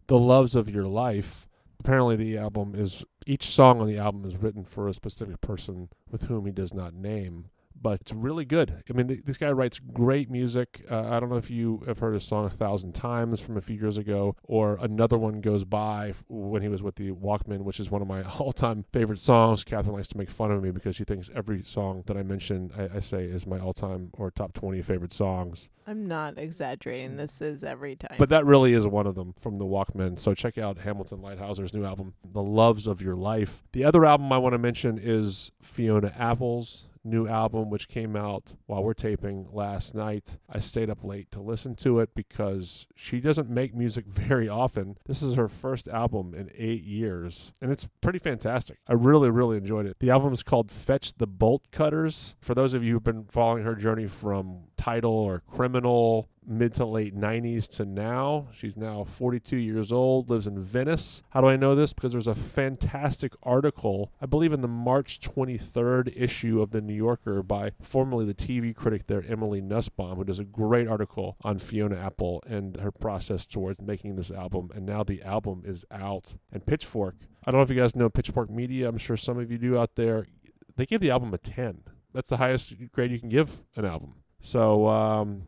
"The 0.08 0.20
Loves 0.20 0.56
of 0.56 0.70
Your 0.70 0.86
Life." 0.86 1.48
Apparently, 1.80 2.16
the 2.16 2.38
album 2.38 2.74
is 2.76 3.04
each 3.30 3.46
song 3.46 3.80
on 3.80 3.88
the 3.88 4.00
album 4.00 4.26
is 4.26 4.38
written 4.38 4.64
for 4.64 4.88
a 4.88 4.94
specific 4.94 5.40
person 5.40 5.88
with 6.10 6.24
whom 6.24 6.48
he 6.48 6.52
does 6.52 6.74
not 6.74 6.96
name 6.96 7.46
but 7.82 8.02
it's 8.02 8.14
really 8.14 8.46
good. 8.46 8.84
I 8.90 8.94
mean, 8.94 9.08
th- 9.08 9.22
this 9.26 9.38
guy 9.38 9.52
writes 9.52 9.80
great 9.80 10.30
music. 10.30 10.86
Uh, 10.90 11.10
I 11.10 11.20
don't 11.20 11.30
know 11.30 11.38
if 11.38 11.50
you 11.50 11.84
have 11.88 12.00
heard 12.00 12.14
his 12.14 12.24
song 12.24 12.46
a 12.46 12.50
thousand 12.50 12.94
times 12.94 13.40
from 13.40 13.58
a 13.58 13.62
few 13.62 13.78
years 13.78 13.98
ago, 13.98 14.36
or 14.44 14.78
another 14.82 15.18
one 15.18 15.42
goes 15.42 15.64
by 15.66 16.14
when 16.28 16.62
he 16.62 16.68
was 16.68 16.84
with 16.84 16.96
the 16.96 17.12
Walkmen, 17.12 17.62
which 17.62 17.80
is 17.80 17.90
one 17.92 18.02
of 18.02 18.08
my 18.08 18.24
all-time 18.40 18.86
favorite 18.92 19.20
songs. 19.20 19.64
Kathryn 19.64 19.94
likes 19.94 20.08
to 20.10 20.18
make 20.18 20.30
fun 20.30 20.52
of 20.52 20.64
me 20.64 20.72
because 20.72 20.96
she 20.96 21.04
thinks 21.04 21.30
every 21.36 21.64
song 21.64 22.04
that 22.08 22.18
I 22.18 22.24
mention, 22.24 22.72
I, 22.78 22.98
I 22.98 23.00
say, 23.00 23.26
is 23.26 23.46
my 23.48 23.60
all-time 23.60 24.10
or 24.14 24.32
top 24.32 24.54
twenty 24.54 24.82
favorite 24.82 25.14
songs. 25.14 25.70
I'm 25.88 26.08
not 26.08 26.38
exaggerating. 26.38 27.18
This 27.18 27.42
is 27.42 27.64
every 27.64 27.96
time. 27.96 28.16
But 28.20 28.30
that 28.30 28.46
really 28.46 28.74
is 28.74 28.86
one 28.86 29.08
of 29.08 29.16
them 29.16 29.34
from 29.40 29.58
the 29.58 29.66
Walkmen. 29.66 30.20
So 30.20 30.36
check 30.36 30.60
out 30.60 30.78
Hamilton 30.78 31.18
Leithauser's 31.18 31.74
new 31.74 31.84
album, 31.84 32.14
The 32.32 32.44
Loves 32.44 32.86
of 32.86 33.02
Your 33.02 33.16
Life. 33.16 33.64
The 33.72 33.86
other 33.86 34.06
album 34.06 34.32
I 34.32 34.38
want 34.38 34.54
to 34.54 34.60
mention 34.60 35.00
is 35.02 35.52
Fiona 35.64 36.14
Apple's 36.16 36.90
new 37.04 37.28
album, 37.28 37.70
which 37.70 37.88
came 37.88 38.16
out 38.16 38.54
while 38.66 38.84
we're 38.84 38.94
taping 38.94 39.48
last 39.52 39.96
night. 39.96 40.38
I 40.50 40.60
stayed 40.60 40.90
up 40.90 41.04
late 41.04 41.32
to 41.32 41.42
listen 41.42 41.76
to 41.78 42.00
it 42.00 42.14
because 42.14 42.88
she 42.96 43.20
doesn't 43.20 43.50
make 43.50 43.76
music 43.76 44.06
very 44.08 44.50
often. 44.50 44.98
This 45.06 45.22
is 45.22 45.36
her 45.36 45.48
first 45.48 45.88
album 45.88 46.34
in 46.34 46.52
eight 46.56 46.84
years, 46.84 47.52
and 47.62 47.72
it's 47.72 47.88
pretty 48.02 48.20
fantastic. 48.20 48.80
I 48.88 48.94
really, 48.94 49.30
really 49.30 49.58
enjoyed 49.58 49.86
it. 49.86 50.00
The 50.00 50.10
album 50.10 50.34
is 50.34 50.44
called 50.44 50.72
Fetch 50.72 51.18
the 51.18 51.28
Bolt 51.28 51.72
Cutters. 51.72 52.36
For 52.42 52.54
those 52.54 52.74
of 52.74 52.84
you 52.84 52.94
who've 52.94 53.04
been 53.04 53.26
following 53.26 53.64
her 53.64 53.76
journey 53.76 54.08
from 54.08 54.64
Tidal 54.78 55.12
or 55.12 55.42
Criminal, 55.48 56.30
mid 56.46 56.74
to 56.74 56.86
late 56.86 57.16
90s 57.16 57.68
to 57.78 57.86
now. 57.86 58.48
She's 58.52 58.78
now 58.78 59.04
42 59.04 59.58
years 59.58 59.92
old, 59.92 60.30
lives 60.30 60.48
in 60.48 60.60
Venice. 60.60 61.22
How 61.30 61.42
do 61.42 61.48
I 61.48 61.56
know 61.56 61.76
this? 61.76 61.94
Because 61.94 62.12
there's 62.12 62.28
a 62.28 62.36
fantastic 62.36 63.34
article, 63.44 64.12
I 64.22 64.26
believe 64.26 64.54
in 64.54 64.62
the 64.62 64.68
March 64.68 65.20
23rd 65.20 66.14
issue 66.16 66.62
of 66.62 66.72
The 66.72 66.82
New 66.82 66.94
Yorker 66.94 67.44
by 67.44 67.72
formerly 67.82 68.26
the 68.26 68.34
TV 68.34 68.76
critic 68.76 69.06
there, 69.06 69.24
Emily 69.28 69.62
Nussbaum, 69.62 70.18
who 70.18 70.24
does 70.24 70.40
a 70.40 70.46
great 70.46 70.88
article 70.88 71.38
on 71.42 71.60
Fiona 71.60 71.98
Apple 71.98 72.44
and 72.48 72.78
her 72.78 72.92
process 72.92 73.46
towards 73.46 73.82
making 73.82 74.16
this 74.16 74.32
album. 74.32 74.70
And 74.74 74.86
now 74.86 75.04
the 75.04 75.22
album 75.24 75.64
is 75.66 75.86
out. 75.92 76.36
And 76.52 76.66
Pitchfork, 76.66 77.16
I 77.46 77.52
don't 77.52 77.60
know 77.60 77.64
if 77.64 77.70
you 77.70 77.76
guys 77.76 77.96
know 77.96 78.10
Pitchfork 78.10 78.50
Media, 78.50 78.88
I'm 78.88 78.98
sure 78.98 79.18
some 79.18 79.38
of 79.40 79.52
you 79.52 79.58
do 79.58 79.78
out 79.78 79.96
there. 79.96 80.28
They 80.76 80.86
gave 80.86 81.02
the 81.02 81.12
album 81.12 81.34
a 81.34 81.38
10. 81.38 81.84
That's 82.14 82.30
the 82.30 82.38
highest 82.38 82.74
grade 82.92 83.12
you 83.12 83.20
can 83.20 83.30
give 83.30 83.62
an 83.76 83.86
album. 83.86 84.16
So, 84.40 84.88
um, 84.88 85.44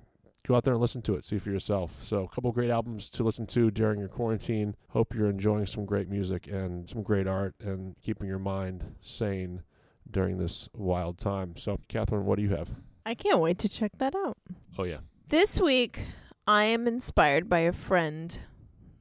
go 0.48 0.56
out 0.56 0.64
there 0.64 0.74
and 0.74 0.82
listen 0.82 1.02
to 1.04 1.16
it. 1.16 1.26
See 1.26 1.38
for 1.38 1.50
yourself. 1.50 2.04
So, 2.04 2.24
a 2.24 2.28
couple 2.28 2.52
great 2.52 2.70
albums 2.70 3.10
to 3.12 3.24
listen 3.24 3.46
to 3.48 3.72
during 3.72 4.00
your 4.00 4.10
quarantine. 4.10 4.76
Hope 4.90 5.14
you're 5.14 5.30
enjoying 5.30 5.66
some 5.66 5.86
great 5.86 6.10
music 6.10 6.48
and 6.48 6.90
some 6.90 7.04
great 7.04 7.28
art 7.28 7.56
and 7.60 7.96
keeping 8.02 8.28
your 8.28 8.40
mind 8.40 8.96
sane 9.02 9.64
during 10.10 10.38
this 10.38 10.70
wild 10.74 11.18
time. 11.18 11.56
So, 11.56 11.80
Kathryn, 11.90 12.24
what 12.24 12.38
do 12.38 12.44
you 12.44 12.50
have? 12.50 12.72
I 13.06 13.16
can't 13.16 13.40
wait 13.40 13.58
to 13.60 13.70
check 13.70 13.92
that 13.98 14.16
out. 14.16 14.38
Oh, 14.78 14.84
yeah. 14.84 15.00
This 15.30 15.60
week, 15.60 16.06
I 16.48 16.66
am 16.66 16.88
inspired 16.88 17.50
by 17.50 17.60
a 17.60 17.72
friend, 17.72 18.38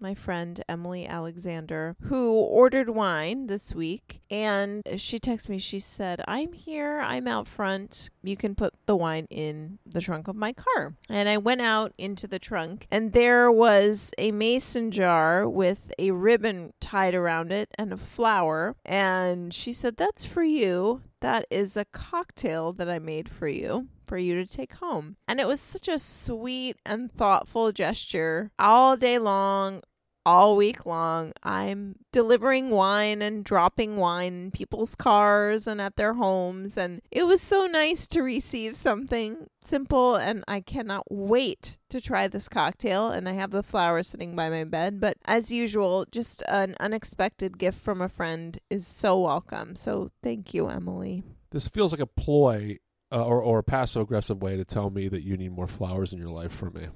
my 0.01 0.15
friend 0.15 0.63
Emily 0.69 1.07
Alexander, 1.07 1.97
who 2.03 2.35
ordered 2.35 2.91
wine 2.91 3.47
this 3.47 3.75
week. 3.75 4.21
And 4.31 4.83
she 4.97 5.19
texted 5.19 5.49
me, 5.49 5.59
she 5.59 5.81
said, 5.81 6.23
I'm 6.27 6.53
here, 6.53 7.01
I'm 7.01 7.27
out 7.27 7.47
front. 7.47 8.11
You 8.23 8.37
can 8.37 8.55
put 8.55 8.75
the 8.87 8.97
wine 8.97 9.27
in 9.31 9.79
the 9.85 10.01
trunk 10.01 10.29
of 10.29 10.37
my 10.37 10.53
car. 10.53 10.95
And 11.09 11.29
I 11.29 11.39
went 11.39 11.61
out 11.61 11.93
into 11.99 12.27
the 12.27 12.39
trunk, 12.39 12.87
and 12.91 13.13
there 13.13 13.51
was 13.51 14.13
a 14.19 14.31
mason 14.31 14.91
jar 14.91 15.49
with 15.49 15.93
a 15.99 16.13
ribbon 16.13 16.73
tied 16.81 17.15
around 17.15 17.53
it 17.53 17.69
and 17.79 17.93
a 17.93 17.97
flower. 17.97 18.77
And 18.85 19.53
she 19.53 19.73
said, 19.73 19.97
That's 19.97 20.25
for 20.25 20.43
you. 20.43 21.03
That 21.21 21.47
is 21.51 21.77
a 21.77 21.85
cocktail 21.85 22.73
that 22.75 22.89
I 22.89 22.99
made 22.99 23.29
for 23.29 23.47
you 23.47 23.89
for 24.11 24.19
you 24.19 24.35
to 24.35 24.45
take 24.45 24.75
home. 24.75 25.15
And 25.29 25.39
it 25.39 25.47
was 25.47 25.61
such 25.61 25.87
a 25.87 26.01
sweet 26.01 26.77
and 26.85 27.13
thoughtful 27.13 27.71
gesture 27.71 28.51
all 28.59 28.97
day 28.97 29.21
long. 29.21 29.83
All 30.31 30.57
week 30.57 30.87
long, 30.87 31.33
I'm 31.43 31.97
delivering 32.13 32.71
wine 32.71 33.21
and 33.21 33.43
dropping 33.45 33.97
wine 33.97 34.33
in 34.33 34.51
people's 34.53 34.95
cars 34.95 35.67
and 35.67 35.81
at 35.81 35.97
their 35.97 36.15
homes. 36.15 36.77
And 36.77 37.03
it 37.11 37.25
was 37.25 37.43
so 37.43 37.67
nice 37.67 38.07
to 38.07 38.23
receive 38.23 38.77
something 38.77 39.49
simple. 39.61 40.15
And 40.15 40.45
I 40.47 40.61
cannot 40.61 41.03
wait 41.11 41.79
to 41.89 42.01
try 42.01 42.29
this 42.29 42.49
cocktail. 42.49 43.11
And 43.11 43.29
I 43.29 43.33
have 43.33 43.51
the 43.51 43.65
flower 43.65 44.05
sitting 44.05 44.37
by 44.37 44.51
my 44.51 44.63
bed. 44.63 45.01
But 45.01 45.17
as 45.25 45.51
usual, 45.51 46.07
just 46.13 46.45
an 46.47 46.77
unexpected 46.79 47.59
gift 47.59 47.81
from 47.81 48.01
a 48.01 48.09
friend 48.09 48.57
is 48.71 48.87
so 48.87 49.19
welcome. 49.19 49.75
So 49.75 50.13
thank 50.23 50.55
you, 50.55 50.69
Emily. 50.69 51.25
This 51.51 51.67
feels 51.67 51.93
like 51.93 52.01
a 52.01 52.07
ploy 52.07 52.79
uh, 53.11 53.27
or, 53.27 53.43
or 53.43 53.59
a 53.59 53.65
passive 53.65 54.03
aggressive 54.03 54.41
way 54.41 54.57
to 54.57 54.65
tell 54.65 54.91
me 54.91 55.09
that 55.09 55.25
you 55.25 55.37
need 55.37 55.51
more 55.51 55.67
flowers 55.67 56.13
in 56.13 56.21
your 56.21 56.31
life 56.31 56.53
from 56.53 56.75
me. 56.75 56.87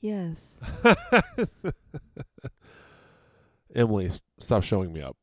Yes. 0.00 0.60
Emily, 3.74 4.10
stop 4.38 4.62
showing 4.62 4.92
me 4.92 5.02
up. 5.02 5.16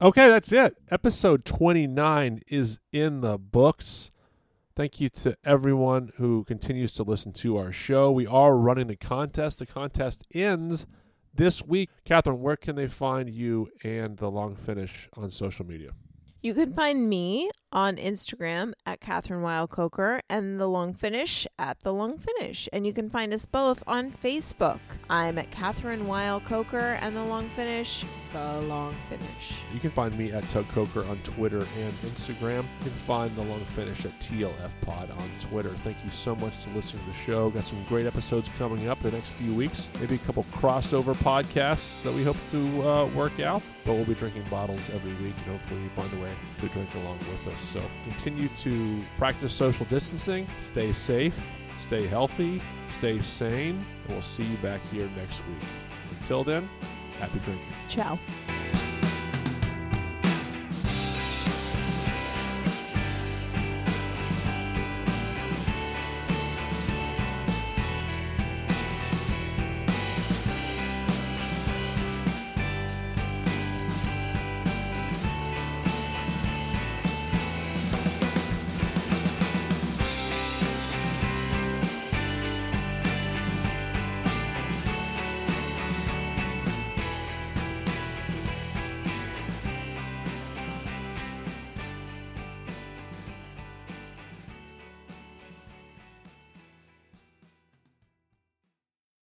Okay, 0.00 0.28
that's 0.28 0.52
it. 0.52 0.76
Episode 0.90 1.44
29 1.44 2.40
is 2.48 2.78
in 2.92 3.20
the 3.20 3.38
books. 3.38 4.10
Thank 4.76 5.00
you 5.00 5.08
to 5.10 5.36
everyone 5.44 6.10
who 6.16 6.44
continues 6.44 6.92
to 6.94 7.04
listen 7.04 7.32
to 7.34 7.56
our 7.56 7.72
show. 7.72 8.10
We 8.10 8.26
are 8.26 8.56
running 8.56 8.88
the 8.88 8.96
contest. 8.96 9.60
The 9.60 9.66
contest 9.66 10.24
ends 10.34 10.86
this 11.32 11.62
week. 11.64 11.90
Kathryn, 12.04 12.38
where 12.38 12.56
can 12.56 12.76
they 12.76 12.88
find 12.88 13.30
you 13.30 13.68
and 13.82 14.16
the 14.16 14.30
long 14.30 14.56
finish 14.56 15.08
on 15.16 15.30
social 15.30 15.64
media? 15.64 15.90
You 16.44 16.52
can 16.52 16.74
find 16.74 17.08
me 17.08 17.48
on 17.72 17.96
Instagram 17.96 18.72
at 18.84 19.00
Kathryn 19.00 19.40
Weil 19.40 19.66
Coker 19.66 20.20
and 20.28 20.60
The 20.60 20.68
Long 20.68 20.92
Finish 20.92 21.46
at 21.58 21.80
The 21.80 21.92
Long 21.92 22.18
Finish. 22.18 22.68
And 22.70 22.86
you 22.86 22.92
can 22.92 23.08
find 23.08 23.32
us 23.32 23.46
both 23.46 23.82
on 23.86 24.12
Facebook. 24.12 24.78
I'm 25.08 25.38
at 25.38 25.50
Kathryn 25.50 26.02
Weil 26.02 26.40
Coker 26.40 26.98
and 27.00 27.16
The 27.16 27.24
Long 27.24 27.48
Finish, 27.56 28.04
The 28.32 28.60
Long 28.60 28.94
Finish. 29.08 29.64
You 29.72 29.80
can 29.80 29.90
find 29.90 30.16
me 30.16 30.32
at 30.32 30.46
Tug 30.50 30.68
Coker 30.68 31.04
on 31.06 31.16
Twitter 31.24 31.66
and 31.78 31.92
Instagram. 32.02 32.62
You 32.80 32.84
can 32.84 32.92
find 32.92 33.34
the 33.34 33.42
long 33.42 33.64
finish 33.64 34.04
at 34.04 34.18
TLF 34.20 34.80
Pod 34.82 35.10
on 35.10 35.30
Twitter. 35.40 35.70
Thank 35.82 35.96
you 36.04 36.10
so 36.10 36.36
much 36.36 36.62
to 36.64 36.70
listening 36.70 37.04
to 37.04 37.10
the 37.10 37.16
show. 37.16 37.50
Got 37.50 37.66
some 37.66 37.82
great 37.84 38.06
episodes 38.06 38.50
coming 38.58 38.88
up 38.88 39.02
the 39.02 39.10
next 39.10 39.30
few 39.30 39.54
weeks. 39.54 39.88
Maybe 39.98 40.16
a 40.16 40.18
couple 40.18 40.44
crossover 40.52 41.14
podcasts 41.14 42.02
that 42.02 42.12
we 42.12 42.22
hope 42.22 42.36
to 42.50 42.82
uh, 42.88 43.06
work 43.06 43.40
out. 43.40 43.62
But 43.84 43.94
we'll 43.94 44.04
be 44.04 44.14
drinking 44.14 44.44
bottles 44.50 44.90
every 44.90 45.14
week, 45.14 45.34
and 45.38 45.46
hopefully 45.46 45.88
find 45.88 46.12
a 46.14 46.22
way 46.22 46.33
to 46.60 46.68
drink 46.68 46.94
along 46.94 47.18
with 47.18 47.52
us. 47.52 47.60
So 47.60 47.82
continue 48.04 48.48
to 48.62 49.04
practice 49.16 49.54
social 49.54 49.86
distancing, 49.86 50.46
stay 50.60 50.92
safe, 50.92 51.52
stay 51.78 52.06
healthy, 52.06 52.62
stay 52.88 53.20
sane, 53.20 53.84
and 54.04 54.12
we'll 54.12 54.22
see 54.22 54.44
you 54.44 54.56
back 54.58 54.80
here 54.90 55.08
next 55.16 55.46
week. 55.46 55.68
Until 56.20 56.44
then, 56.44 56.68
happy 57.18 57.38
drinking. 57.40 57.74
Ciao. 57.88 58.18